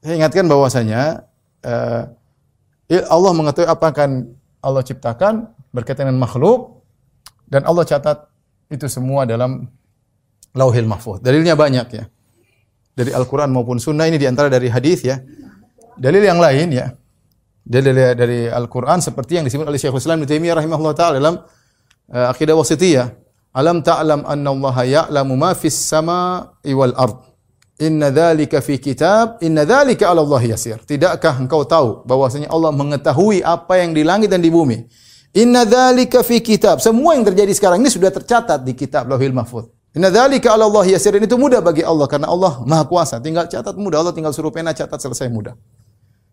saya 0.00 0.24
ingatkan 0.24 0.48
bahwasanya 0.48 1.28
uh, 1.68 2.02
Allah 3.12 3.32
mengetahui 3.36 3.68
apa 3.68 3.92
akan 3.92 4.10
Allah 4.64 4.80
ciptakan 4.80 5.52
berkaitan 5.68 6.08
dengan 6.08 6.24
makhluk 6.24 6.80
dan 7.44 7.68
Allah 7.68 7.84
catat 7.84 8.24
itu 8.72 8.88
semua 8.88 9.28
dalam 9.28 9.68
Lauhil 10.56 10.88
Mahfuz. 10.88 11.20
Dalilnya 11.20 11.60
banyak 11.60 11.88
ya. 11.92 12.08
Dari 12.96 13.12
Al-Qur'an 13.12 13.52
maupun 13.52 13.76
sunnah 13.76 14.08
ini 14.08 14.16
di 14.16 14.24
antara 14.24 14.48
dari 14.48 14.72
hadis 14.72 15.04
ya. 15.04 15.20
Dalil 16.00 16.24
yang 16.24 16.40
lain 16.40 16.72
ya. 16.72 16.88
Dalil 17.64 17.96
dari 18.12 18.44
Al-Qur'an 18.44 19.00
seperti 19.00 19.40
yang 19.40 19.48
disebut 19.48 19.64
oleh 19.64 19.80
Syekhul 19.80 19.96
Islam 19.96 20.20
Ibnu 20.20 20.28
Taimiyah 20.28 20.60
rahimahullah 20.60 20.92
taala 20.92 21.16
dalam 21.16 21.40
uh, 22.12 22.28
Aqidah 22.28 22.52
Wasithiyah. 22.52 23.08
Alam 23.56 23.80
ta'lam 23.80 24.28
anna 24.28 24.50
Allah 24.52 24.76
ya'lamu 24.84 25.32
ma 25.32 25.56
fis 25.56 25.72
sama'i 25.72 26.76
wal 26.76 26.92
ard. 26.92 27.24
Inna 27.80 28.12
dzalika 28.12 28.60
fi 28.60 28.76
kitab, 28.76 29.40
inna 29.40 29.64
dzalika 29.64 30.12
'ala 30.12 30.20
Allah 30.20 30.42
yasir. 30.44 30.76
Tidakkah 30.84 31.40
engkau 31.40 31.64
tahu 31.64 32.04
bahwasanya 32.04 32.52
Allah 32.52 32.68
mengetahui 32.68 33.40
apa 33.40 33.80
yang 33.80 33.96
di 33.96 34.04
langit 34.04 34.28
dan 34.28 34.44
di 34.44 34.52
bumi? 34.52 34.84
Inna 35.38 35.64
dzalika 35.64 36.20
fi 36.20 36.44
kitab. 36.44 36.84
Semua 36.84 37.16
yang 37.16 37.24
terjadi 37.24 37.50
sekarang 37.56 37.80
ini 37.80 37.88
sudah 37.88 38.12
tercatat 38.12 38.60
di 38.60 38.76
kitab 38.76 39.08
Lauhil 39.08 39.32
Mahfuz. 39.32 39.72
Inna 39.96 40.12
dzalika 40.12 40.52
'ala 40.52 40.68
Allah 40.68 40.84
yasir. 40.84 41.16
Itu 41.16 41.40
mudah 41.40 41.64
bagi 41.64 41.80
Allah 41.80 42.06
karena 42.10 42.28
Allah 42.28 42.60
Maha 42.68 42.84
Kuasa. 42.84 43.22
Tinggal 43.24 43.48
catat 43.48 43.72
mudah. 43.78 44.04
Allah 44.04 44.12
tinggal 44.12 44.36
suruh 44.36 44.52
pena 44.52 44.76
catat 44.76 45.00
selesai 45.00 45.32
mudah. 45.32 45.56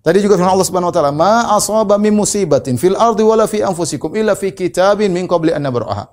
Tadi 0.01 0.17
juga 0.17 0.33
firman 0.33 0.57
Allah 0.57 0.65
Subhanahu 0.65 0.89
wa 0.89 0.95
taala, 0.95 1.13
"Ma 1.13 1.53
asaba 1.53 2.01
min 2.01 2.17
musibatin 2.17 2.73
fil 2.81 2.97
ardi 2.97 3.21
wala 3.21 3.45
fi 3.45 3.61
anfusikum 3.61 4.17
illa 4.17 4.33
fi 4.33 4.49
kitabin 4.49 5.13
min 5.13 5.29
qabli 5.29 5.53
an 5.53 5.61
nabraha." 5.61 6.09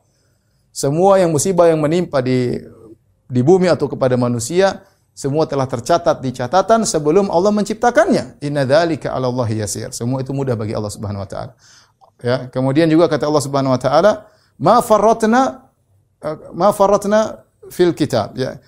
Semua 0.68 1.16
yang 1.16 1.32
musibah 1.32 1.72
yang 1.72 1.80
menimpa 1.80 2.20
di 2.20 2.60
di 3.28 3.40
bumi 3.40 3.68
atau 3.68 3.88
kepada 3.88 4.16
manusia 4.16 4.84
semua 5.16 5.48
telah 5.50 5.66
tercatat 5.66 6.22
di 6.22 6.30
catatan 6.30 6.84
sebelum 6.84 7.32
Allah 7.32 7.50
menciptakannya. 7.50 8.44
Inna 8.44 8.68
dzalika 8.68 9.10
'ala 9.10 9.26
Allah 9.32 9.48
yasir. 9.50 9.90
Semua 9.96 10.20
itu 10.20 10.36
mudah 10.36 10.54
bagi 10.54 10.76
Allah 10.76 10.92
Subhanahu 10.92 11.24
wa 11.24 11.28
taala. 11.28 11.52
Ya, 12.22 12.46
kemudian 12.52 12.86
juga 12.92 13.08
kata 13.08 13.24
Allah 13.24 13.42
Subhanahu 13.42 13.72
wa 13.72 13.80
taala, 13.80 14.28
"Ma 14.60 14.84
farratna 14.84 15.68
ma 16.52 16.74
faratna 16.74 17.46
fil 17.70 17.94
kitab 17.94 18.34
ya. 18.34 18.58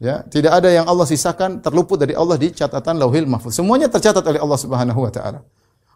Ya, 0.00 0.24
tidak 0.24 0.56
ada 0.56 0.72
yang 0.72 0.88
Allah 0.88 1.04
sisakan 1.04 1.60
terluput 1.60 2.00
dari 2.00 2.16
Allah 2.16 2.40
di 2.40 2.48
catatan 2.48 2.96
Lauhil 2.96 3.28
Mahfuz. 3.28 3.52
Semuanya 3.52 3.84
tercatat 3.92 4.24
oleh 4.24 4.40
Allah 4.40 4.56
Subhanahu 4.56 4.96
wa 5.04 5.12
taala. 5.12 5.44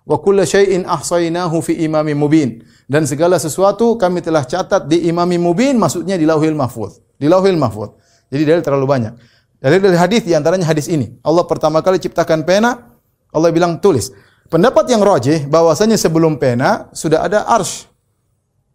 Wa 0.04 0.20
kullu 0.20 0.44
syai'in 0.44 0.84
ahsaynahu 0.84 1.64
fi 1.64 1.88
imamin 1.88 2.12
mubin. 2.12 2.60
Dan 2.84 3.08
segala 3.08 3.40
sesuatu 3.40 3.96
kami 3.96 4.20
telah 4.20 4.44
catat 4.44 4.84
di 4.84 5.08
imamin 5.08 5.40
mubin 5.40 5.80
maksudnya 5.80 6.20
di 6.20 6.28
Lauhil 6.28 6.52
Mahfuz. 6.52 7.00
Di 7.16 7.32
Lauhil 7.32 7.56
Mahfuz. 7.56 7.96
Jadi 8.28 8.44
dalil 8.44 8.60
terlalu 8.60 8.84
banyak. 8.84 9.16
Dalil 9.56 9.80
dari 9.80 9.96
hadis 9.96 10.20
di 10.28 10.36
antaranya 10.36 10.68
hadis 10.68 10.84
ini. 10.92 11.16
Allah 11.24 11.48
pertama 11.48 11.80
kali 11.80 11.96
ciptakan 11.96 12.44
pena, 12.44 13.00
Allah 13.32 13.48
bilang 13.48 13.80
tulis. 13.80 14.12
Pendapat 14.52 14.84
yang 14.92 15.00
rajih 15.00 15.48
bahwasanya 15.48 15.96
sebelum 15.96 16.36
pena 16.36 16.92
sudah 16.92 17.24
ada 17.24 17.48
arsy. 17.48 17.88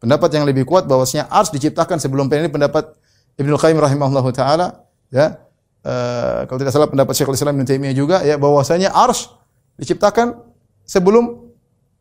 Pendapat 0.01 0.33
yang 0.33 0.49
lebih 0.49 0.65
kuat 0.65 0.89
bahwasanya 0.89 1.29
ars 1.29 1.53
diciptakan 1.53 2.01
sebelum 2.01 2.25
pen 2.25 2.47
ini 2.47 2.49
pendapat 2.49 2.97
Ibnu 3.37 3.53
Qayyim 3.59 3.77
rahimahullahu 3.77 4.33
taala 4.33 4.88
ya. 5.13 5.37
Uh, 5.79 6.43
kalau 6.45 6.59
tidak 6.59 6.75
salah 6.75 6.91
pendapat 6.91 7.15
Syekhul 7.15 7.39
Islam 7.39 7.55
Ibnu 7.55 7.65
Taimiyah 7.65 7.95
juga 7.95 8.17
ya 8.21 8.35
bahwasanya 8.35 8.91
ars 8.91 9.31
diciptakan 9.79 10.35
sebelum 10.83 11.49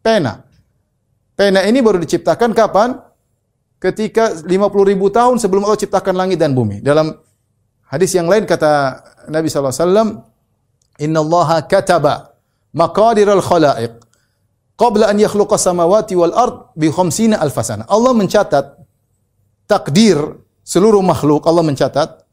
pena. 0.02 0.42
Pena 1.38 1.62
ini 1.62 1.78
baru 1.78 2.02
diciptakan 2.02 2.50
kapan? 2.56 2.98
Ketika 3.78 4.42
50 4.42 4.50
ribu 4.90 5.06
tahun 5.06 5.38
sebelum 5.38 5.62
Allah 5.62 5.78
ciptakan 5.78 6.18
langit 6.18 6.42
dan 6.42 6.50
bumi. 6.50 6.82
Dalam 6.82 7.14
hadis 7.86 8.10
yang 8.10 8.26
lain 8.26 8.42
kata 8.42 8.98
Nabi 9.30 9.46
SAW, 9.46 10.26
Inna 10.98 11.22
Allah 11.22 11.62
kataba 11.62 12.34
maqadir 12.74 13.30
al-khalaiq 13.30 14.02
qabla 14.74 15.10
an 15.10 15.16
yakhluqa 15.18 15.54
samawati 15.54 16.14
wal 16.18 16.34
ard 16.34 16.74
bi 16.74 16.90
alfasana. 16.90 17.86
Allah 17.86 18.12
mencatat 18.14 18.78
takdir 19.66 20.18
seluruh 20.62 21.02
makhluk 21.02 21.46
Allah 21.46 21.62
mencatat. 21.66 22.27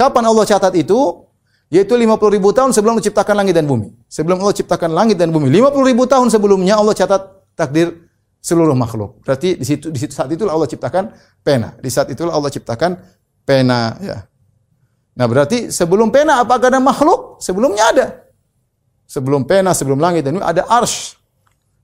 Kapan 0.00 0.24
Allah 0.32 0.48
catat 0.48 0.72
itu? 0.80 1.28
Yaitu 1.68 1.92
50 1.92 2.08
ribu 2.32 2.56
tahun 2.56 2.72
sebelum 2.72 2.96
Allah 2.96 3.04
ciptakan 3.04 3.34
langit 3.44 3.52
dan 3.52 3.68
bumi. 3.68 3.92
Sebelum 4.08 4.40
Allah 4.40 4.56
ciptakan 4.56 4.90
langit 4.96 5.20
dan 5.20 5.28
bumi. 5.28 5.52
50 5.52 5.76
ribu 5.92 6.08
tahun 6.08 6.32
sebelumnya 6.32 6.80
Allah 6.80 6.96
catat 6.96 7.20
takdir 7.52 8.08
seluruh 8.40 8.72
makhluk. 8.72 9.20
Berarti 9.22 9.60
di 9.60 9.62
situ 9.68 9.92
di 9.92 10.00
situ 10.00 10.16
saat 10.16 10.32
itulah 10.32 10.56
Allah 10.56 10.66
ciptakan 10.66 11.12
pena. 11.44 11.76
Di 11.78 11.92
saat 11.92 12.08
itulah 12.08 12.32
Allah 12.32 12.48
ciptakan 12.48 12.96
pena 13.44 13.94
ya. 14.00 14.24
Nah, 15.20 15.26
berarti 15.28 15.68
sebelum 15.68 16.08
pena 16.08 16.40
apakah 16.40 16.72
ada 16.72 16.80
makhluk? 16.80 17.38
Sebelumnya 17.44 17.84
ada. 17.92 18.06
Sebelum 19.04 19.44
pena, 19.44 19.76
sebelum 19.76 20.00
langit 20.00 20.24
dan 20.24 20.40
bumi 20.40 20.46
ada 20.48 20.64
arsh. 20.64 21.20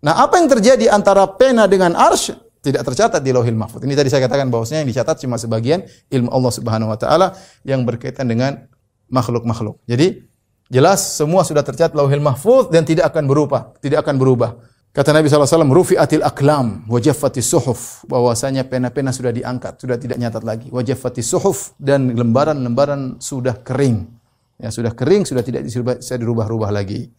Nah, 0.01 0.25
apa 0.25 0.41
yang 0.41 0.49
terjadi 0.49 0.89
antara 0.89 1.29
pena 1.29 1.69
dengan 1.69 1.93
arsy 1.93 2.46
tidak 2.67 2.83
tercatat 2.83 3.23
di 3.23 3.31
Lauhil 3.31 3.55
Mahfuz. 3.55 3.79
Ini 3.79 3.95
tadi 3.95 4.11
saya 4.11 4.27
katakan 4.27 4.51
bahwasanya 4.51 4.83
yang 4.83 4.91
dicatat 4.91 5.23
cuma 5.23 5.39
sebagian 5.39 5.87
ilmu 6.11 6.27
Allah 6.35 6.51
Subhanahu 6.51 6.91
wa 6.91 6.99
taala 6.99 7.39
yang 7.63 7.87
berkaitan 7.87 8.27
dengan 8.27 8.67
makhluk-makhluk. 9.07 9.79
Jadi 9.87 10.27
jelas 10.67 11.15
semua 11.15 11.47
sudah 11.47 11.63
tercatat 11.63 11.95
Lauhil 11.95 12.19
Mahfuz 12.19 12.75
dan 12.75 12.83
tidak 12.83 13.15
akan 13.15 13.31
berubah, 13.31 13.79
tidak 13.79 14.03
akan 14.03 14.19
berubah. 14.19 14.51
Kata 14.97 15.13
Nabi 15.13 15.29
SAW, 15.29 15.69
rufi'atil 15.77 16.25
aklam, 16.25 16.89
wajaffati 16.89 17.45
suhuf. 17.45 18.01
Bahwasanya 18.09 18.65
pena-pena 18.65 19.13
sudah 19.13 19.29
diangkat, 19.29 19.77
sudah 19.77 20.01
tidak 20.01 20.17
nyatat 20.17 20.41
lagi. 20.41 20.73
Wajaffati 20.73 21.21
suhuf, 21.21 21.77
dan 21.77 22.17
lembaran-lembaran 22.17 23.21
sudah 23.21 23.61
kering. 23.61 24.09
Ya, 24.57 24.73
sudah 24.73 24.97
kering, 24.97 25.29
sudah 25.29 25.45
tidak 25.45 25.69
bisa 25.69 26.17
dirubah-rubah 26.17 26.73
lagi. 26.73 27.13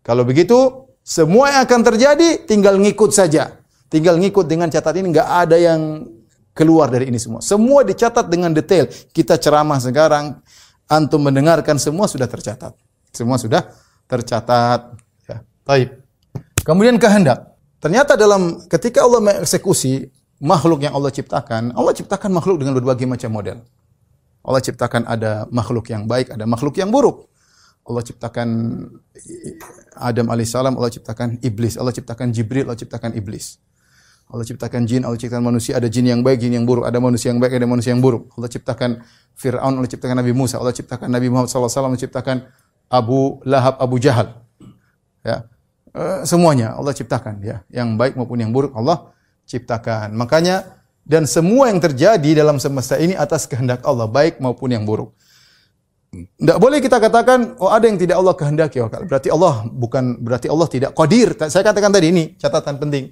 Kalau 0.00 0.24
begitu, 0.24 0.88
semua 1.04 1.52
yang 1.52 1.68
akan 1.68 1.80
terjadi 1.84 2.48
tinggal 2.48 2.80
ngikut 2.80 3.12
saja. 3.12 3.60
Tinggal 3.94 4.18
ngikut 4.18 4.50
dengan 4.50 4.66
catatan 4.66 5.06
ini 5.06 5.14
nggak 5.14 5.28
ada 5.46 5.54
yang 5.54 6.02
keluar 6.50 6.90
dari 6.90 7.14
ini 7.14 7.18
semua. 7.22 7.38
Semua 7.38 7.86
dicatat 7.86 8.26
dengan 8.26 8.50
detail. 8.50 8.90
Kita 8.90 9.38
ceramah 9.38 9.78
sekarang, 9.78 10.34
antum 10.90 11.22
mendengarkan 11.22 11.78
semua 11.78 12.10
sudah 12.10 12.26
tercatat. 12.26 12.74
Semua 13.14 13.38
sudah 13.38 13.62
tercatat. 14.10 14.98
Ya. 15.30 15.46
Baik. 15.62 15.94
Kemudian 16.66 16.98
kehendak. 16.98 17.54
Ternyata 17.78 18.18
dalam 18.18 18.66
ketika 18.66 19.06
Allah 19.06 19.22
mengeksekusi 19.22 20.10
makhluk 20.42 20.82
yang 20.82 20.98
Allah 20.98 21.14
ciptakan, 21.14 21.70
Allah 21.78 21.94
ciptakan 21.94 22.34
makhluk 22.34 22.66
dengan 22.66 22.74
berbagai 22.74 23.06
macam 23.06 23.30
model. 23.30 23.62
Allah 24.42 24.58
ciptakan 24.58 25.06
ada 25.06 25.46
makhluk 25.54 25.86
yang 25.94 26.10
baik, 26.10 26.34
ada 26.34 26.42
makhluk 26.50 26.74
yang 26.82 26.90
buruk. 26.90 27.30
Allah 27.86 28.02
ciptakan 28.02 28.48
Adam 29.94 30.26
alaihissalam, 30.34 30.74
Allah 30.74 30.90
ciptakan 30.90 31.38
iblis, 31.46 31.78
Allah 31.78 31.94
ciptakan 31.94 32.34
Jibril, 32.34 32.66
Allah 32.66 32.80
ciptakan 32.80 33.14
iblis. 33.14 33.62
Allah 34.28 34.46
ciptakan 34.48 34.82
jin, 34.88 35.04
Allah 35.04 35.20
ciptakan 35.20 35.44
manusia, 35.44 35.76
ada 35.76 35.86
jin 35.86 36.08
yang 36.08 36.20
baik, 36.24 36.40
jin 36.40 36.56
yang 36.56 36.66
buruk, 36.66 36.88
ada 36.88 36.98
manusia 36.98 37.30
yang 37.30 37.38
baik, 37.38 37.54
ada 37.54 37.68
manusia 37.68 37.92
yang 37.92 38.02
buruk. 38.02 38.32
Allah 38.34 38.50
ciptakan 38.50 38.90
Fir'aun, 39.36 39.72
Allah 39.78 39.90
ciptakan 39.90 40.16
Nabi 40.18 40.32
Musa, 40.32 40.56
Allah 40.58 40.74
ciptakan 40.74 41.08
Nabi 41.12 41.26
Muhammad 41.30 41.52
SAW, 41.52 41.68
Allah 41.70 42.00
ciptakan 42.00 42.36
Abu 42.88 43.38
Lahab, 43.44 43.78
Abu 43.78 43.96
Jahal. 44.00 44.34
Ya. 45.22 45.46
E, 45.94 46.26
semuanya 46.26 46.74
Allah 46.74 46.90
ciptakan 46.96 47.40
ya, 47.44 47.62
yang 47.70 47.94
baik 47.94 48.18
maupun 48.18 48.40
yang 48.40 48.50
buruk 48.50 48.74
Allah 48.74 49.12
ciptakan. 49.46 50.16
Makanya 50.16 50.82
dan 51.04 51.28
semua 51.28 51.68
yang 51.68 51.78
terjadi 51.78 52.32
dalam 52.32 52.56
semesta 52.56 52.96
ini 52.96 53.12
atas 53.12 53.44
kehendak 53.44 53.84
Allah, 53.84 54.08
baik 54.08 54.40
maupun 54.40 54.72
yang 54.72 54.88
buruk. 54.88 55.12
Tidak 56.14 56.58
boleh 56.62 56.78
kita 56.78 57.02
katakan, 57.02 57.58
oh 57.58 57.68
ada 57.68 57.90
yang 57.90 57.98
tidak 57.98 58.16
Allah 58.18 58.34
kehendaki. 58.38 58.78
Berarti 58.82 59.28
Allah 59.34 59.66
bukan 59.66 60.22
berarti 60.22 60.46
Allah 60.46 60.68
tidak 60.70 60.90
qadir. 60.94 61.34
Saya 61.50 61.66
katakan 61.66 61.90
tadi 61.90 62.06
ini 62.14 62.24
catatan 62.38 62.78
penting. 62.78 63.10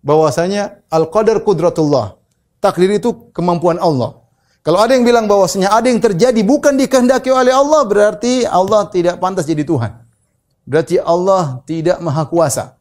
Bahwasanya 0.00 0.84
al-qadar 0.88 1.44
kudratullah. 1.44 2.16
Takdir 2.60 2.92
itu 2.96 3.32
kemampuan 3.32 3.80
Allah. 3.80 4.20
Kalau 4.60 4.76
ada 4.76 4.92
yang 4.92 5.08
bilang 5.08 5.24
bahwasanya 5.24 5.72
ada 5.72 5.88
yang 5.88 6.00
terjadi 6.04 6.40
bukan 6.44 6.76
dikehendaki 6.76 7.32
oleh 7.32 7.52
Allah, 7.52 7.80
berarti 7.88 8.44
Allah 8.44 8.84
tidak 8.92 9.16
pantas 9.16 9.48
jadi 9.48 9.64
Tuhan. 9.64 9.96
Berarti 10.68 11.00
Allah 11.00 11.64
tidak 11.64 11.96
maha 12.04 12.28
kuasa. 12.28 12.76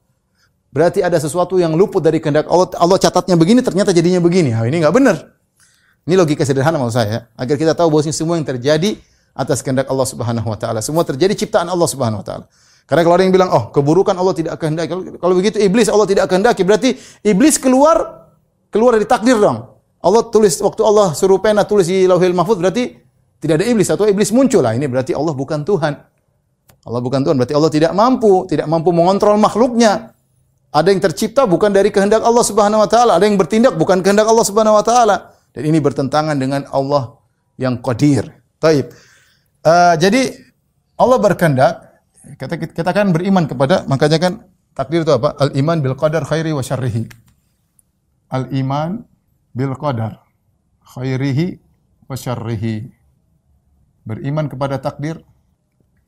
Berarti 0.70 1.00
ada 1.02 1.16
sesuatu 1.18 1.56
yang 1.56 1.74
luput 1.74 2.04
dari 2.04 2.20
kehendak 2.20 2.46
Allah. 2.52 2.68
Allah 2.76 2.98
catatnya 3.00 3.40
begini, 3.40 3.64
ternyata 3.64 3.96
jadinya 3.96 4.20
begini. 4.20 4.52
Ini 4.52 4.78
nggak 4.84 4.94
benar. 4.94 5.40
Ini 6.04 6.14
logika 6.20 6.44
sederhana 6.44 6.78
maksud 6.78 7.00
saya. 7.00 7.32
Agar 7.40 7.56
kita 7.56 7.74
tahu 7.74 7.88
bahwa 7.90 8.12
semua 8.12 8.36
yang 8.36 8.46
terjadi 8.46 9.00
atas 9.34 9.64
kehendak 9.64 9.88
Allah 9.88 10.06
Subhanahu 10.06 10.48
wa 10.52 10.58
taala. 10.60 10.84
Semua 10.84 11.08
terjadi 11.08 11.34
ciptaan 11.34 11.66
Allah 11.72 11.88
Subhanahu 11.88 12.22
wa 12.22 12.26
taala. 12.28 12.46
Karena 12.90 13.06
kalau 13.06 13.16
ada 13.22 13.24
yang 13.24 13.36
bilang, 13.38 13.50
"Oh, 13.54 13.70
keburukan 13.70 14.18
Allah 14.18 14.34
tidak 14.34 14.58
kehendaki." 14.58 15.22
Kalau 15.22 15.34
begitu 15.38 15.62
iblis 15.62 15.88
Allah 15.94 16.10
tidak 16.10 16.26
kehendaki, 16.26 16.66
berarti 16.66 16.98
iblis 17.22 17.62
keluar 17.62 18.26
keluar 18.74 18.98
dari 18.98 19.06
takdir 19.06 19.38
dong. 19.38 19.78
Allah 20.02 20.26
tulis 20.34 20.58
waktu 20.58 20.82
Allah 20.82 21.14
suruh 21.14 21.38
pena 21.38 21.70
tulis 21.70 21.86
di 21.86 22.10
Lauhil 22.10 22.34
Mahfuz 22.34 22.58
berarti 22.58 22.98
tidak 23.38 23.62
ada 23.62 23.66
iblis 23.70 23.88
atau 23.94 24.10
iblis 24.10 24.34
muncul 24.34 24.66
lah. 24.66 24.74
Ini 24.74 24.90
berarti 24.90 25.14
Allah 25.14 25.38
bukan 25.38 25.62
Tuhan. 25.62 25.94
Allah 26.88 27.02
bukan 27.04 27.20
Tuhan, 27.22 27.36
berarti 27.36 27.56
Allah 27.56 27.72
tidak 27.72 27.92
mampu, 27.92 28.48
tidak 28.48 28.66
mampu 28.66 28.90
mengontrol 28.96 29.36
makhluknya. 29.36 30.16
Ada 30.70 30.94
yang 30.94 31.02
tercipta 31.02 31.44
bukan 31.50 31.74
dari 31.74 31.90
kehendak 31.90 32.24
Allah 32.24 32.46
Subhanahu 32.46 32.82
wa 32.82 32.90
taala, 32.90 33.18
ada 33.20 33.26
yang 33.26 33.36
bertindak 33.36 33.76
bukan 33.76 34.00
kehendak 34.00 34.30
Allah 34.30 34.46
Subhanahu 34.48 34.78
wa 34.80 34.86
taala. 34.86 35.36
Dan 35.52 35.66
ini 35.66 35.82
bertentangan 35.82 36.38
dengan 36.38 36.64
Allah 36.70 37.20
yang 37.60 37.82
qadir. 37.82 38.32
Taib. 38.62 38.94
Uh, 39.66 39.98
jadi 39.98 40.40
Allah 40.96 41.18
berkehendak, 41.20 41.89
kita, 42.38 42.54
kita 42.60 42.92
kan 42.92 43.16
beriman 43.16 43.48
kepada, 43.48 43.88
makanya 43.88 44.18
kan 44.20 44.34
takdir 44.76 45.04
itu 45.04 45.14
apa? 45.16 45.36
Al 45.40 45.56
iman 45.56 45.78
bil 45.80 45.96
qadar 45.96 46.24
khairi 46.28 46.52
wa 46.52 46.64
syarrihi. 46.64 47.08
Al 48.30 48.52
iman 48.54 49.04
bil 49.56 49.74
qadar 49.76 50.22
khairihi 50.84 51.58
wa 52.06 52.16
syarrihi. 52.16 52.92
Beriman 54.04 54.50
kepada 54.50 54.82
takdir 54.82 55.22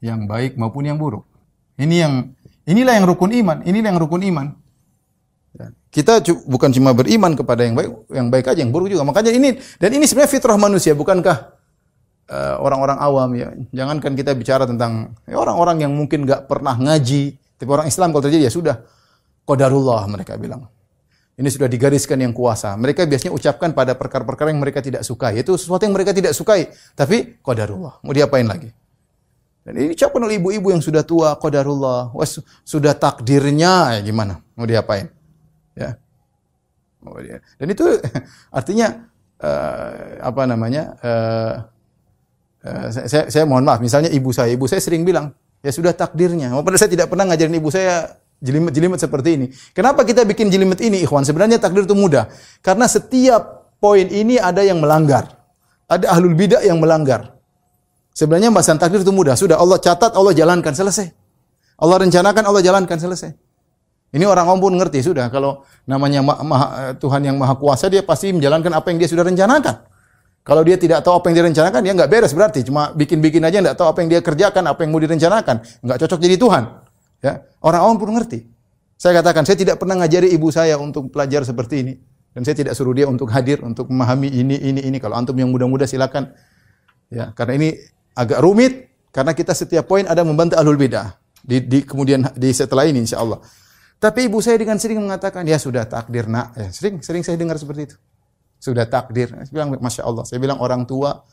yang 0.01 0.25
baik 0.25 0.57
maupun 0.57 0.89
yang 0.89 0.97
buruk. 0.97 1.25
Ini 1.77 1.95
yang 2.07 2.13
inilah 2.65 2.97
yang 2.97 3.05
rukun 3.05 3.31
iman, 3.31 3.57
inilah 3.61 3.87
yang 3.93 3.99
rukun 4.01 4.21
iman. 4.25 4.47
Ya. 5.53 5.67
Kita 5.91 6.23
bukan 6.47 6.71
cuma 6.71 6.95
beriman 6.95 7.35
kepada 7.35 7.67
yang 7.67 7.75
baik, 7.77 7.89
yang 8.09 8.27
baik 8.31 8.45
aja, 8.51 8.59
yang 8.63 8.71
buruk 8.73 8.89
juga. 8.89 9.03
Makanya 9.05 9.31
ini 9.35 9.59
dan 9.77 9.89
ini 9.93 10.05
sebenarnya 10.07 10.31
fitrah 10.31 10.57
manusia, 10.57 10.95
bukankah 10.97 11.60
uh, 12.31 12.55
orang-orang 12.63 12.97
awam 12.97 13.29
ya? 13.35 13.51
Jangankan 13.75 14.15
kita 14.15 14.31
bicara 14.31 14.63
tentang 14.63 15.11
ya, 15.27 15.35
orang-orang 15.35 15.83
yang 15.83 15.91
mungkin 15.91 16.23
nggak 16.23 16.47
pernah 16.47 16.79
ngaji, 16.79 17.35
tapi 17.59 17.69
orang 17.69 17.91
Islam 17.91 18.15
kalau 18.15 18.23
terjadi 18.23 18.47
ya 18.47 18.53
sudah 18.53 18.75
qadarullah 19.43 20.07
mereka 20.07 20.39
bilang. 20.39 20.71
Ini 21.41 21.47
sudah 21.47 21.65
digariskan 21.65 22.21
yang 22.21 22.35
kuasa. 22.35 22.75
Mereka 22.77 23.07
biasanya 23.09 23.33
ucapkan 23.33 23.73
pada 23.73 23.97
perkara-perkara 23.97 24.53
yang 24.53 24.61
mereka 24.61 24.77
tidak 24.77 25.01
sukai. 25.01 25.41
Itu 25.41 25.57
sesuatu 25.57 25.89
yang 25.89 25.95
mereka 25.95 26.13
tidak 26.13 26.37
sukai. 26.37 26.69
Tapi 26.93 27.41
qadarullah. 27.41 27.97
Mau 28.05 28.13
diapain 28.13 28.45
lagi? 28.45 28.69
Dan 29.61 29.73
ini 29.77 29.93
ucapkan 29.93 30.21
oleh 30.21 30.41
ibu-ibu 30.41 30.73
yang 30.73 30.81
sudah 30.81 31.05
tua, 31.05 31.37
qadarullah, 31.37 32.13
was, 32.17 32.41
sudah 32.65 32.97
takdirnya, 32.97 33.97
ya 33.97 34.01
gimana? 34.01 34.41
Mau 34.57 34.65
diapain? 34.65 35.09
Ya. 35.77 35.97
Dan 37.57 37.67
itu 37.69 37.85
artinya 38.57 39.09
uh, 39.41 40.21
apa 40.21 40.41
namanya? 40.49 40.83
Uh, 41.01 41.09
uh, 41.09 41.53
saya, 42.93 43.25
saya 43.27 43.43
mohon 43.49 43.65
maaf, 43.65 43.81
misalnya 43.81 44.13
ibu 44.13 44.29
saya, 44.29 44.53
ibu 44.53 44.69
saya 44.69 44.77
sering 44.77 45.01
bilang, 45.01 45.33
ya 45.65 45.73
sudah 45.73 45.93
takdirnya. 45.97 46.53
Padahal 46.61 46.77
saya 46.77 46.91
tidak 46.93 47.09
pernah 47.09 47.29
ngajarin 47.33 47.57
ibu 47.57 47.69
saya 47.73 48.21
jelimet-jelimet 48.41 49.01
seperti 49.01 49.29
ini. 49.37 49.45
Kenapa 49.73 50.05
kita 50.05 50.25
bikin 50.25 50.49
jelimet 50.49 50.81
ini, 50.81 51.01
ikhwan? 51.05 51.25
Sebenarnya 51.25 51.61
takdir 51.61 51.85
itu 51.85 51.97
mudah. 51.97 52.29
Karena 52.61 52.85
setiap 52.89 53.73
poin 53.81 54.05
ini 54.09 54.37
ada 54.37 54.61
yang 54.61 54.81
melanggar. 54.81 55.29
Ada 55.89 56.13
ahlul 56.13 56.37
bidah 56.37 56.61
yang 56.65 56.77
melanggar. 56.77 57.37
Sebenarnya 58.13 58.49
pembahasan 58.49 58.77
takdir 58.77 59.01
itu 59.01 59.13
mudah. 59.13 59.33
Sudah 59.37 59.61
Allah 59.61 59.77
catat, 59.81 60.13
Allah 60.13 60.33
jalankan, 60.33 60.73
selesai. 60.73 61.13
Allah 61.81 61.97
rencanakan, 62.01 62.43
Allah 62.45 62.61
jalankan, 62.61 62.97
selesai. 62.97 63.33
Ini 64.11 64.27
orang 64.27 64.43
awam 64.43 64.59
pun 64.59 64.75
ngerti 64.75 64.99
sudah 64.99 65.31
kalau 65.31 65.63
namanya 65.87 66.19
Tuhan 66.99 67.23
yang 67.23 67.39
maha 67.39 67.55
kuasa 67.55 67.87
dia 67.87 68.03
pasti 68.03 68.35
menjalankan 68.35 68.67
apa 68.75 68.91
yang 68.91 68.99
dia 68.99 69.07
sudah 69.07 69.23
rencanakan. 69.23 69.87
Kalau 70.41 70.65
dia 70.65 70.73
tidak 70.73 71.05
tahu 71.05 71.21
apa 71.21 71.29
yang 71.29 71.45
direncanakan, 71.45 71.79
dia 71.85 71.93
nggak 71.93 72.09
beres 72.09 72.33
berarti. 72.33 72.65
Cuma 72.65 72.89
bikin-bikin 72.97 73.45
aja 73.45 73.61
nggak 73.61 73.77
tahu 73.77 73.93
apa 73.93 74.01
yang 74.01 74.09
dia 74.09 74.21
kerjakan, 74.25 74.63
apa 74.65 74.79
yang 74.81 74.89
mau 74.89 75.01
direncanakan. 75.01 75.55
Nggak 75.85 75.97
cocok 76.01 76.19
jadi 76.19 76.35
Tuhan. 76.41 76.63
Ya, 77.21 77.33
orang 77.61 77.81
awam 77.85 77.95
pun 78.01 78.09
ngerti. 78.09 78.49
Saya 78.97 79.21
katakan, 79.21 79.45
saya 79.45 79.57
tidak 79.57 79.77
pernah 79.77 80.01
ngajari 80.01 80.33
ibu 80.33 80.49
saya 80.49 80.77
untuk 80.81 81.13
pelajar 81.13 81.45
seperti 81.45 81.75
ini. 81.85 81.93
Dan 82.33 82.41
saya 82.41 82.57
tidak 82.57 82.73
suruh 82.73 82.93
dia 82.93 83.05
untuk 83.05 83.29
hadir, 83.29 83.61
untuk 83.61 83.89
memahami 83.93 84.33
ini, 84.33 84.57
ini, 84.57 84.81
ini. 84.81 84.97
Kalau 84.97 85.13
antum 85.13 85.37
yang 85.37 85.53
muda-muda 85.53 85.85
silakan. 85.85 86.33
Ya, 87.11 87.29
karena 87.37 87.53
ini 87.61 87.69
agak 88.17 88.39
rumit 88.41 88.93
karena 89.11 89.35
kita 89.35 89.51
setiap 89.51 89.85
poin 89.85 90.07
ada 90.07 90.23
membantu 90.23 90.55
ahlul 90.55 90.79
bidah 90.79 91.19
di, 91.43 91.59
di 91.59 91.83
kemudian 91.83 92.23
di 92.33 92.49
setelah 92.55 92.87
ini 92.87 93.03
insya 93.03 93.19
Allah. 93.19 93.43
Tapi 94.01 94.25
ibu 94.31 94.41
saya 94.41 94.57
dengan 94.57 94.81
sering 94.81 94.97
mengatakan 94.97 95.45
ya 95.45 95.61
sudah 95.61 95.85
takdir 95.85 96.25
nak. 96.25 96.55
Ya, 96.57 96.71
sering 96.73 97.03
sering 97.05 97.21
saya 97.21 97.37
dengar 97.37 97.59
seperti 97.59 97.91
itu. 97.91 97.95
Sudah 98.61 98.85
takdir. 98.85 99.33
Saya 99.33 99.49
bilang 99.49 99.73
masya 99.81 100.05
Allah. 100.05 100.23
Saya 100.29 100.37
bilang 100.37 100.61
orang 100.61 100.85
tua 100.85 101.25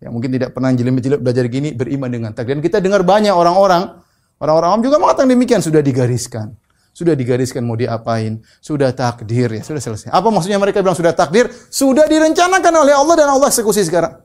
yang 0.00 0.16
mungkin 0.16 0.32
tidak 0.32 0.56
pernah 0.56 0.72
jelimet-jelimet 0.72 1.20
belajar 1.20 1.44
gini 1.52 1.76
beriman 1.76 2.08
dengan 2.08 2.30
takdir. 2.32 2.56
Dan 2.56 2.64
kita 2.64 2.80
dengar 2.80 3.04
banyak 3.04 3.36
orang-orang 3.36 4.00
orang-orang 4.40 4.68
awam 4.72 4.80
juga 4.80 4.96
mengatakan 4.96 5.28
demikian 5.28 5.60
sudah 5.60 5.84
digariskan. 5.84 6.56
Sudah 6.90 7.14
digariskan 7.14 7.62
mau 7.62 7.78
diapain, 7.78 8.42
sudah 8.58 8.90
takdir 8.90 9.46
ya, 9.46 9.62
sudah 9.62 9.78
selesai. 9.78 10.10
Apa 10.10 10.26
maksudnya 10.32 10.58
mereka 10.58 10.82
bilang 10.82 10.98
sudah 10.98 11.14
takdir? 11.14 11.46
Sudah 11.70 12.08
direncanakan 12.08 12.72
oleh 12.82 12.96
Allah 12.96 13.14
dan 13.14 13.28
Allah 13.30 13.46
eksekusi 13.46 13.86
sekarang. 13.86 14.18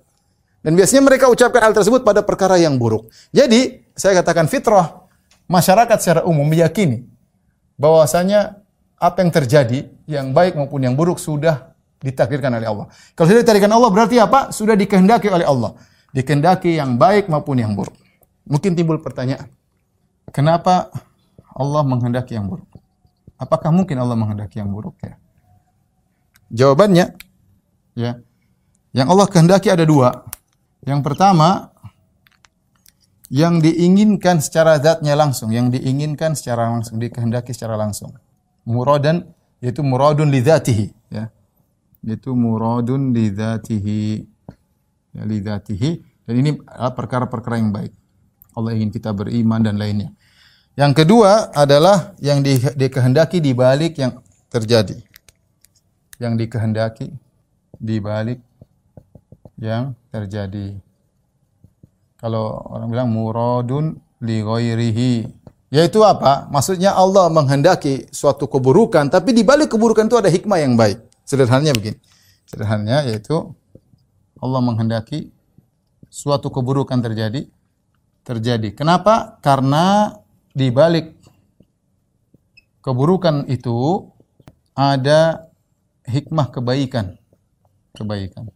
Dan 0.66 0.74
biasanya 0.74 1.06
mereka 1.06 1.30
ucapkan 1.30 1.62
hal 1.62 1.78
tersebut 1.78 2.02
pada 2.02 2.26
perkara 2.26 2.58
yang 2.58 2.74
buruk. 2.82 3.14
Jadi, 3.30 3.86
saya 3.94 4.18
katakan 4.18 4.50
fitrah 4.50 5.06
masyarakat 5.46 5.98
secara 6.02 6.22
umum 6.26 6.42
meyakini 6.42 7.06
bahwasanya 7.78 8.58
apa 8.98 9.22
yang 9.22 9.30
terjadi, 9.30 9.80
yang 10.10 10.34
baik 10.34 10.58
maupun 10.58 10.82
yang 10.82 10.98
buruk 10.98 11.22
sudah 11.22 11.75
ditakdirkan 12.06 12.54
oleh 12.54 12.70
Allah. 12.70 12.86
Kalau 13.18 13.28
sudah 13.34 13.42
ditakdirkan 13.42 13.74
Allah 13.74 13.90
berarti 13.90 14.22
apa? 14.22 14.54
Sudah 14.54 14.78
dikehendaki 14.78 15.34
oleh 15.34 15.44
Allah. 15.50 15.74
Dikehendaki 16.14 16.78
yang 16.78 17.02
baik 17.02 17.26
maupun 17.26 17.58
yang 17.58 17.74
buruk. 17.74 17.98
Mungkin 18.46 18.78
timbul 18.78 19.02
pertanyaan. 19.02 19.50
Kenapa 20.30 20.94
Allah 21.50 21.82
menghendaki 21.82 22.38
yang 22.38 22.46
buruk? 22.46 22.70
Apakah 23.42 23.74
mungkin 23.74 23.98
Allah 23.98 24.14
menghendaki 24.14 24.62
yang 24.62 24.70
buruk 24.70 24.96
ya? 25.02 25.18
Jawabannya 26.54 27.18
ya. 27.98 28.22
Yang 28.96 29.08
Allah 29.12 29.28
kehendaki 29.28 29.68
ada 29.74 29.84
dua. 29.84 30.24
Yang 30.86 31.02
pertama, 31.04 31.76
yang 33.34 33.60
diinginkan 33.60 34.40
secara 34.40 34.78
zatnya 34.78 35.18
langsung, 35.18 35.50
yang 35.50 35.74
diinginkan 35.74 36.38
secara 36.38 36.70
langsung, 36.70 37.02
dikehendaki 37.02 37.52
secara 37.52 37.76
langsung. 37.76 38.14
Muradan 38.64 39.26
yaitu 39.60 39.82
muradun 39.82 40.30
li 40.30 40.46
dzatihi, 40.46 40.88
ya. 41.10 41.34
Yaitu 42.06 42.38
muradun 42.38 43.10
li 43.10 43.34
dzatihi. 43.34 44.22
Ya, 45.18 45.24
li 45.26 45.42
dzatihi. 45.42 45.90
Dan 46.30 46.34
ini 46.38 46.52
adalah 46.70 46.94
perkara-perkara 46.94 47.58
yang 47.58 47.74
baik. 47.74 47.94
Allah 48.54 48.78
ingin 48.78 48.94
kita 48.94 49.10
beriman 49.12 49.60
dan 49.66 49.82
lainnya. 49.82 50.14
Yang 50.78 51.04
kedua 51.04 51.50
adalah 51.56 52.14
yang 52.22 52.46
di, 52.46 52.62
dikehendaki 52.62 53.42
di 53.42 53.58
balik 53.58 53.98
yang 53.98 54.22
terjadi. 54.54 55.02
Yang 56.22 56.34
dikehendaki 56.46 57.08
di 57.82 57.98
balik 58.00 58.40
yang 59.60 59.98
terjadi. 60.14 60.78
Kalau 62.20 62.64
orang 62.70 62.88
bilang 62.92 63.10
muradun 63.12 63.98
li 64.24 64.44
ghairihi. 64.44 65.14
Yaitu 65.74 66.00
apa? 66.06 66.48
Maksudnya 66.54 66.96
Allah 66.96 67.28
menghendaki 67.28 68.08
suatu 68.14 68.48
keburukan, 68.48 69.12
tapi 69.12 69.36
di 69.36 69.44
balik 69.44 69.76
keburukan 69.76 70.08
itu 70.08 70.16
ada 70.16 70.32
hikmah 70.32 70.60
yang 70.62 70.80
baik. 70.80 71.04
Sederhananya 71.26 71.74
begini. 71.74 71.98
Sederhananya 72.46 73.10
yaitu 73.10 73.58
Allah 74.40 74.62
menghendaki 74.62 75.34
suatu 76.08 76.54
keburukan 76.54 77.02
terjadi 77.02 77.50
terjadi. 78.26 78.74
Kenapa? 78.74 79.38
Karena 79.42 80.14
di 80.50 80.74
balik 80.74 81.14
keburukan 82.82 83.46
itu 83.50 84.10
ada 84.74 85.50
hikmah 86.10 86.50
kebaikan. 86.50 87.18
Kebaikan. 87.94 88.50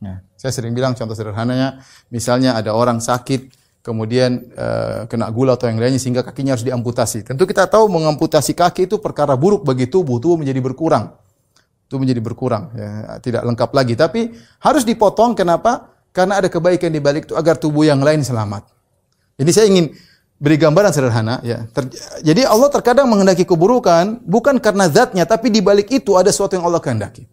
Nah, 0.00 0.24
saya 0.40 0.52
sering 0.56 0.72
bilang 0.72 0.96
contoh 0.96 1.12
sederhananya, 1.12 1.84
misalnya 2.08 2.56
ada 2.56 2.72
orang 2.72 3.04
sakit, 3.04 3.52
kemudian 3.84 4.48
uh, 4.56 5.04
kena 5.04 5.28
gula 5.28 5.60
atau 5.60 5.68
yang 5.68 5.76
lainnya 5.76 6.00
sehingga 6.00 6.24
kakinya 6.24 6.56
harus 6.56 6.64
diamputasi. 6.64 7.28
Tentu 7.28 7.44
kita 7.44 7.68
tahu 7.68 7.92
mengamputasi 7.92 8.56
kaki 8.56 8.88
itu 8.88 8.96
perkara 8.96 9.36
buruk 9.36 9.68
bagi 9.68 9.84
tubuh, 9.84 10.16
tubuh 10.16 10.40
menjadi 10.40 10.60
berkurang. 10.64 11.19
Itu 11.90 11.98
menjadi 11.98 12.22
berkurang, 12.22 12.70
ya, 12.78 13.18
tidak 13.18 13.42
lengkap 13.42 13.70
lagi. 13.74 13.98
Tapi 13.98 14.30
harus 14.62 14.86
dipotong, 14.86 15.34
kenapa? 15.34 15.90
Karena 16.14 16.38
ada 16.38 16.46
kebaikan 16.46 16.94
di 16.94 17.02
balik 17.02 17.26
itu 17.26 17.34
agar 17.34 17.58
tubuh 17.58 17.82
yang 17.82 17.98
lain 17.98 18.22
selamat. 18.22 18.62
Ini 19.42 19.50
saya 19.50 19.66
ingin 19.66 19.90
beri 20.38 20.54
gambaran 20.54 20.94
sederhana 20.94 21.42
ya. 21.42 21.66
Jadi 22.22 22.46
Allah 22.46 22.70
terkadang 22.70 23.10
menghendaki 23.10 23.42
keburukan 23.42 24.22
bukan 24.22 24.62
karena 24.62 24.86
zatnya 24.86 25.26
tapi 25.26 25.50
di 25.50 25.58
balik 25.58 25.90
itu 25.90 26.14
ada 26.14 26.30
sesuatu 26.30 26.54
yang 26.54 26.70
Allah 26.70 26.78
kehendaki. 26.78 27.26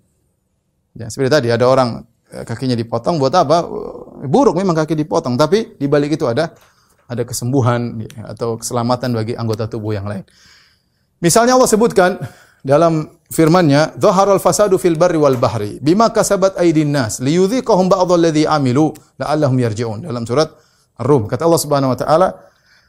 Ya, 0.98 1.06
seperti 1.14 1.30
tadi 1.30 1.48
ada 1.54 1.70
orang 1.70 2.02
Eh, 2.28 2.44
kakinya 2.44 2.76
dipotong 2.76 3.16
buat 3.24 3.32
apa? 3.32 3.64
Eh, 3.64 4.28
buruk 4.28 4.60
memang 4.60 4.76
kaki 4.76 5.00
dipotong, 5.00 5.40
tapi 5.40 5.80
di 5.80 5.88
balik 5.88 6.20
itu 6.20 6.28
ada 6.28 6.52
ada 7.08 7.24
kesembuhan 7.24 8.04
ya, 8.04 8.36
atau 8.36 8.60
keselamatan 8.60 9.16
bagi 9.16 9.32
anggota 9.40 9.72
tubuh 9.72 9.96
yang 9.96 10.04
lain. 10.04 10.28
Misalnya 11.24 11.56
Allah 11.56 11.72
sebutkan 11.72 12.20
dalam 12.68 13.08
firman-Nya, 13.32 13.96
"Dhaharal 14.00 14.40
fasadu 14.40 14.80
fil 14.80 14.96
barri 14.96 15.20
wal 15.20 15.36
bahri 15.36 15.78
bima 15.84 16.12
kasabat 16.12 16.56
aydin 16.58 16.92
nas 16.92 17.20
liyudhiqahum 17.20 17.92
ba'dalladzi 17.92 18.48
amilu 18.48 18.92
la'allahum 19.20 19.58
yarji'un." 19.60 20.04
Dalam 20.04 20.24
surat 20.24 20.50
Ar-Rum 20.98 21.30
kata 21.30 21.46
Allah 21.46 21.62
Subhanahu 21.62 21.94
wa 21.94 22.00
taala, 22.00 22.28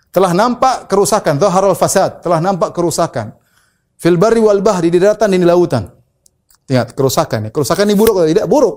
telah 0.09 0.33
nampak 0.33 0.89
kerusakan, 0.89 1.37
dhaharal 1.37 1.77
fasad, 1.77 2.25
telah 2.25 2.41
nampak 2.41 2.73
kerusakan 2.73 3.37
fil 4.01 4.17
barri 4.17 4.41
wal 4.41 4.65
bahri 4.65 4.89
di 4.89 4.97
daratan 4.97 5.35
dan 5.35 5.41
di 5.43 5.49
lautan. 5.49 5.85
Ingat, 6.69 6.93
kerusakan 6.93 7.49
ya. 7.49 7.51
Kerusakan 7.53 7.89
ini 7.89 7.97
buruk 7.97 8.21
atau 8.21 8.29
tidak? 8.29 8.45
Buruk. 8.45 8.77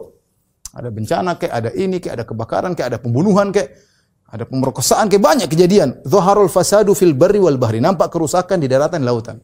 Ada 0.71 0.88
bencana 0.88 1.36
kayak, 1.36 1.54
ada 1.54 1.69
ini 1.76 2.00
kayak, 2.00 2.13
ada 2.19 2.26
kebakaran 2.28 2.71
kayak, 2.71 2.88
ada 2.95 3.00
pembunuhan 3.04 3.52
kayak, 3.52 3.91
Ada 4.32 4.47
pemerkosaan, 4.47 5.12
kayak 5.12 5.24
banyak 5.28 5.47
kejadian. 5.52 6.00
Zaharul 6.08 6.47
fasadu 6.47 6.95
fil 6.95 7.12
barri 7.12 7.36
wal 7.43 7.60
bahri. 7.60 7.84
Nampak 7.84 8.15
kerusakan 8.15 8.63
di 8.63 8.71
daratan 8.71 9.04
dan 9.04 9.12
lautan. 9.12 9.38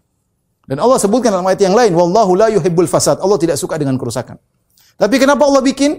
Dan 0.68 0.84
Allah 0.84 1.00
sebutkan 1.00 1.32
dalam 1.32 1.48
ayat 1.48 1.64
yang 1.64 1.72
lain, 1.72 1.96
wallahu 1.96 2.36
la 2.36 2.52
yuhibbul 2.52 2.92
fasad. 2.92 3.24
Allah 3.24 3.40
tidak 3.40 3.56
suka 3.56 3.80
dengan 3.80 3.96
kerusakan. 3.96 4.36
Tapi 5.00 5.16
kenapa 5.16 5.48
Allah 5.48 5.64
bikin? 5.64 5.96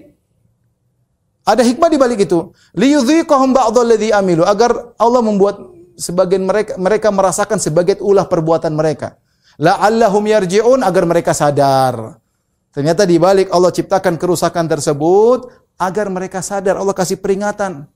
Ada 1.49 1.65
hikmah 1.65 1.89
di 1.89 1.97
balik 1.97 2.29
itu. 2.29 2.53
Liyudhiqahum 2.77 3.57
ba'dalladzi 3.57 4.13
amilu 4.13 4.45
agar 4.45 4.93
Allah 5.01 5.25
membuat 5.25 5.57
sebagian 5.97 6.45
mereka 6.45 6.77
mereka 6.77 7.09
merasakan 7.09 7.57
sebagian 7.57 8.05
ulah 8.05 8.29
perbuatan 8.29 8.77
mereka. 8.77 9.17
La'allahum 9.57 10.29
yarji'un 10.29 10.85
agar 10.85 11.09
mereka 11.09 11.33
sadar. 11.33 12.21
Ternyata 12.69 13.09
di 13.09 13.17
balik 13.17 13.49
Allah 13.49 13.73
ciptakan 13.73 14.21
kerusakan 14.21 14.69
tersebut 14.69 15.49
agar 15.81 16.13
mereka 16.13 16.45
sadar. 16.45 16.77
Allah 16.77 16.93
kasih 16.93 17.17
peringatan. 17.17 17.89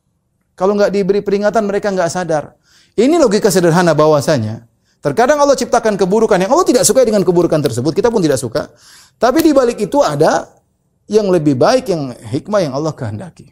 Kalau 0.57 0.73
nggak 0.73 0.89
diberi 0.89 1.21
peringatan 1.21 1.69
mereka 1.69 1.93
nggak 1.93 2.09
sadar. 2.09 2.57
Ini 2.97 3.21
logika 3.21 3.53
sederhana 3.53 3.93
bahwasanya 3.93 4.65
Terkadang 5.03 5.43
Allah 5.43 5.59
ciptakan 5.59 5.99
keburukan 5.99 6.39
yang 6.39 6.55
Allah 6.55 6.63
tidak 6.63 6.87
suka 6.87 7.03
dengan 7.03 7.27
keburukan 7.27 7.59
tersebut, 7.59 7.91
kita 7.91 8.07
pun 8.07 8.23
tidak 8.23 8.39
suka. 8.39 8.71
Tapi 9.19 9.43
di 9.43 9.51
balik 9.51 9.83
itu 9.83 9.99
ada 9.99 10.47
yang 11.11 11.27
lebih 11.27 11.59
baik, 11.59 11.91
yang 11.91 12.15
hikmah 12.15 12.63
yang 12.63 12.73
Allah 12.79 12.95
kehendaki. 12.95 13.51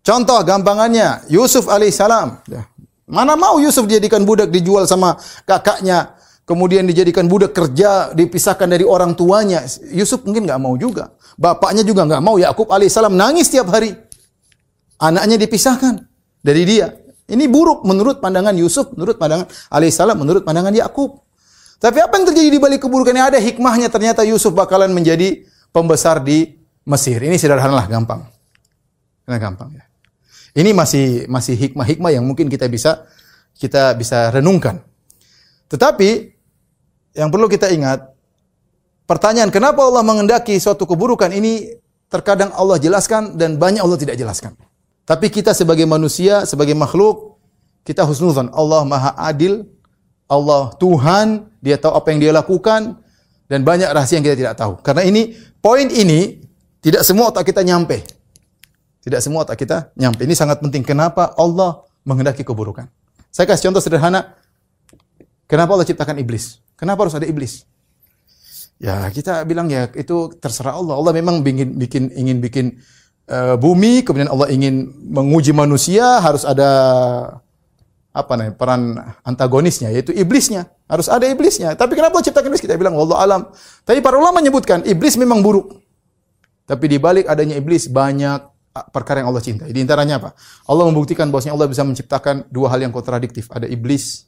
Contoh 0.00 0.40
gampangannya, 0.40 1.28
Yusuf 1.28 1.68
alaihissalam. 1.68 2.48
Ya. 2.48 2.64
Mana 3.04 3.36
mau 3.36 3.60
Yusuf 3.60 3.84
dijadikan 3.84 4.24
budak 4.24 4.48
dijual 4.48 4.88
sama 4.88 5.20
kakaknya, 5.44 6.16
kemudian 6.48 6.88
dijadikan 6.88 7.28
budak 7.28 7.52
kerja, 7.52 8.16
dipisahkan 8.16 8.64
dari 8.64 8.88
orang 8.88 9.12
tuanya. 9.12 9.60
Yusuf 9.92 10.24
mungkin 10.24 10.48
nggak 10.48 10.60
mau 10.64 10.80
juga. 10.80 11.12
Bapaknya 11.36 11.84
juga 11.84 12.08
nggak 12.08 12.22
mau. 12.24 12.40
Yakub 12.40 12.72
alaihissalam 12.72 13.12
nangis 13.12 13.52
tiap 13.52 13.68
hari. 13.68 13.92
Anaknya 14.96 15.36
dipisahkan 15.36 16.08
dari 16.40 16.64
dia. 16.64 16.96
Ini 17.30 17.46
buruk 17.46 17.86
menurut 17.86 18.18
pandangan 18.18 18.52
Yusuf, 18.58 18.90
menurut 18.92 19.16
pandangan 19.16 19.46
alaihissalam, 19.70 20.18
menurut 20.18 20.42
pandangan 20.42 20.74
Yakub. 20.74 21.22
Tapi 21.80 21.98
apa 22.02 22.12
yang 22.20 22.26
terjadi 22.28 22.48
di 22.52 22.60
balik 22.60 22.84
keburukan 22.84 23.14
ini 23.14 23.22
ada 23.24 23.38
hikmahnya 23.40 23.88
ternyata 23.88 24.26
Yusuf 24.26 24.52
bakalan 24.52 24.92
menjadi 24.92 25.46
pembesar 25.72 26.20
di 26.20 26.60
Mesir. 26.84 27.22
Ini 27.22 27.38
sederhana 27.38 27.72
lah, 27.72 27.86
gampang. 27.86 28.26
Karena 29.24 29.38
gampang 29.38 29.70
ya. 29.78 29.84
Ini 30.50 30.74
masih 30.74 31.30
masih 31.30 31.54
hikmah-hikmah 31.54 32.10
yang 32.10 32.26
mungkin 32.26 32.50
kita 32.50 32.66
bisa 32.66 33.06
kita 33.54 33.94
bisa 33.94 34.34
renungkan. 34.34 34.82
Tetapi 35.70 36.34
yang 37.14 37.30
perlu 37.30 37.46
kita 37.46 37.70
ingat 37.70 38.10
pertanyaan 39.06 39.54
kenapa 39.54 39.86
Allah 39.86 40.02
mengendaki 40.02 40.58
suatu 40.58 40.86
keburukan 40.86 41.30
ini 41.30 41.78
terkadang 42.10 42.50
Allah 42.58 42.82
jelaskan 42.82 43.38
dan 43.38 43.54
banyak 43.56 43.78
Allah 43.80 43.96
tidak 43.96 44.18
jelaskan. 44.18 44.58
Tapi 45.10 45.26
kita 45.26 45.50
sebagai 45.50 45.82
manusia, 45.90 46.46
sebagai 46.46 46.78
makhluk, 46.78 47.34
kita 47.82 48.06
husnuzan. 48.06 48.46
Allah 48.54 48.86
Maha 48.86 49.10
Adil, 49.18 49.66
Allah 50.30 50.70
Tuhan, 50.78 51.50
Dia 51.58 51.82
tahu 51.82 51.98
apa 51.98 52.14
yang 52.14 52.22
Dia 52.22 52.30
lakukan 52.30 52.94
dan 53.50 53.66
banyak 53.66 53.90
rahasia 53.90 54.22
yang 54.22 54.26
kita 54.30 54.38
tidak 54.38 54.54
tahu. 54.54 54.78
Karena 54.86 55.02
ini 55.02 55.34
poin 55.58 55.90
ini 55.90 56.38
tidak 56.78 57.02
semua 57.02 57.34
otak 57.34 57.42
kita 57.50 57.66
nyampe. 57.66 58.06
Tidak 59.02 59.18
semua 59.18 59.42
otak 59.42 59.58
kita 59.58 59.90
nyampe. 59.98 60.22
Ini 60.22 60.38
sangat 60.38 60.62
penting. 60.62 60.86
Kenapa 60.86 61.34
Allah 61.34 61.82
menghendaki 62.06 62.46
keburukan? 62.46 62.86
Saya 63.34 63.50
kasih 63.50 63.66
contoh 63.66 63.82
sederhana. 63.82 64.38
Kenapa 65.50 65.74
Allah 65.74 65.90
ciptakan 65.90 66.22
iblis? 66.22 66.62
Kenapa 66.78 67.02
harus 67.02 67.18
ada 67.18 67.26
iblis? 67.26 67.66
Ya 68.78 69.10
kita 69.10 69.42
bilang 69.42 69.66
ya 69.66 69.90
itu 69.98 70.30
terserah 70.38 70.78
Allah. 70.78 70.94
Allah 70.94 71.10
memang 71.10 71.42
bikin, 71.42 71.74
bikin 71.74 72.02
ingin 72.14 72.38
bikin 72.38 72.78
uh, 73.30 73.56
bumi, 73.56 74.02
kemudian 74.02 74.28
Allah 74.28 74.50
ingin 74.50 74.90
menguji 75.06 75.54
manusia, 75.54 76.18
harus 76.18 76.42
ada 76.42 76.70
apa 78.10 78.34
nih 78.34 78.50
peran 78.58 78.98
antagonisnya 79.22 79.94
yaitu 79.94 80.10
iblisnya. 80.10 80.66
Harus 80.90 81.06
ada 81.06 81.22
iblisnya. 81.30 81.78
Tapi 81.78 81.94
kenapa 81.94 82.18
Allah 82.18 82.26
ciptakan 82.26 82.50
iblis? 82.50 82.62
Kita 82.62 82.74
bilang 82.74 82.98
Allah 82.98 83.16
alam. 83.22 83.40
Tapi 83.86 84.02
para 84.02 84.18
ulama 84.18 84.42
menyebutkan 84.42 84.82
iblis 84.82 85.14
memang 85.14 85.38
buruk. 85.38 85.78
Tapi 86.66 86.90
di 86.90 86.98
balik 86.98 87.30
adanya 87.30 87.54
iblis 87.54 87.86
banyak 87.86 88.42
perkara 88.90 89.22
yang 89.22 89.30
Allah 89.30 89.42
cintai. 89.42 89.70
Di 89.70 89.78
antaranya 89.78 90.18
apa? 90.18 90.30
Allah 90.66 90.90
membuktikan 90.90 91.30
bahwasanya 91.30 91.54
Allah 91.54 91.70
bisa 91.70 91.86
menciptakan 91.86 92.50
dua 92.50 92.74
hal 92.74 92.82
yang 92.82 92.90
kontradiktif. 92.90 93.46
Ada 93.54 93.70
iblis 93.70 94.26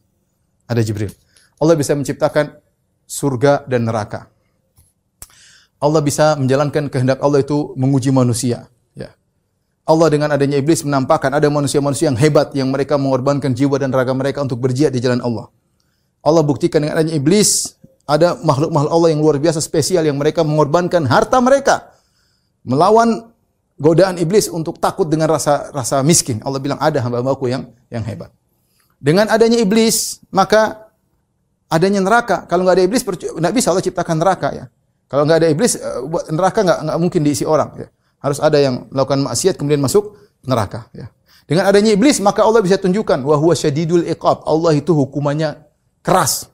ada 0.70 0.78
Jibril. 0.78 1.10
Allah 1.58 1.74
bisa 1.74 1.98
menciptakan 1.98 2.54
surga 3.10 3.66
dan 3.66 3.82
neraka. 3.82 4.30
Allah 5.82 5.98
bisa 5.98 6.38
menjalankan 6.38 6.86
kehendak 6.86 7.18
Allah 7.18 7.42
itu 7.42 7.74
menguji 7.74 8.14
manusia 8.14 8.70
Allah 9.82 10.08
dengan 10.14 10.30
adanya 10.30 10.62
iblis 10.62 10.86
menampakkan 10.86 11.34
ada 11.34 11.50
manusia-manusia 11.50 12.06
yang 12.06 12.18
hebat 12.18 12.54
yang 12.54 12.70
mereka 12.70 12.94
mengorbankan 12.94 13.50
jiwa 13.50 13.82
dan 13.82 13.90
raga 13.90 14.14
mereka 14.14 14.38
untuk 14.38 14.62
berjihad 14.62 14.94
di 14.94 15.02
jalan 15.02 15.18
Allah. 15.18 15.50
Allah 16.22 16.42
buktikan 16.46 16.78
dengan 16.86 17.02
adanya 17.02 17.18
iblis 17.18 17.74
ada 18.06 18.38
makhluk-makhluk 18.46 18.92
Allah 18.94 19.08
yang 19.10 19.20
luar 19.22 19.42
biasa 19.42 19.58
spesial 19.58 20.06
yang 20.06 20.14
mereka 20.14 20.46
mengorbankan 20.46 21.02
harta 21.06 21.42
mereka 21.42 21.90
melawan 22.62 23.34
godaan 23.74 24.22
iblis 24.22 24.46
untuk 24.46 24.78
takut 24.78 25.10
dengan 25.10 25.26
rasa 25.26 25.74
rasa 25.74 25.98
miskin. 26.06 26.38
Allah 26.46 26.62
bilang 26.62 26.78
ada 26.78 27.02
hamba-hambaku 27.02 27.50
yang 27.50 27.66
yang 27.90 28.06
hebat. 28.06 28.30
Dengan 29.02 29.26
adanya 29.26 29.58
iblis, 29.58 30.22
maka 30.30 30.94
adanya 31.66 31.98
neraka. 31.98 32.46
Kalau 32.46 32.62
nggak 32.62 32.76
ada 32.78 32.84
iblis, 32.86 33.02
nggak 33.02 33.54
bisa 33.54 33.74
Allah 33.74 33.82
ciptakan 33.82 34.16
neraka 34.22 34.48
ya. 34.54 34.64
Kalau 35.10 35.26
nggak 35.26 35.38
ada 35.42 35.48
iblis, 35.50 35.74
eh, 35.74 36.00
neraka 36.30 36.62
nggak 36.62 36.78
nggak 36.86 36.98
mungkin 37.02 37.20
diisi 37.26 37.42
orang. 37.42 37.70
Ya. 37.82 37.88
Harus 38.22 38.38
ada 38.38 38.54
yang 38.56 38.86
melakukan 38.94 39.18
maksiat 39.26 39.58
kemudian 39.58 39.82
masuk 39.82 40.14
neraka. 40.46 40.86
Ya. 40.94 41.10
Dengan 41.50 41.66
adanya 41.66 41.90
iblis 41.90 42.22
maka 42.22 42.46
Allah 42.46 42.62
bisa 42.62 42.78
tunjukkan 42.78 43.26
wahwa 43.26 43.52
syadidul 43.52 44.06
iqab. 44.06 44.46
Allah 44.46 44.78
itu 44.78 44.94
hukumannya 44.94 45.58
keras. 46.06 46.46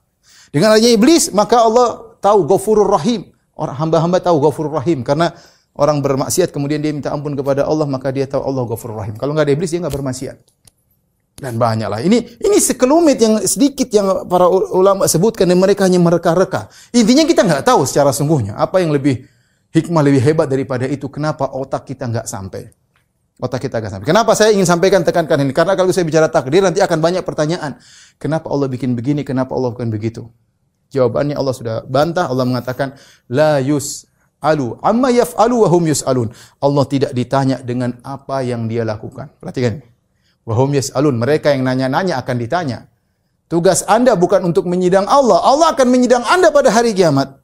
Dengan 0.49 0.73
adanya 0.73 0.89
iblis 0.97 1.29
maka 1.29 1.61
Allah 1.61 2.17
tahu 2.17 2.49
Ghafurur 2.49 2.89
Rahim. 2.89 3.29
Orang 3.53 3.77
hamba-hamba 3.77 4.17
tahu 4.17 4.41
Ghafurur 4.41 4.81
Rahim 4.81 5.05
karena 5.05 5.29
orang 5.77 6.01
bermaksiat 6.01 6.49
kemudian 6.49 6.81
dia 6.81 6.89
minta 6.89 7.13
ampun 7.13 7.37
kepada 7.37 7.69
Allah 7.69 7.85
maka 7.85 8.09
dia 8.09 8.25
tahu 8.25 8.41
Allah 8.41 8.65
Ghafurur 8.65 8.97
Rahim. 8.97 9.15
Kalau 9.21 9.37
nggak 9.37 9.45
ada 9.45 9.53
iblis 9.53 9.69
dia 9.69 9.79
nggak 9.79 9.93
bermaksiat. 9.93 10.37
Dan 11.39 11.55
banyaklah. 11.55 12.03
Ini 12.03 12.41
ini 12.43 12.57
sekelumit 12.59 13.15
yang 13.21 13.39
sedikit 13.47 13.87
yang 13.95 14.27
para 14.27 14.49
ulama 14.51 15.07
sebutkan 15.07 15.47
dan 15.47 15.55
mereka 15.55 15.87
hanya 15.87 16.01
mereka-reka. 16.01 16.67
Intinya 16.91 17.23
kita 17.23 17.47
nggak 17.47 17.63
tahu 17.63 17.87
secara 17.87 18.11
sungguhnya 18.11 18.59
apa 18.59 18.83
yang 18.83 18.91
lebih 18.91 19.23
Hikmah 19.69 20.01
lebih 20.01 20.21
hebat 20.25 20.49
daripada 20.49 20.89
itu. 20.89 21.05
Kenapa 21.13 21.45
otak 21.45 21.85
kita 21.85 22.09
nggak 22.09 22.25
sampai? 22.25 22.73
Otak 23.39 23.69
kita 23.69 23.79
nggak 23.79 23.91
sampai. 23.95 24.07
Kenapa 24.09 24.33
saya 24.33 24.51
ingin 24.51 24.65
sampaikan 24.65 25.05
tekankan 25.05 25.39
ini? 25.45 25.53
Karena 25.55 25.77
kalau 25.77 25.93
saya 25.93 26.03
bicara 26.03 26.27
takdir 26.27 26.59
nanti 26.59 26.81
akan 26.81 26.99
banyak 26.99 27.23
pertanyaan. 27.23 27.77
Kenapa 28.19 28.51
Allah 28.51 28.67
bikin 28.67 28.97
begini? 28.97 29.23
Kenapa 29.23 29.55
Allah 29.55 29.71
bukan 29.71 29.87
begitu? 29.87 30.27
Jawabannya 30.89 31.37
Allah 31.37 31.53
sudah 31.55 31.75
bantah. 31.85 32.27
Allah 32.27 32.43
mengatakan 32.49 32.97
la 33.29 33.61
yus 33.63 34.09
alu 34.43 34.75
amma 34.83 35.13
yaf'alu 35.13 35.55
wa 35.63 35.69
hum 35.71 35.87
yus'alun. 35.87 36.27
Allah 36.59 36.83
tidak 36.89 37.11
ditanya 37.15 37.61
dengan 37.63 37.95
apa 38.03 38.43
yang 38.43 38.67
dia 38.67 38.83
lakukan. 38.83 39.31
Perhatikan. 39.39 39.85
Wa 40.43 40.59
hum 40.59 40.75
yus'alun. 40.75 41.15
Mereka 41.15 41.55
yang 41.55 41.63
nanya-nanya 41.63 42.19
akan 42.19 42.35
ditanya. 42.41 42.91
Tugas 43.47 43.87
Anda 43.87 44.13
bukan 44.19 44.45
untuk 44.45 44.67
menyidang 44.67 45.07
Allah. 45.07 45.39
Allah 45.41 45.73
akan 45.73 45.87
menyidang 45.89 46.27
Anda 46.27 46.51
pada 46.51 46.75
hari 46.75 46.91
kiamat. 46.91 47.38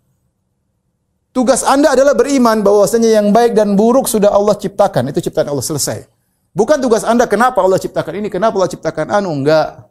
Tugas 1.36 1.68
Anda 1.68 1.92
adalah 1.92 2.16
beriman 2.16 2.64
bahwasanya 2.64 3.20
yang 3.20 3.36
baik 3.36 3.60
dan 3.60 3.76
buruk 3.76 4.08
sudah 4.08 4.32
Allah 4.32 4.56
ciptakan. 4.56 5.12
Itu 5.12 5.20
ciptaan 5.20 5.52
Allah 5.52 5.68
selesai. 5.68 6.08
Bukan 6.56 6.80
tugas 6.80 7.04
Anda 7.04 7.28
kenapa 7.28 7.60
Allah 7.60 7.76
ciptakan 7.76 8.24
ini, 8.24 8.32
kenapa 8.32 8.56
Allah 8.56 8.72
ciptakan 8.72 9.12
anu, 9.12 9.36
enggak. 9.36 9.84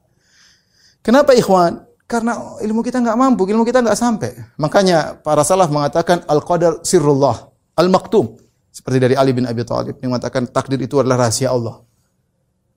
Kenapa 1.05 1.37
ikhwan? 1.37 1.85
Karena 2.09 2.57
ilmu 2.65 2.81
kita 2.81 2.97
enggak 2.97 3.21
mampu, 3.21 3.45
ilmu 3.45 3.61
kita 3.69 3.85
enggak 3.85 4.01
sampai. 4.01 4.33
Makanya 4.57 5.21
para 5.21 5.45
salaf 5.45 5.69
mengatakan 5.69 6.25
al-qadar 6.25 6.81
sirrullah, 6.81 7.53
al-maktum. 7.77 8.41
Seperti 8.73 8.97
dari 9.05 9.13
Ali 9.13 9.37
bin 9.37 9.45
Abi 9.45 9.69
Thalib 9.69 10.01
yang 10.01 10.17
mengatakan 10.17 10.49
takdir 10.49 10.81
itu 10.81 10.97
adalah 10.97 11.29
rahasia 11.29 11.53
Allah. 11.53 11.85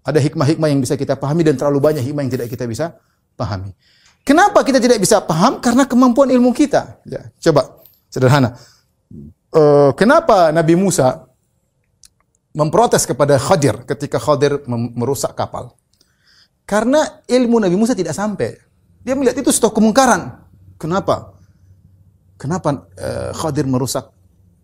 Ada 0.04 0.20
hikmah-hikmah 0.20 0.68
yang 0.68 0.84
bisa 0.84 1.00
kita 1.00 1.16
pahami 1.16 1.48
dan 1.48 1.56
terlalu 1.56 1.80
banyak 1.80 2.04
hikmah 2.04 2.28
yang 2.28 2.34
tidak 2.36 2.52
kita 2.52 2.68
bisa 2.68 3.00
pahami. 3.40 3.72
Kenapa 4.28 4.60
kita 4.68 4.84
tidak 4.84 5.00
bisa 5.00 5.24
paham? 5.24 5.64
Karena 5.64 5.88
kemampuan 5.88 6.28
ilmu 6.28 6.52
kita. 6.52 7.00
Ya, 7.08 7.32
coba 7.48 7.87
Sederhana. 8.18 8.58
Uh, 9.54 9.94
kenapa 9.94 10.50
Nabi 10.50 10.74
Musa 10.74 11.30
memprotes 12.58 13.06
kepada 13.06 13.38
Khadir 13.38 13.86
ketika 13.86 14.18
Khadir 14.18 14.66
merusak 14.98 15.38
kapal? 15.38 15.78
Karena 16.66 17.22
ilmu 17.30 17.62
Nabi 17.62 17.78
Musa 17.78 17.94
tidak 17.94 18.18
sampai. 18.18 18.58
Dia 19.06 19.14
melihat 19.14 19.38
itu 19.38 19.54
stok 19.54 19.78
kemungkaran. 19.78 20.42
Kenapa? 20.82 21.38
Kenapa 22.42 22.90
uh, 22.98 23.32
Khadir 23.38 23.70
merusak 23.70 24.10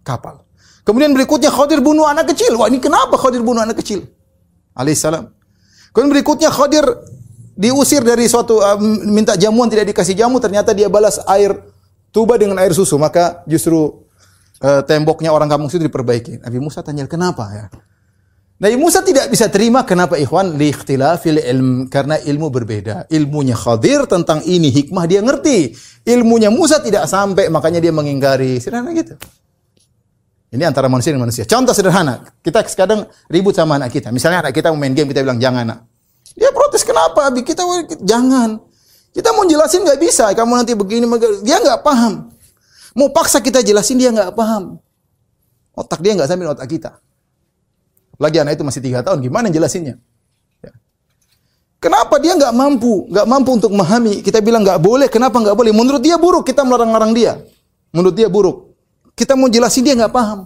kapal? 0.02 0.42
Kemudian 0.82 1.14
berikutnya 1.14 1.54
Khadir 1.54 1.80
bunuh 1.80 2.10
anak 2.10 2.34
kecil. 2.34 2.58
Wah 2.58 2.68
ini 2.68 2.82
kenapa 2.82 3.22
Khadir 3.22 3.46
bunuh 3.46 3.62
anak 3.62 3.80
kecil? 3.86 4.10
Alaihissalam. 4.74 5.30
Kemudian 5.94 6.12
berikutnya 6.12 6.50
Khadir 6.50 6.84
diusir 7.54 8.02
dari 8.02 8.26
suatu 8.26 8.58
uh, 8.58 8.82
minta 9.06 9.38
jamuan 9.38 9.70
tidak 9.70 9.94
dikasih 9.94 10.18
jamu 10.18 10.42
ternyata 10.42 10.74
dia 10.74 10.90
balas 10.90 11.22
air 11.30 11.54
tuba 12.14 12.38
dengan 12.38 12.62
air 12.62 12.72
susu, 12.72 12.96
maka 13.02 13.42
justru 13.50 14.06
uh, 14.62 14.82
temboknya 14.86 15.34
orang 15.34 15.50
kampung 15.50 15.68
situ 15.68 15.84
diperbaiki. 15.90 16.46
Nabi 16.46 16.58
Musa 16.62 16.86
tanya, 16.86 17.10
kenapa 17.10 17.50
ya? 17.50 17.66
Nabi 18.62 18.80
Musa 18.80 19.04
tidak 19.04 19.28
bisa 19.28 19.50
terima 19.52 19.84
kenapa 19.84 20.16
ikhwan 20.16 20.56
li 20.56 20.72
ikhtilafil 20.72 21.42
ilm 21.42 21.92
karena 21.92 22.16
ilmu 22.22 22.48
berbeda. 22.48 23.12
Ilmunya 23.12 23.58
Khadir 23.58 24.08
tentang 24.08 24.40
ini 24.46 24.72
hikmah 24.72 25.04
dia 25.04 25.20
ngerti. 25.20 25.74
Ilmunya 26.08 26.48
Musa 26.48 26.80
tidak 26.80 27.10
sampai 27.10 27.52
makanya 27.52 27.84
dia 27.84 27.92
mengingkari. 27.92 28.62
Sederhana 28.64 28.96
gitu. 28.96 29.20
Ini 30.54 30.70
antara 30.70 30.86
manusia 30.86 31.10
dengan 31.10 31.26
manusia. 31.26 31.50
Contoh 31.50 31.74
sederhana, 31.74 32.30
kita 32.46 32.62
kadang 32.78 33.10
ribut 33.26 33.58
sama 33.58 33.82
anak 33.82 33.90
kita. 33.90 34.14
Misalnya 34.14 34.46
anak 34.46 34.54
kita 34.54 34.70
mau 34.70 34.78
main 34.78 34.94
game, 34.94 35.10
kita 35.10 35.26
bilang 35.26 35.42
jangan 35.42 35.66
nak. 35.66 35.80
Dia 36.38 36.54
protes 36.54 36.86
kenapa? 36.86 37.26
Abi 37.26 37.42
kita 37.42 37.66
jangan. 38.06 38.62
Kita 39.14 39.30
mau 39.30 39.46
jelasin 39.46 39.86
nggak 39.86 40.02
bisa. 40.02 40.26
Kamu 40.34 40.58
nanti 40.58 40.74
begini, 40.74 41.06
dia 41.46 41.62
nggak 41.62 41.86
paham. 41.86 42.34
Mau 42.98 43.14
paksa 43.14 43.42
kita 43.42 43.62
jelasin 43.62 44.02
dia 44.02 44.10
nggak 44.10 44.34
paham. 44.34 44.82
Otak 45.74 46.02
dia 46.02 46.18
nggak 46.18 46.30
sampai 46.30 46.50
otak 46.50 46.70
kita. 46.70 46.98
Lagi 48.22 48.38
anak 48.42 48.58
itu 48.58 48.66
masih 48.66 48.82
tiga 48.82 49.02
tahun, 49.02 49.26
gimana 49.26 49.50
jelasinnya? 49.50 49.98
Ya. 50.62 50.74
Kenapa 51.82 52.22
dia 52.22 52.38
nggak 52.38 52.54
mampu, 52.54 53.10
nggak 53.10 53.26
mampu 53.26 53.50
untuk 53.58 53.74
memahami? 53.74 54.22
Kita 54.22 54.38
bilang 54.42 54.62
nggak 54.62 54.78
boleh, 54.78 55.10
kenapa 55.10 55.42
nggak 55.42 55.58
boleh? 55.58 55.74
Menurut 55.74 56.02
dia 56.02 56.18
buruk, 56.22 56.46
kita 56.46 56.62
melarang-larang 56.62 57.14
dia. 57.18 57.42
Menurut 57.90 58.14
dia 58.14 58.30
buruk. 58.30 58.78
Kita 59.18 59.34
mau 59.34 59.50
jelasin 59.50 59.82
dia 59.86 59.98
nggak 59.98 60.14
paham. 60.14 60.46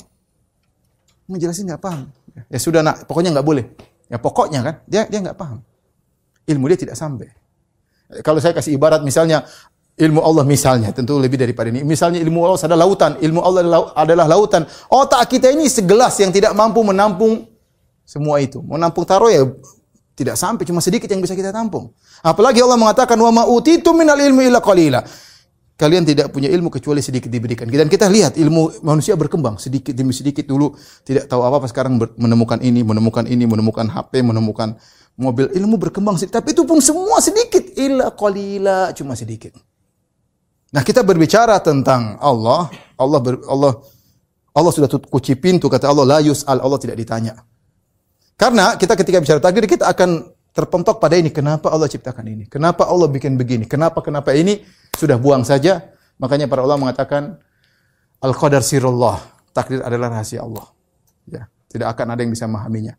Mau 1.27 1.35
jelasin 1.35 1.67
nggak 1.67 1.83
paham. 1.83 2.07
Ya 2.47 2.59
sudah 2.59 2.79
nak, 2.83 3.03
pokoknya 3.03 3.35
nggak 3.35 3.47
boleh. 3.47 3.67
Ya 4.07 4.15
pokoknya 4.15 4.59
kan, 4.63 4.75
dia 4.87 5.03
dia 5.11 5.19
nggak 5.19 5.35
paham. 5.35 5.59
Ilmu 6.47 6.71
dia 6.71 6.79
tidak 6.79 6.95
sampai. 6.95 7.27
Kalau 8.23 8.39
saya 8.39 8.55
kasih 8.55 8.79
ibarat 8.79 9.03
misalnya 9.03 9.43
ilmu 9.97 10.21
Allah 10.21 10.45
misalnya, 10.45 10.93
tentu 10.93 11.17
lebih 11.17 11.41
daripada 11.41 11.67
ini. 11.73 11.81
Misalnya 11.83 12.21
ilmu 12.21 12.45
Allah 12.45 12.61
adalah 12.63 12.81
lautan, 12.87 13.11
ilmu 13.19 13.41
Allah 13.41 13.61
adalah 13.97 14.25
lautan. 14.29 14.63
Otak 14.87 15.27
kita 15.27 15.51
ini 15.51 15.67
segelas 15.67 16.15
yang 16.21 16.31
tidak 16.31 16.53
mampu 16.53 16.79
menampung 16.85 17.43
semua 18.07 18.39
itu. 18.39 18.63
Mau 18.63 18.79
nampung 18.79 19.03
taruh 19.03 19.27
ya 19.27 19.43
tidak 20.17 20.33
sampai 20.33 20.65
cuma 20.65 20.81
sedikit 20.81 21.05
yang 21.11 21.21
bisa 21.21 21.37
kita 21.37 21.53
tampung. 21.53 21.93
Apalagi 22.25 22.57
Allah 22.63 22.79
mengatakan 22.79 23.17
wa 23.21 23.29
ma 23.29 23.43
utitu 23.45 23.93
minal 23.93 24.17
ilmi 24.17 24.49
illa 24.49 24.57
qalila. 24.57 25.05
Kalian 25.77 26.09
tidak 26.09 26.33
punya 26.33 26.49
ilmu 26.49 26.73
kecuali 26.73 27.05
sedikit 27.05 27.29
diberikan. 27.29 27.69
Dan 27.69 27.85
kita 27.85 28.09
lihat 28.09 28.33
ilmu 28.33 28.81
manusia 28.81 29.13
berkembang 29.13 29.61
sedikit 29.61 29.93
demi 29.93 30.09
sedikit 30.09 30.49
dulu 30.49 30.73
tidak 31.05 31.29
tahu 31.29 31.45
apa-apa 31.45 31.69
sekarang 31.69 32.01
menemukan 32.17 32.57
ini, 32.65 32.81
menemukan 32.81 33.29
ini, 33.29 33.45
menemukan 33.45 33.85
HP, 33.85 34.25
menemukan 34.25 34.73
mobil. 35.21 35.53
Ilmu 35.53 35.77
berkembang 35.77 36.17
sedikit, 36.17 36.41
tapi 36.41 36.57
itu 36.57 36.65
pun 36.65 36.81
semua 36.81 37.21
sedikit 37.21 37.61
illa 37.77 38.09
qalila, 38.09 38.89
cuma 38.97 39.13
sedikit. 39.13 39.53
Nah, 40.73 40.81
kita 40.81 41.05
berbicara 41.05 41.61
tentang 41.61 42.17
Allah, 42.25 42.73
Allah 42.97 43.19
ber, 43.21 43.37
Allah 43.45 43.77
Allah 44.57 44.71
sudah 44.73 44.89
kunci 44.89 45.37
pintu 45.37 45.69
kata 45.69 45.85
Allah 45.93 46.17
la 46.17 46.19
yus'al, 46.25 46.57
Allah 46.57 46.81
tidak 46.81 46.97
ditanya. 46.97 47.37
Karena 48.33 48.73
kita 48.73 48.97
ketika 48.97 49.21
bicara 49.21 49.37
takdir 49.37 49.69
kita 49.69 49.85
akan 49.85 50.25
terpentok 50.57 50.97
pada 50.97 51.13
ini. 51.13 51.29
Kenapa 51.29 51.69
Allah 51.69 51.85
ciptakan 51.85 52.25
ini? 52.25 52.43
Kenapa 52.49 52.89
Allah 52.89 53.05
bikin 53.05 53.37
begini? 53.37 53.69
Kenapa 53.69 54.01
kenapa 54.01 54.33
ini? 54.33 54.65
Sudah 54.97 55.21
buang 55.21 55.45
saja. 55.45 55.93
Makanya 56.17 56.49
para 56.49 56.65
ulama 56.65 56.89
mengatakan 56.89 57.37
al 58.17 58.33
qadar 58.33 58.65
sirullah. 58.65 59.21
Takdir 59.53 59.85
adalah 59.85 60.17
rahasia 60.17 60.41
Allah. 60.41 60.65
Ya, 61.29 61.45
tidak 61.69 61.93
akan 61.93 62.17
ada 62.17 62.25
yang 62.25 62.33
bisa 62.33 62.49
memahaminya. 62.49 62.97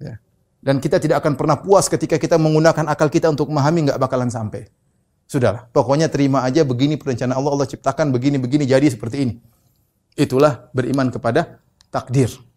Ya. 0.00 0.16
Dan 0.64 0.80
kita 0.80 0.96
tidak 0.96 1.20
akan 1.20 1.36
pernah 1.36 1.60
puas 1.60 1.88
ketika 1.92 2.16
kita 2.16 2.40
menggunakan 2.40 2.88
akal 2.88 3.12
kita 3.12 3.28
untuk 3.28 3.52
memahami 3.52 3.92
nggak 3.92 4.00
bakalan 4.00 4.32
sampai. 4.32 4.68
Sudahlah, 5.28 5.68
pokoknya 5.70 6.10
terima 6.10 6.42
aja 6.42 6.66
begini 6.66 6.98
perencanaan 6.98 7.38
Allah 7.38 7.52
Allah 7.54 7.68
ciptakan 7.68 8.10
begini 8.10 8.40
begini 8.40 8.64
jadi 8.64 8.88
seperti 8.88 9.16
ini. 9.28 9.34
Itulah 10.16 10.72
beriman 10.72 11.12
kepada 11.12 11.60
takdir. 11.92 12.49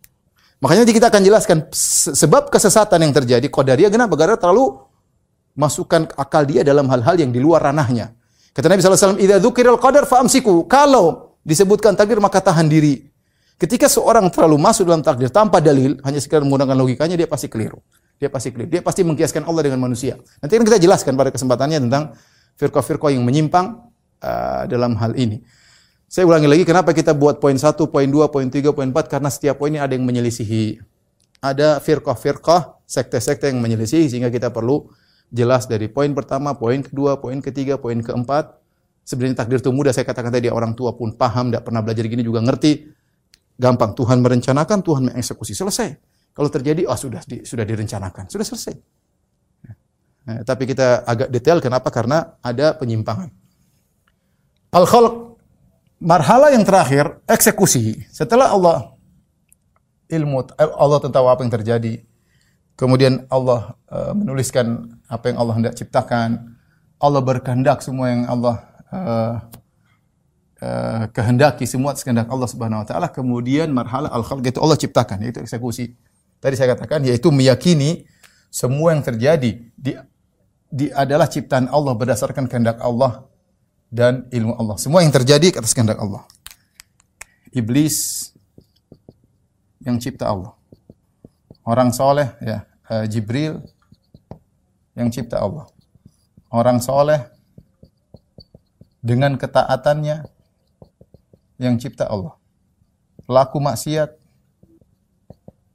Makanya 0.64 0.88
nanti 0.88 0.96
kita 0.96 1.12
akan 1.12 1.22
jelaskan 1.28 1.58
sebab 2.16 2.48
kesesatan 2.48 3.04
yang 3.04 3.12
terjadi 3.12 3.44
qadariyah 3.52 3.92
kenapa? 3.92 4.16
Karena 4.16 4.40
terlalu 4.40 4.80
masukkan 5.60 6.08
akal 6.16 6.48
dia 6.48 6.64
dalam 6.64 6.88
hal-hal 6.88 7.20
yang 7.20 7.36
di 7.36 7.44
luar 7.44 7.68
ranahnya. 7.68 8.16
Kata 8.56 8.72
Nabi 8.72 8.80
SAW, 8.80 9.20
Idza 9.20 9.44
dzukiral 9.44 9.76
qadar 9.76 10.08
fa'amsiku. 10.08 10.64
Kalau 10.72 11.36
disebutkan 11.44 12.00
takdir 12.00 12.24
maka 12.24 12.40
tahan 12.40 12.72
diri. 12.72 13.12
Ketika 13.60 13.92
seorang 13.92 14.32
terlalu 14.32 14.56
masuk 14.56 14.88
dalam 14.88 15.04
takdir 15.04 15.28
tanpa 15.28 15.60
dalil, 15.60 16.00
hanya 16.08 16.24
sekedar 16.24 16.48
menggunakan 16.48 16.80
logikanya, 16.80 17.20
dia 17.20 17.28
pasti 17.28 17.52
keliru. 17.52 17.84
Dia 18.16 18.32
pasti 18.32 18.56
keliru. 18.56 18.72
Dia 18.72 18.80
pasti 18.80 19.04
mengkiaskan 19.04 19.44
Allah 19.44 19.68
dengan 19.68 19.84
manusia. 19.84 20.16
Nanti 20.40 20.54
kan 20.56 20.64
kita 20.64 20.80
jelaskan 20.80 21.20
pada 21.20 21.28
kesempatannya 21.28 21.80
tentang 21.84 22.16
firqah-firqah 22.56 23.12
yang 23.12 23.28
menyimpang 23.28 23.84
uh, 24.24 24.64
dalam 24.72 24.96
hal 24.96 25.12
ini. 25.20 25.44
Saya 26.14 26.30
ulangi 26.30 26.46
lagi, 26.46 26.62
kenapa 26.62 26.94
kita 26.94 27.10
buat 27.18 27.42
poin 27.42 27.58
1, 27.58 27.74
poin 27.90 28.06
2, 28.06 28.30
poin 28.30 28.46
3, 28.46 28.70
poin 28.70 28.86
4? 28.86 29.10
Karena 29.10 29.34
setiap 29.34 29.58
poin 29.58 29.74
ini 29.74 29.82
ada 29.82 29.98
yang 29.98 30.06
menyelisihi. 30.06 30.78
Ada 31.42 31.82
firqah-firqah, 31.82 32.86
sekte-sekte 32.86 33.50
yang 33.50 33.58
menyelisihi, 33.58 34.14
sehingga 34.14 34.30
kita 34.30 34.54
perlu 34.54 34.94
jelas 35.34 35.66
dari 35.66 35.90
poin 35.90 36.14
pertama, 36.14 36.54
poin 36.54 36.86
kedua, 36.86 37.18
poin 37.18 37.42
ketiga, 37.42 37.82
poin 37.82 37.98
keempat. 37.98 38.62
Sebenarnya 39.02 39.42
takdir 39.42 39.58
itu 39.58 39.74
mudah, 39.74 39.90
saya 39.90 40.06
katakan 40.06 40.30
tadi 40.30 40.54
orang 40.54 40.78
tua 40.78 40.94
pun 40.94 41.18
paham, 41.18 41.50
tidak 41.50 41.66
pernah 41.66 41.82
belajar 41.82 42.06
gini 42.06 42.22
juga 42.22 42.46
ngerti. 42.46 42.94
Gampang, 43.58 43.98
Tuhan 43.98 44.22
merencanakan, 44.22 44.86
Tuhan 44.86 45.02
mengeksekusi. 45.10 45.58
Selesai. 45.58 45.98
Kalau 46.30 46.50
terjadi, 46.54 46.86
oh 46.86 46.94
sudah 46.94 47.26
di, 47.26 47.42
sudah 47.42 47.66
direncanakan, 47.66 48.30
sudah 48.30 48.46
selesai. 48.46 48.76
Nah, 50.30 50.46
tapi 50.46 50.70
kita 50.70 51.10
agak 51.10 51.34
detail, 51.34 51.58
kenapa? 51.58 51.90
Karena 51.90 52.38
ada 52.38 52.78
penyimpangan. 52.78 53.34
Al-Khalq 54.78 55.33
marhala 56.04 56.52
yang 56.52 56.68
terakhir 56.68 57.24
eksekusi. 57.26 58.04
Setelah 58.12 58.52
Allah 58.52 58.78
ilmu 60.12 60.44
Allah 60.60 61.00
tentang 61.00 61.24
apa 61.24 61.42
yang 61.42 61.54
terjadi, 61.56 62.04
kemudian 62.76 63.24
Allah 63.32 63.80
uh, 63.88 64.12
menuliskan 64.12 65.00
apa 65.08 65.32
yang 65.32 65.38
Allah 65.40 65.54
hendak 65.56 65.74
ciptakan, 65.80 66.60
Allah 67.00 67.22
berkehendak 67.24 67.80
semua 67.80 68.12
yang 68.12 68.28
Allah 68.28 68.56
uh, 68.92 69.36
uh, 70.60 71.04
kehendaki 71.16 71.64
semua 71.64 71.96
kehendak 71.96 72.28
Allah 72.28 72.48
Subhanahu 72.52 72.84
wa 72.84 72.88
taala. 72.88 73.08
Kemudian 73.08 73.72
marhala 73.72 74.12
al-khalq 74.12 74.44
itu 74.44 74.60
Allah 74.60 74.78
ciptakan 74.78 75.24
yaitu 75.24 75.40
eksekusi. 75.40 75.96
Tadi 76.44 76.60
saya 76.60 76.76
katakan 76.76 77.08
yaitu 77.08 77.32
meyakini 77.32 78.04
semua 78.52 78.92
yang 78.92 79.02
terjadi 79.02 79.64
di, 79.74 79.92
di 80.68 80.86
adalah 80.92 81.32
ciptaan 81.32 81.72
Allah 81.72 81.96
berdasarkan 81.96 82.52
kehendak 82.52 82.84
Allah 82.84 83.26
dan 83.94 84.26
ilmu 84.34 84.58
Allah. 84.58 84.82
Semua 84.82 85.06
yang 85.06 85.14
terjadi 85.14 85.54
atas 85.54 85.78
kehendak 85.78 86.02
Allah. 86.02 86.26
Iblis 87.54 88.34
yang 89.86 90.02
cipta 90.02 90.34
Allah. 90.34 90.58
Orang 91.62 91.94
soleh 91.94 92.34
ya 92.42 92.66
uh, 92.90 93.06
Jibril 93.06 93.62
yang 94.98 95.14
cipta 95.14 95.38
Allah. 95.38 95.70
Orang 96.50 96.82
soleh 96.82 97.22
dengan 99.06 99.38
ketaatannya 99.38 100.26
yang 101.62 101.78
cipta 101.78 102.10
Allah. 102.10 102.34
Pelaku 103.30 103.62
maksiat 103.62 104.18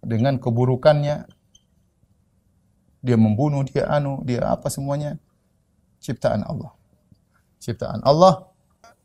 dengan 0.03 0.43
keburukannya 0.43 1.31
dia 2.99 3.15
membunuh, 3.15 3.63
dia 3.63 3.87
anu, 3.87 4.27
dia 4.27 4.43
apa 4.43 4.67
semuanya 4.67 5.23
ciptaan 6.03 6.43
Allah 6.43 6.78
ciptaan 7.59 8.03
Allah. 8.07 8.49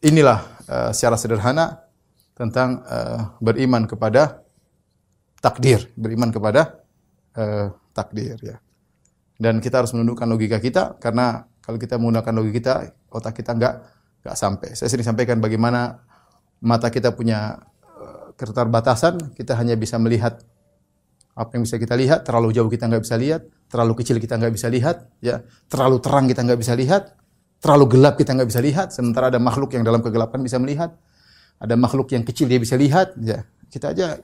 Inilah 0.03 0.39
uh, 0.67 0.91
secara 0.91 1.15
sederhana 1.15 1.83
tentang 2.35 2.81
uh, 2.85 3.37
beriman 3.39 3.85
kepada 3.85 4.41
takdir, 5.39 5.91
beriman 5.95 6.33
kepada 6.33 6.81
uh, 7.37 7.71
takdir 7.93 8.35
ya. 8.41 8.57
Dan 9.39 9.59
kita 9.59 9.83
harus 9.83 9.91
menundukkan 9.91 10.27
logika 10.29 10.57
kita 10.61 10.97
karena 10.97 11.45
kalau 11.63 11.79
kita 11.79 11.95
menggunakan 11.95 12.33
logika 12.35 12.55
kita, 12.59 12.73
otak 13.11 13.39
kita 13.39 13.55
enggak 13.55 13.73
enggak 14.23 14.35
sampai. 14.35 14.69
Saya 14.75 14.89
sering 14.91 15.07
sampaikan 15.07 15.39
bagaimana 15.39 16.03
mata 16.63 16.91
kita 16.91 17.15
punya 17.15 17.63
uh, 17.83 18.35
keterbatasan, 18.35 19.35
kita 19.35 19.55
hanya 19.55 19.75
bisa 19.79 19.95
melihat 19.99 20.39
apa 21.33 21.49
yang 21.57 21.65
bisa 21.65 21.81
kita 21.81 21.97
lihat, 21.97 22.27
terlalu 22.27 22.53
jauh 22.53 22.69
kita 22.69 22.85
nggak 22.85 23.03
bisa 23.03 23.17
lihat, 23.17 23.41
terlalu 23.65 23.93
kecil 24.03 24.21
kita 24.21 24.37
nggak 24.37 24.53
bisa 24.53 24.67
lihat, 24.69 25.09
ya, 25.17 25.41
terlalu 25.65 25.97
terang 25.97 26.29
kita 26.29 26.45
nggak 26.45 26.59
bisa 26.61 26.77
lihat, 26.77 27.17
Terlalu 27.63 27.95
gelap 27.95 28.19
kita 28.19 28.35
nggak 28.35 28.49
bisa 28.51 28.59
lihat, 28.59 28.91
sementara 28.91 29.31
ada 29.31 29.39
makhluk 29.39 29.71
yang 29.71 29.87
dalam 29.87 30.03
kegelapan 30.03 30.43
bisa 30.43 30.59
melihat. 30.59 30.91
Ada 31.63 31.79
makhluk 31.79 32.11
yang 32.11 32.27
kecil 32.27 32.51
dia 32.51 32.59
bisa 32.59 32.75
lihat. 32.75 33.15
Ya, 33.23 33.47
kita 33.71 33.95
aja 33.95 34.19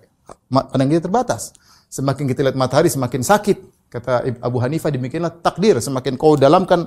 pandang 0.52 0.92
kita 0.92 1.08
terbatas. 1.08 1.56
Semakin 1.88 2.28
kita 2.28 2.44
lihat 2.44 2.60
matahari 2.60 2.92
semakin 2.92 3.24
sakit. 3.24 3.88
Kata 3.88 4.28
Abu 4.44 4.60
Hanifah 4.60 4.92
demikianlah 4.92 5.40
takdir. 5.40 5.80
Semakin 5.80 6.20
kau 6.20 6.36
dalamkan 6.36 6.84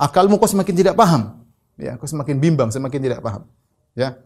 akalmu 0.00 0.40
kau 0.40 0.48
semakin 0.48 0.72
tidak 0.72 0.96
paham. 0.96 1.44
Ya, 1.76 2.00
kau 2.00 2.08
semakin 2.08 2.40
bimbang, 2.40 2.72
semakin 2.72 3.00
tidak 3.12 3.20
paham. 3.20 3.44
Ya. 3.92 4.16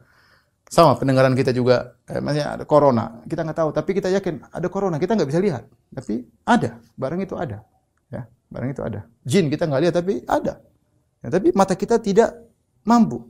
Sama 0.71 0.95
pendengaran 0.95 1.35
kita 1.35 1.51
juga, 1.51 1.99
eh, 2.07 2.23
maksudnya 2.23 2.59
ada 2.59 2.65
corona. 2.67 3.23
Kita 3.27 3.43
nggak 3.43 3.59
tahu, 3.59 3.71
tapi 3.75 3.91
kita 3.91 4.07
yakin 4.15 4.55
ada 4.55 4.67
corona. 4.71 5.03
Kita 5.03 5.19
nggak 5.19 5.31
bisa 5.35 5.43
lihat, 5.43 5.67
tapi 5.91 6.31
ada. 6.47 6.79
Barang 6.95 7.19
itu 7.23 7.35
ada. 7.35 7.63
Ya, 8.11 8.27
barang 8.55 8.71
itu 8.71 8.83
ada. 8.87 9.07
Jin 9.27 9.51
kita 9.51 9.67
nggak 9.67 9.83
lihat, 9.83 9.95
tapi 9.99 10.23
ada. 10.27 10.63
Ya, 11.27 11.29
tapi 11.35 11.51
mata 11.59 11.75
kita 11.75 11.99
tidak 11.99 12.39
mampu. 12.87 13.27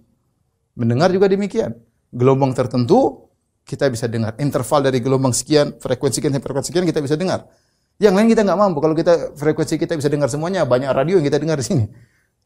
Mendengar 0.76 1.08
juga 1.08 1.32
demikian. 1.32 1.72
Gelombang 2.12 2.52
tertentu 2.52 3.32
kita 3.64 3.88
bisa 3.88 4.04
dengar. 4.04 4.36
Interval 4.36 4.84
dari 4.84 5.00
gelombang 5.00 5.32
sekian, 5.32 5.80
frekuensi 5.80 6.20
sekian, 6.20 6.36
frekuensi 6.36 6.68
sekian 6.68 6.84
kita 6.84 7.00
bisa 7.00 7.16
dengar. 7.16 7.48
Yang 7.96 8.14
lain 8.20 8.28
kita 8.28 8.44
nggak 8.44 8.60
mampu. 8.60 8.84
Kalau 8.84 8.92
kita 8.92 9.32
frekuensi 9.32 9.80
kita 9.80 9.96
bisa 9.96 10.12
dengar 10.12 10.28
semuanya, 10.28 10.68
banyak 10.68 10.92
radio 10.92 11.16
yang 11.16 11.24
kita 11.24 11.40
dengar 11.40 11.56
di 11.56 11.66
sini. 11.66 11.86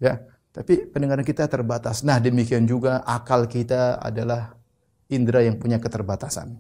Ya, 0.00 0.16
tapi 0.48 0.88
pendengaran 0.88 1.20
kita 1.20 1.44
terbatas. 1.44 2.00
Nah, 2.08 2.16
demikian 2.16 2.64
juga 2.64 3.04
akal 3.04 3.44
kita 3.44 4.00
adalah 4.00 4.56
indera 5.12 5.44
yang 5.44 5.60
punya 5.60 5.76
keterbatasan. 5.76 6.56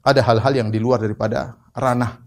Ada 0.00 0.24
hal-hal 0.24 0.64
yang 0.64 0.68
di 0.72 0.80
luar 0.80 0.96
daripada 0.96 1.60
ranah 1.76 2.24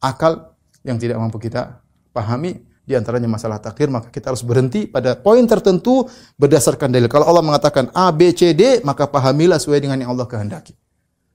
akal 0.00 0.56
yang 0.88 0.96
tidak 0.96 1.20
mampu 1.20 1.36
kita 1.36 1.84
pahami 2.16 2.64
di 2.90 2.98
antaranya 2.98 3.30
masalah 3.30 3.62
takdir 3.62 3.86
maka 3.86 4.10
kita 4.10 4.34
harus 4.34 4.42
berhenti 4.42 4.90
pada 4.90 5.14
poin 5.14 5.46
tertentu 5.46 6.10
berdasarkan 6.34 6.90
dalil. 6.90 7.06
Kalau 7.06 7.30
Allah 7.30 7.46
mengatakan 7.46 7.86
A 7.94 8.10
B 8.10 8.34
C 8.34 8.50
D 8.50 8.82
maka 8.82 9.06
pahamilah 9.06 9.62
sesuai 9.62 9.78
dengan 9.78 10.02
yang 10.02 10.10
Allah 10.10 10.26
kehendaki. 10.26 10.74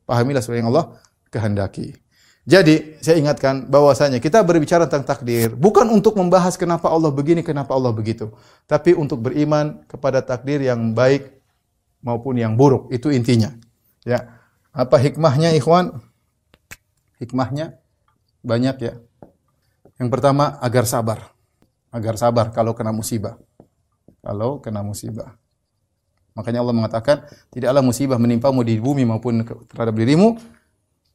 Pahamilah 0.04 0.44
sesuai 0.44 0.60
yang 0.60 0.70
Allah 0.76 1.00
kehendaki. 1.32 1.96
Jadi, 2.46 3.02
saya 3.02 3.18
ingatkan 3.18 3.66
bahwasanya 3.66 4.22
kita 4.22 4.46
berbicara 4.46 4.86
tentang 4.86 5.18
takdir 5.18 5.58
bukan 5.58 5.90
untuk 5.90 6.14
membahas 6.14 6.54
kenapa 6.54 6.94
Allah 6.94 7.10
begini, 7.10 7.42
kenapa 7.42 7.74
Allah 7.74 7.90
begitu, 7.90 8.30
tapi 8.70 8.94
untuk 8.94 9.18
beriman 9.18 9.82
kepada 9.90 10.22
takdir 10.22 10.62
yang 10.62 10.94
baik 10.94 11.42
maupun 12.06 12.38
yang 12.38 12.54
buruk. 12.54 12.94
Itu 12.94 13.10
intinya. 13.10 13.50
Ya. 14.06 14.38
Apa 14.70 15.02
hikmahnya, 15.02 15.58
ikhwan? 15.58 15.98
Hikmahnya 17.18 17.82
banyak 18.46 18.78
ya. 18.78 18.94
Yang 19.98 20.10
pertama, 20.14 20.62
agar 20.62 20.86
sabar. 20.86 21.35
Agar 21.96 22.20
sabar 22.20 22.52
kalau 22.52 22.76
kena 22.76 22.92
musibah. 22.92 23.40
Kalau 24.20 24.60
kena 24.60 24.84
musibah. 24.84 25.40
Makanya 26.36 26.60
Allah 26.60 26.76
mengatakan, 26.76 27.24
tidaklah 27.56 27.80
musibah 27.80 28.20
menimpamu 28.20 28.60
di 28.68 28.76
bumi 28.76 29.08
maupun 29.08 29.48
terhadap 29.72 29.96
dirimu, 29.96 30.36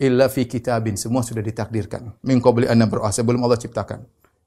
illa 0.00 0.32
fi 0.32 0.48
kitabin. 0.48 0.96
Semua 0.96 1.20
sudah 1.20 1.44
ditakdirkan. 1.44 2.16
Min 2.24 2.40
qabli 2.40 2.64
an 2.64 2.80
nabra'ah 2.80 3.12
sebelum 3.12 3.44
Allah 3.44 3.60
ciptakan. 3.60 4.00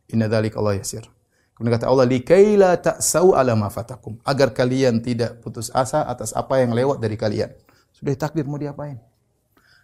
Inna 0.10 0.26
dzalika 0.26 0.58
Allah 0.58 0.82
yasir. 0.82 1.06
Kemudian 1.54 1.78
kata 1.78 1.86
Allah 1.86 2.10
likaila 2.10 2.82
ta'sau 2.82 3.38
ala 3.38 3.54
ma 3.54 3.70
fatakum. 3.70 4.18
Agar 4.26 4.50
kalian 4.58 5.06
tidak 5.06 5.38
putus 5.46 5.70
asa 5.70 6.02
atas 6.10 6.34
apa 6.34 6.58
yang 6.58 6.74
lewat 6.74 6.98
dari 6.98 7.14
kalian. 7.14 7.54
Sudah 7.94 8.10
ditakdir 8.18 8.50
mau 8.50 8.58
diapain? 8.58 8.98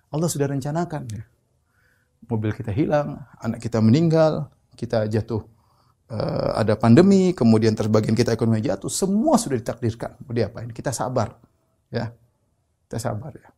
Allah 0.09 0.25
sudah 0.25 0.49
rencanakan. 0.49 1.05
Mobil 2.25 2.51
kita 2.57 2.73
hilang 2.73 3.21
anak 3.37 3.61
kita 3.61 3.77
meninggal 3.77 4.49
kita 4.73 5.05
jatuh 5.05 5.45
uh, 6.09 6.59
ada 6.59 6.75
pandemi 6.75 7.31
kemudian 7.31 7.73
terbagian 7.77 8.13
kita 8.17 8.33
ekonomi 8.33 8.61
jatuh 8.61 8.89
semua 8.89 9.37
sudah 9.37 9.57
ditakdirkan 9.57 10.17
mau 10.25 10.33
diapain 10.33 10.69
kita 10.73 10.93
sabar 10.93 11.37
ya 11.89 12.11
kita 12.89 12.97
sabar 12.97 13.33
ya 13.33 13.49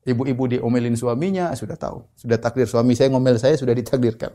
Ibu-ibu 0.00 0.56
diomelin 0.56 0.96
suaminya, 0.96 1.52
sudah 1.52 1.76
tahu. 1.76 2.00
Sudah 2.16 2.40
takdir 2.40 2.64
suami 2.64 2.96
saya 2.96 3.12
ngomel 3.12 3.36
saya 3.36 3.52
sudah 3.60 3.76
ditakdirkan. 3.76 4.32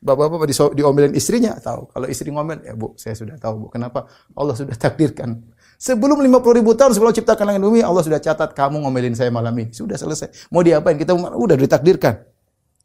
Bapak-bapak 0.00 0.48
diomelin 0.76 1.16
istrinya, 1.16 1.56
tahu. 1.56 1.88
Kalau 1.88 2.04
istri 2.08 2.28
ngomel, 2.28 2.60
ya 2.60 2.76
bu, 2.76 2.92
saya 3.00 3.16
sudah 3.16 3.40
tahu 3.40 3.64
bu. 3.64 3.66
Kenapa? 3.72 4.08
Allah 4.36 4.52
sudah 4.52 4.76
takdirkan. 4.76 5.40
Sebelum 5.80 6.20
50 6.20 6.60
ribu 6.60 6.76
tahun 6.76 6.92
sebelum 6.92 7.16
ciptakan 7.16 7.44
langit 7.48 7.64
bumi, 7.64 7.80
Allah 7.80 8.04
sudah 8.04 8.20
catat 8.20 8.52
kamu 8.52 8.84
ngomelin 8.84 9.16
saya 9.16 9.32
malam 9.32 9.56
ini. 9.56 9.72
Sudah 9.72 9.96
selesai. 9.96 10.52
Mau 10.52 10.60
diapain? 10.60 11.00
Kita 11.00 11.16
udah 11.16 11.56
ditakdirkan. 11.56 12.20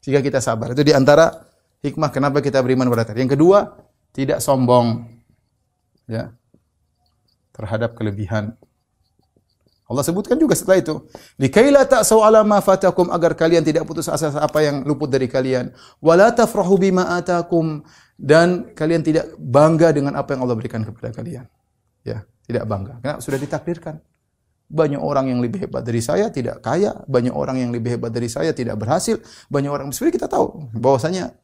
Jika 0.00 0.24
kita 0.24 0.40
sabar. 0.40 0.72
Itu 0.72 0.80
di 0.80 0.96
antara 0.96 1.28
hikmah 1.86 2.10
kenapa 2.10 2.42
kita 2.42 2.58
beriman 2.58 2.90
pada 2.90 3.06
takdir. 3.06 3.22
Yang 3.22 3.38
kedua, 3.38 3.58
tidak 4.10 4.42
sombong. 4.42 5.06
Ya. 6.10 6.34
Terhadap 7.54 7.94
kelebihan 7.94 8.58
Allah 9.86 10.02
sebutkan 10.02 10.34
juga 10.34 10.58
setelah 10.58 10.82
itu, 10.82 10.94
"Likaila 11.38 11.86
ta'sau 11.86 12.26
ala 12.26 12.42
ma 12.42 12.58
fatakum" 12.58 13.06
agar 13.14 13.38
kalian 13.38 13.62
tidak 13.62 13.86
putus 13.86 14.10
asa 14.10 14.34
apa 14.34 14.58
yang 14.58 14.82
luput 14.82 15.06
dari 15.06 15.30
kalian. 15.30 15.70
"Wala 16.02 16.34
tafrahu 16.34 16.74
bima 16.74 17.14
atakum" 17.14 17.86
dan 18.18 18.74
kalian 18.74 19.06
tidak 19.06 19.30
bangga 19.38 19.94
dengan 19.94 20.18
apa 20.18 20.34
yang 20.34 20.42
Allah 20.42 20.58
berikan 20.58 20.82
kepada 20.82 21.14
kalian. 21.14 21.46
Ya, 22.02 22.26
tidak 22.50 22.66
bangga. 22.66 22.98
Karena 22.98 23.22
sudah 23.22 23.38
ditakdirkan. 23.38 24.02
Banyak 24.66 24.98
orang 24.98 25.30
yang 25.30 25.38
lebih 25.38 25.70
hebat 25.70 25.86
dari 25.86 26.02
saya 26.02 26.26
tidak 26.34 26.58
kaya, 26.58 26.90
banyak 27.06 27.30
orang 27.30 27.62
yang 27.62 27.70
lebih 27.70 27.94
hebat 27.94 28.10
dari 28.10 28.26
saya 28.26 28.50
tidak 28.50 28.74
berhasil, 28.82 29.22
banyak 29.46 29.70
orang 29.70 29.94
sebenarnya 29.94 30.14
kita 30.18 30.26
tahu 30.26 30.74
bahwasanya 30.74 31.38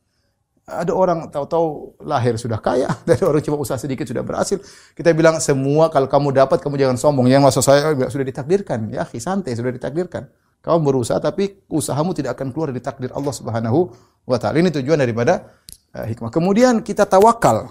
ada 0.80 0.92
orang 0.96 1.28
tahu-tahu 1.28 2.00
lahir 2.08 2.40
sudah 2.40 2.56
kaya, 2.56 2.88
dari 3.08 3.20
orang 3.20 3.44
cuma 3.44 3.60
usaha 3.60 3.76
sedikit 3.76 4.08
sudah 4.08 4.24
berhasil. 4.24 4.56
Kita 4.96 5.12
bilang 5.12 5.36
semua 5.42 5.92
kalau 5.92 6.08
kamu 6.08 6.32
dapat 6.32 6.64
kamu 6.64 6.80
jangan 6.80 6.96
sombong. 6.96 7.28
Yang 7.28 7.42
maksud 7.50 7.62
saya 7.64 7.92
sudah 8.08 8.26
ditakdirkan. 8.26 8.88
Ya, 8.88 9.04
santai 9.04 9.52
sudah 9.52 9.70
ditakdirkan. 9.74 10.32
Kamu 10.62 10.78
berusaha 10.80 11.18
tapi 11.18 11.58
usahamu 11.66 12.14
tidak 12.14 12.38
akan 12.38 12.54
keluar 12.54 12.70
dari 12.70 12.78
takdir 12.78 13.10
Allah 13.12 13.34
Subhanahu 13.34 13.90
wa 14.24 14.38
taala. 14.38 14.62
Ini 14.62 14.70
tujuan 14.70 14.94
daripada 15.02 15.58
uh, 15.92 16.06
hikmah. 16.06 16.30
Kemudian 16.30 16.86
kita 16.86 17.02
tawakal. 17.02 17.66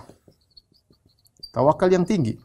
Tawakal 1.55 1.87
yang 1.87 2.03
tinggi. 2.03 2.35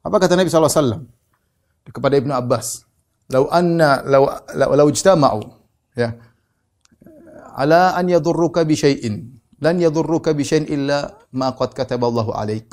Apa 0.00 0.16
kata 0.16 0.40
Nabi 0.40 0.48
sallallahu 0.48 0.72
alaihi 0.72 0.80
wasallam 0.80 1.02
kepada 1.92 2.14
Ibnu 2.16 2.32
Abbas? 2.32 2.88
"Lau 3.28 3.44
anna 3.52 4.00
lau 4.08 4.24
lau 4.56 4.88
ijtama'u" 4.88 5.44
ya 5.92 6.16
ala 7.58 7.98
an 7.98 8.06
yadurruka 8.06 8.62
bi 8.62 8.78
syai'in 8.78 9.34
lan 9.58 9.82
yadurruka 9.82 10.30
bi 10.30 10.46
syai'in 10.46 10.70
illa 10.70 11.18
ma 11.34 11.50
qad 11.58 11.74
kataballahu 11.74 12.30
alaik. 12.30 12.70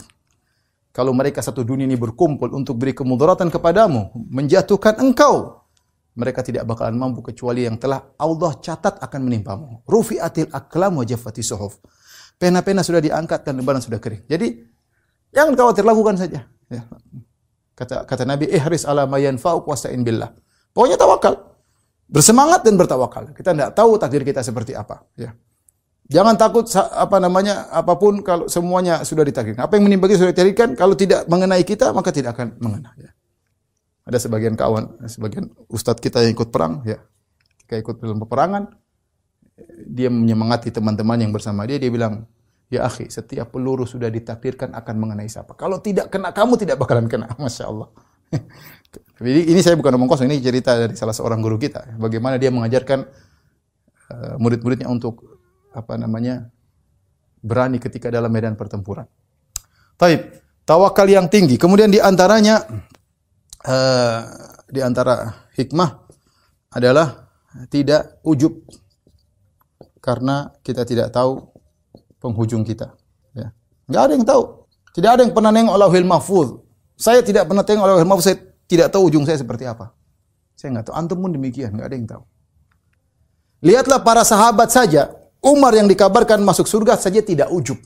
Kalau 0.95 1.11
mereka 1.11 1.43
satu 1.43 1.67
dunia 1.67 1.83
ini 1.83 1.99
berkumpul 1.99 2.55
untuk 2.55 2.79
beri 2.79 2.95
kemudaratan 2.95 3.51
kepadamu, 3.51 4.15
menjatuhkan 4.31 4.95
engkau, 5.03 5.65
mereka 6.15 6.39
tidak 6.39 6.63
bakalan 6.63 6.95
mampu 6.95 7.19
kecuali 7.19 7.67
yang 7.67 7.75
telah 7.75 8.15
Allah 8.15 8.55
catat 8.63 9.03
akan 9.03 9.21
menimpamu. 9.27 9.83
Rufi'atil 9.83 10.47
aklam 10.55 10.95
wa 10.95 11.03
jaffati 11.03 11.43
suhuf. 11.43 11.83
Pena-pena 12.39 12.79
sudah 12.79 13.03
diangkat 13.03 13.43
dan 13.43 13.59
lembaran 13.59 13.83
sudah 13.83 13.99
kering. 13.99 14.23
Jadi 14.23 14.63
jangan 15.35 15.59
khawatir 15.59 15.83
lakukan 15.83 16.15
saja. 16.15 16.47
Ya. 16.71 16.87
Kata 17.75 18.07
kata 18.07 18.23
Nabi, 18.23 18.47
ihris 18.47 18.87
ala 18.87 19.03
ma 19.03 19.19
yanfa'uk 19.19 19.67
wasta'in 19.67 19.99
billah. 19.99 20.31
Pokoknya 20.71 20.95
tawakal. 20.95 21.54
Bersemangat 22.05 22.61
dan 22.61 22.77
bertawakal. 22.77 23.33
Kita 23.33 23.51
tidak 23.51 23.73
tahu 23.73 23.97
takdir 23.97 24.21
kita 24.21 24.45
seperti 24.45 24.77
apa. 24.77 25.01
Ya. 25.17 25.33
Jangan 26.05 26.37
takut 26.37 26.69
apa 26.77 27.17
namanya 27.17 27.65
apa 27.73 27.97
pun 27.97 28.21
kalau 28.21 28.45
semuanya 28.45 29.01
sudah 29.01 29.25
ditakdirkan. 29.25 29.65
Apa 29.65 29.81
yang 29.81 29.89
menimpa 29.89 30.05
kita 30.05 30.21
sudah 30.21 30.33
ditakdirkan. 30.37 30.77
Kalau 30.77 30.93
tidak 30.93 31.25
mengenai 31.25 31.65
kita 31.65 31.89
maka 31.89 32.13
tidak 32.13 32.37
akan 32.37 32.61
mengena. 32.61 32.93
Ya. 33.01 33.09
Ada 34.05 34.29
sebagian 34.29 34.53
kawan, 34.53 35.01
sebagian 35.09 35.49
ustadz 35.65 35.97
kita 35.97 36.21
yang 36.21 36.37
ikut 36.37 36.53
perang, 36.53 36.85
ya, 36.85 37.01
ketika 37.57 37.81
ikut 37.81 37.95
dalam 37.97 38.21
peperangan, 38.21 38.69
dia 39.89 40.13
menyemangati 40.13 40.69
teman-teman 40.69 41.17
yang 41.25 41.33
bersama 41.33 41.65
dia. 41.65 41.81
Dia 41.81 41.89
bilang, 41.89 42.29
ya 42.69 42.85
akhi, 42.85 43.09
setiap 43.09 43.49
peluru 43.49 43.89
sudah 43.89 44.13
ditakdirkan 44.13 44.77
akan 44.77 44.95
mengenai 45.01 45.25
siapa. 45.25 45.57
Kalau 45.57 45.81
tidak 45.81 46.13
kena 46.13 46.29
kamu 46.29 46.53
tidak 46.53 46.77
bakalan 46.77 47.09
kena, 47.09 47.33
masya 47.41 47.65
Allah. 47.65 47.89
Jadi 49.15 49.47
ini 49.47 49.59
saya 49.63 49.79
bukan 49.79 49.95
omong 49.95 50.11
kosong, 50.11 50.27
ini 50.27 50.43
cerita 50.43 50.75
dari 50.75 50.91
salah 50.99 51.15
seorang 51.15 51.39
guru 51.39 51.55
kita. 51.55 51.95
Bagaimana 51.95 52.35
dia 52.35 52.51
mengajarkan 52.51 52.99
uh, 54.11 54.35
murid-muridnya 54.39 54.91
untuk 54.91 55.39
apa 55.71 55.95
namanya 55.95 56.51
berani 57.39 57.79
ketika 57.79 58.11
dalam 58.11 58.27
medan 58.27 58.59
pertempuran. 58.59 59.07
Taib, 59.95 60.35
tawakal 60.67 61.07
yang 61.07 61.31
tinggi. 61.31 61.55
Kemudian 61.55 61.87
di 61.87 62.03
antaranya 62.03 62.59
uh, 63.63 64.19
di 64.67 64.83
antara 64.83 65.47
hikmah 65.55 65.89
adalah 66.75 67.31
tidak 67.71 68.19
ujub 68.27 68.51
karena 70.03 70.51
kita 70.59 70.83
tidak 70.83 71.15
tahu 71.15 71.39
penghujung 72.19 72.67
kita. 72.67 72.91
Ya. 73.31 73.55
Ada 73.89 74.19
yang 74.19 74.27
tahu. 74.27 74.67
Tidak 74.91 75.09
ada 75.11 75.21
yang 75.23 75.31
pernah 75.31 75.51
nengok 75.55 75.75
Lauhil 75.79 76.07
Mahfuz. 76.07 76.59
Saya 76.99 77.23
tidak 77.23 77.47
pernah 77.47 77.63
tengok 77.63 77.85
Lauhil 77.85 78.07
Mahfuz. 78.07 78.25
Saya 78.27 78.37
tidak 78.65 78.89
tahu 78.89 79.13
ujung 79.13 79.25
saya 79.25 79.37
seperti 79.37 79.69
apa. 79.69 79.93
Saya 80.57 80.73
nggak 80.77 80.89
tahu. 80.89 80.95
Antum 80.97 81.17
pun 81.21 81.31
demikian, 81.33 81.75
nggak 81.75 81.87
ada 81.87 81.95
yang 81.95 82.07
tahu. 82.09 82.23
Lihatlah 83.65 84.01
para 84.01 84.23
sahabat 84.25 84.69
saja. 84.73 85.13
Umar 85.45 85.77
yang 85.77 85.85
dikabarkan 85.85 86.41
masuk 86.41 86.65
surga 86.65 86.97
saja 86.97 87.21
tidak 87.21 87.53
ujub. 87.53 87.77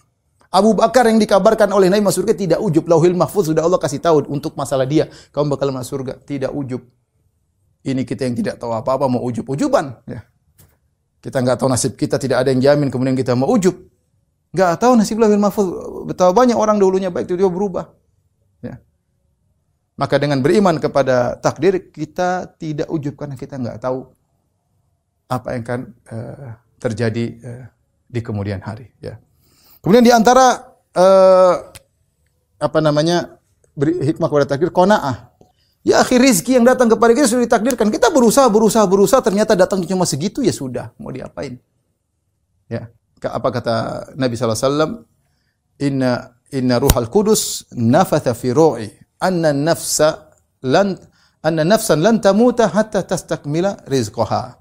Abu 0.50 0.74
Bakar 0.74 1.06
yang 1.06 1.22
dikabarkan 1.22 1.70
oleh 1.70 1.92
Nabi 1.92 2.02
masuk 2.02 2.24
surga 2.24 2.34
tidak 2.34 2.60
ujub. 2.64 2.88
Lauhil 2.88 3.14
mahfuz 3.14 3.52
sudah 3.52 3.68
Allah 3.68 3.78
kasih 3.78 4.00
tahu 4.00 4.26
untuk 4.32 4.56
masalah 4.56 4.88
dia. 4.88 5.12
Kamu 5.36 5.60
bakal 5.60 5.70
masuk 5.76 6.00
surga. 6.00 6.14
Tidak 6.24 6.52
ujub. 6.56 6.82
Ini 7.84 8.04
kita 8.04 8.28
yang 8.28 8.36
tidak 8.36 8.56
tahu 8.60 8.72
apa-apa 8.76 9.08
mau 9.12 9.22
ujub-ujuban. 9.24 10.00
Ya. 10.08 10.24
Kita 11.20 11.44
nggak 11.44 11.60
tahu 11.60 11.68
nasib 11.68 12.00
kita, 12.00 12.16
tidak 12.16 12.44
ada 12.44 12.50
yang 12.56 12.64
jamin 12.64 12.88
kemudian 12.88 13.16
kita 13.16 13.36
mau 13.36 13.52
ujub. 13.52 13.76
Nggak 14.56 14.80
tahu 14.80 14.96
nasib 14.96 15.20
lauhil 15.20 15.40
mahfuz. 15.40 15.68
Betapa 16.08 16.32
banyak 16.32 16.56
orang 16.56 16.80
dulunya 16.80 17.12
baik 17.12 17.28
dia 17.28 17.46
berubah. 17.46 17.92
Ya. 18.64 18.82
Maka 20.00 20.16
dengan 20.16 20.40
beriman 20.40 20.80
kepada 20.80 21.36
takdir 21.36 21.92
kita 21.92 22.56
tidak 22.56 22.88
ujub 22.88 23.20
karena 23.20 23.36
kita 23.36 23.60
nggak 23.60 23.84
tahu 23.84 24.08
apa 25.28 25.48
yang 25.52 25.62
akan 25.68 25.82
uh, 26.08 26.56
terjadi 26.80 27.26
uh, 27.44 27.66
di 28.08 28.24
kemudian 28.24 28.64
hari. 28.64 28.96
Ya. 29.04 29.20
Kemudian 29.84 30.08
di 30.08 30.16
antara 30.16 30.72
uh, 30.96 31.54
apa 32.64 32.80
namanya 32.80 33.36
beri 33.76 34.00
hikmah 34.00 34.32
kepada 34.32 34.48
takdir 34.56 34.72
konaah 34.72 35.30
Ya 35.80 36.04
akhir 36.04 36.20
rizki 36.20 36.60
yang 36.60 36.68
datang 36.68 36.92
kepada 36.92 37.16
kita 37.16 37.28
sudah 37.32 37.48
ditakdirkan. 37.48 37.88
Kita 37.88 38.12
berusaha, 38.12 38.52
berusaha, 38.52 38.84
berusaha, 38.84 39.24
ternyata 39.24 39.56
datang 39.56 39.80
cuma 39.88 40.04
segitu 40.04 40.44
ya 40.44 40.52
sudah. 40.52 40.92
Mau 41.00 41.08
diapain? 41.08 41.56
Ya. 42.68 42.92
Apa 43.24 43.48
kata 43.48 43.76
Nabi 44.20 44.36
SAW? 44.36 45.08
Inna 45.80 46.36
inna 46.52 46.76
ruhal 46.76 47.08
kudus 47.08 47.64
nafatha 47.72 48.36
fi 48.36 48.52
ru'i 48.52 48.92
anna 49.20 49.52
nafsa 49.52 50.34
lan 50.64 50.96
anna 51.44 51.64
nafsan 51.64 52.00
lan 52.04 52.20
tamuta 52.24 52.68
hatta 52.68 53.04
tastakmila 53.04 53.84
rizqaha. 53.88 54.60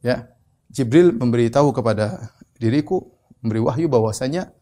Ya. 0.00 0.32
Jibril 0.70 1.10
memberitahu 1.12 1.74
kepada 1.74 2.30
diriku, 2.54 3.10
memberi 3.42 3.60
wahyu 3.60 3.86
bahwasanya 3.90 4.54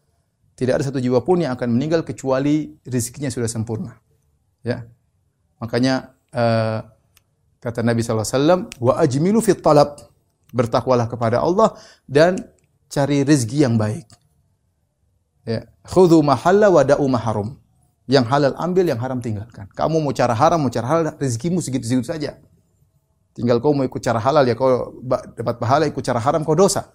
tidak 0.57 0.81
ada 0.81 0.83
satu 0.89 0.99
jiwa 0.99 1.21
pun 1.21 1.39
yang 1.39 1.53
akan 1.53 1.69
meninggal 1.71 2.01
kecuali 2.01 2.75
rezekinya 2.83 3.29
sudah 3.29 3.47
sempurna. 3.47 3.95
Ya. 4.65 4.89
Makanya 5.61 6.17
uh, 6.33 6.81
kata 7.61 7.85
Nabi 7.85 8.01
SAW, 8.01 8.67
wa 8.81 8.93
ajmilu 8.99 9.39
fit 9.39 9.61
talab. 9.61 9.95
Bertakwalah 10.49 11.05
kepada 11.05 11.45
Allah 11.45 11.77
dan 12.09 12.41
cari 12.89 13.21
rezeki 13.21 13.69
yang 13.69 13.77
baik. 13.77 14.09
Ya. 15.45 15.69
Khudhu 15.85 16.25
mahalla 16.25 16.73
wa 16.73 16.81
da'u 16.81 17.05
maharum. 17.05 17.53
Yang 18.09 18.25
halal 18.33 18.53
ambil, 18.57 18.89
yang 18.89 18.97
haram 18.97 19.21
tinggalkan. 19.21 19.69
Kamu 19.77 20.01
mau 20.01 20.09
cara 20.09 20.33
haram, 20.33 20.57
mau 20.57 20.73
cara 20.73 20.85
halal, 20.89 21.03
rezekimu 21.21 21.61
segitu-segitu 21.61 22.09
saja. 22.09 22.41
Tinggal 23.37 23.61
kau 23.61 23.77
mau 23.77 23.85
ikut 23.85 24.01
cara 24.01 24.17
halal 24.17 24.49
ya 24.49 24.57
kau 24.57 24.97
dapat 25.37 25.61
pahala, 25.61 25.85
ikut 25.85 26.01
cara 26.01 26.17
haram 26.17 26.41
kau 26.41 26.57
dosa. 26.57 26.89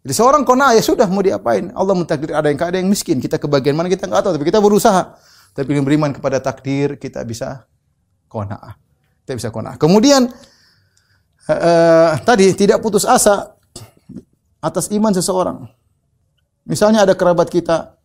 Jadi 0.00 0.16
seorang 0.16 0.48
kona 0.48 0.72
ya 0.72 0.80
sudah 0.80 1.04
mau 1.12 1.20
diapain? 1.20 1.74
Allah 1.76 1.92
mentakdir 1.92 2.32
ada 2.32 2.48
yang 2.48 2.56
ada 2.56 2.78
yang 2.80 2.88
miskin. 2.88 3.20
Kita 3.20 3.36
ke 3.36 3.44
bagian 3.50 3.76
mana 3.76 3.90
kita 3.90 4.08
nggak 4.08 4.22
tahu, 4.22 4.32
tapi 4.40 4.46
kita 4.48 4.62
berusaha. 4.62 5.18
Tapi 5.52 5.66
beriman 5.82 6.14
kepada 6.14 6.40
takdir 6.40 6.96
kita 6.96 7.20
bisa 7.26 7.68
kona'ah. 8.30 8.78
Kita 9.26 9.32
bisa 9.34 9.48
kona'ah. 9.50 9.76
Kemudian 9.76 10.30
uh, 11.50 12.10
tadi 12.22 12.54
tidak 12.54 12.80
putus 12.80 13.02
asa 13.02 13.58
atas 14.62 14.88
iman 14.94 15.10
seseorang. 15.10 15.68
Misalnya 16.64 17.02
ada 17.02 17.18
kerabat 17.18 17.50
kita 17.50 17.95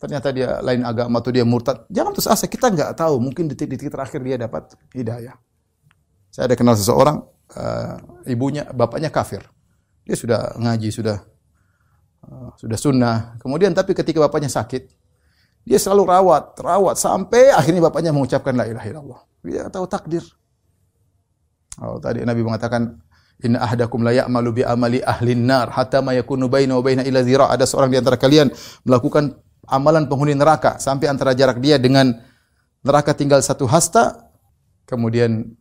ternyata 0.00 0.32
dia 0.32 0.64
lain 0.64 0.80
agama 0.80 1.20
atau 1.20 1.28
dia 1.28 1.44
murtad, 1.44 1.84
jangan 1.92 2.16
putus 2.16 2.26
asa. 2.32 2.48
Kita 2.48 2.72
nggak 2.72 2.96
tahu, 2.96 3.20
mungkin 3.20 3.52
detik-detik 3.52 3.92
terakhir 3.92 4.24
dia 4.24 4.40
dapat 4.40 4.72
hidayah. 4.96 5.36
Saya 6.32 6.48
ada 6.48 6.56
kenal 6.56 6.72
seseorang, 6.72 7.20
uh, 7.52 8.00
ibunya, 8.24 8.64
bapaknya 8.72 9.12
kafir. 9.12 9.44
Dia 10.08 10.16
sudah 10.16 10.56
ngaji, 10.56 10.88
sudah 10.88 11.20
uh, 12.24 12.50
sudah 12.56 12.78
sunnah. 12.80 13.36
Kemudian 13.44 13.76
tapi 13.76 13.92
ketika 13.92 14.24
bapaknya 14.24 14.48
sakit, 14.48 14.88
dia 15.68 15.76
selalu 15.76 16.08
rawat, 16.08 16.56
rawat 16.56 16.96
sampai 16.96 17.52
akhirnya 17.52 17.84
bapaknya 17.84 18.16
mengucapkan 18.16 18.56
la 18.56 18.64
ilaha 18.64 18.86
illallah. 18.88 19.20
Dia 19.44 19.68
tahu 19.68 19.84
takdir. 19.84 20.24
Oh, 21.80 22.00
tadi 22.00 22.24
Nabi 22.24 22.40
mengatakan 22.40 22.96
Inna 23.40 23.64
ahdakum 23.64 24.04
la 24.04 24.12
ya'malu 24.12 24.60
bi 24.60 24.62
amali 24.64 25.00
ahli 25.00 25.32
nar 25.32 25.72
hatta 25.72 26.04
ma 26.04 26.12
yakunu 26.12 26.52
baina 26.52 26.76
wa 26.76 26.82
baina 26.84 27.00
ila 27.04 27.24
zira. 27.24 27.48
Ada 27.48 27.64
seorang 27.64 27.88
di 27.88 27.96
antara 27.96 28.20
kalian 28.20 28.52
melakukan 28.84 29.32
amalan 29.66 30.08
penghuni 30.08 30.32
neraka 30.36 30.80
sampai 30.80 31.10
antara 31.10 31.36
jarak 31.36 31.60
dia 31.60 31.76
dengan 31.76 32.16
neraka 32.84 33.12
tinggal 33.12 33.40
satu 33.44 33.68
hasta. 33.68 34.30
Kemudian 34.88 35.54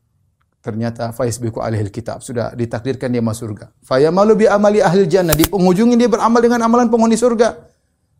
ternyata 0.59 1.15
faisbiku 1.15 1.63
alihil 1.63 1.93
kitab 1.93 2.19
sudah 2.19 2.51
ditakdirkan 2.57 3.13
dia 3.13 3.23
masuk 3.23 3.53
surga. 3.53 3.71
Fayamalu 3.85 4.43
bi 4.43 4.45
amali 4.49 4.79
ahli 4.83 5.07
jannah 5.07 5.37
di 5.37 5.47
penghujungnya 5.47 5.95
dia 5.95 6.09
beramal 6.11 6.41
dengan 6.43 6.65
amalan 6.65 6.89
penghuni 6.91 7.15
surga. 7.15 7.55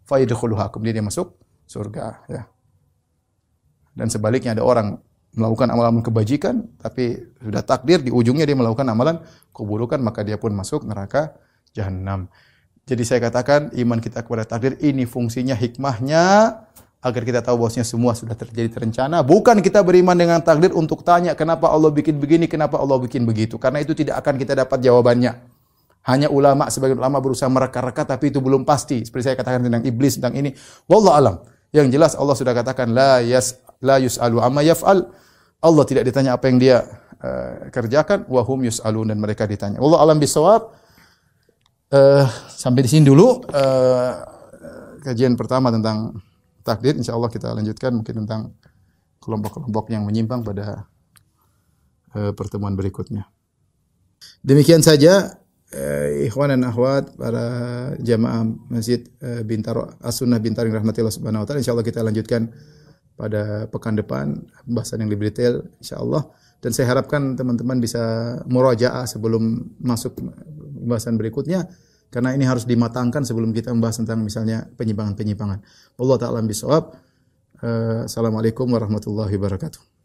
Fayadkhuluha 0.06 0.72
kemudian 0.72 1.02
dia 1.02 1.06
masuk 1.06 1.36
surga 1.66 2.26
ya. 2.30 2.44
Dan 3.98 4.08
sebaliknya 4.08 4.56
ada 4.56 4.64
orang 4.64 5.02
melakukan 5.36 5.70
amalan 5.70 6.02
kebajikan 6.02 6.66
tapi 6.82 7.20
sudah 7.38 7.62
takdir 7.62 8.02
di 8.02 8.10
ujungnya 8.10 8.50
dia 8.50 8.58
melakukan 8.58 8.88
amalan 8.90 9.22
keburukan 9.54 10.02
maka 10.02 10.26
dia 10.26 10.40
pun 10.42 10.54
masuk 10.56 10.86
neraka 10.88 11.36
jahanam. 11.74 12.32
Jadi 12.90 13.06
saya 13.06 13.22
katakan 13.22 13.70
iman 13.78 14.02
kita 14.02 14.26
kepada 14.26 14.50
takdir 14.50 14.74
ini 14.82 15.06
fungsinya 15.06 15.54
hikmahnya 15.54 16.58
agar 17.00 17.22
kita 17.22 17.46
tahu 17.46 17.62
bahwasanya 17.62 17.86
semua 17.86 18.18
sudah 18.18 18.34
terjadi 18.34 18.66
terencana. 18.66 19.22
Bukan 19.22 19.62
kita 19.62 19.86
beriman 19.86 20.18
dengan 20.18 20.42
takdir 20.42 20.74
untuk 20.74 21.06
tanya 21.06 21.38
kenapa 21.38 21.70
Allah 21.70 21.94
bikin 21.94 22.18
begini, 22.18 22.50
kenapa 22.50 22.82
Allah 22.82 22.98
bikin 22.98 23.30
begitu. 23.30 23.62
Karena 23.62 23.86
itu 23.86 23.94
tidak 23.94 24.26
akan 24.26 24.42
kita 24.42 24.58
dapat 24.58 24.82
jawabannya. 24.82 25.38
Hanya 26.10 26.34
ulama 26.34 26.66
sebagian 26.74 26.98
ulama 26.98 27.22
berusaha 27.22 27.46
mereka-reka 27.46 28.10
tapi 28.10 28.34
itu 28.34 28.42
belum 28.42 28.66
pasti. 28.66 29.06
Seperti 29.06 29.30
saya 29.30 29.36
katakan 29.38 29.70
tentang 29.70 29.86
iblis 29.86 30.18
tentang 30.18 30.34
ini. 30.34 30.58
Wallah 30.90 31.14
alam. 31.14 31.36
Yang 31.70 31.94
jelas 31.94 32.12
Allah 32.18 32.34
sudah 32.34 32.58
katakan 32.58 32.90
la 32.90 33.22
yas 33.22 33.62
la 33.86 34.02
yus'alu 34.02 34.42
amma 34.42 34.66
yaf'al. 34.66 35.14
Allah 35.62 35.84
tidak 35.86 36.10
ditanya 36.10 36.42
apa 36.42 36.50
yang 36.50 36.58
dia 36.58 36.90
uh, 37.22 37.70
kerjakan 37.70 38.26
wa 38.26 38.42
hum 38.42 38.66
yus'alun 38.66 39.14
dan 39.14 39.22
mereka 39.22 39.46
ditanya. 39.46 39.78
Allah 39.78 40.02
alam 40.02 40.18
bisawab. 40.18 40.79
Uh, 41.90 42.22
sampai 42.54 42.86
di 42.86 42.90
sini 42.94 43.02
dulu 43.02 43.42
uh, 43.50 44.14
kajian 45.02 45.34
pertama 45.34 45.74
tentang 45.74 46.22
takdir. 46.62 46.94
Insya 46.94 47.18
Allah 47.18 47.34
kita 47.34 47.50
lanjutkan 47.50 47.98
mungkin 47.98 48.26
tentang 48.26 48.54
kelompok-kelompok 49.18 49.90
yang 49.90 50.06
menyimpang 50.06 50.46
pada 50.46 50.86
uh, 52.14 52.32
pertemuan 52.38 52.78
berikutnya. 52.78 53.26
Demikian 54.46 54.86
saja 54.86 55.42
uh, 55.74 56.08
ikhwan 56.30 56.54
dan 56.54 56.62
akhwat 56.70 57.18
para 57.18 57.46
jamaah 57.98 58.46
Masjid 58.70 59.06
uh, 59.26 59.42
Bintaro 59.42 59.90
As-Sunnah 59.98 60.38
Bintaring 60.38 60.74
rahmatillah 60.74 61.14
subhanahu 61.14 61.42
wa 61.42 61.46
taala 61.48 61.62
insyaallah 61.62 61.88
kita 61.88 62.06
lanjutkan 62.06 62.54
pada 63.20 63.68
pekan 63.68 64.00
depan 64.00 64.48
pembahasan 64.64 65.04
yang 65.04 65.12
lebih 65.12 65.34
detail 65.34 65.66
insyaallah 65.84 66.24
dan 66.60 66.72
saya 66.72 66.92
harapkan 66.92 67.36
teman-teman 67.36 67.80
bisa 67.80 68.36
murajaah 68.48 69.08
sebelum 69.08 69.76
masuk 69.80 70.16
pembahasan 70.80 71.20
berikutnya 71.20 71.68
karena 72.10 72.34
ini 72.34 72.48
harus 72.48 72.66
dimatangkan 72.66 73.22
sebelum 73.22 73.54
kita 73.54 73.70
membahas 73.70 74.02
tentang 74.02 74.26
misalnya 74.26 74.66
penyimpangan-penyimpangan. 74.74 75.60
Allah 76.02 76.18
taala 76.18 76.42
bisawab. 76.42 76.98
Uh, 77.60 78.08
Assalamualaikum 78.08 78.66
warahmatullahi 78.72 79.36
wabarakatuh. 79.36 79.99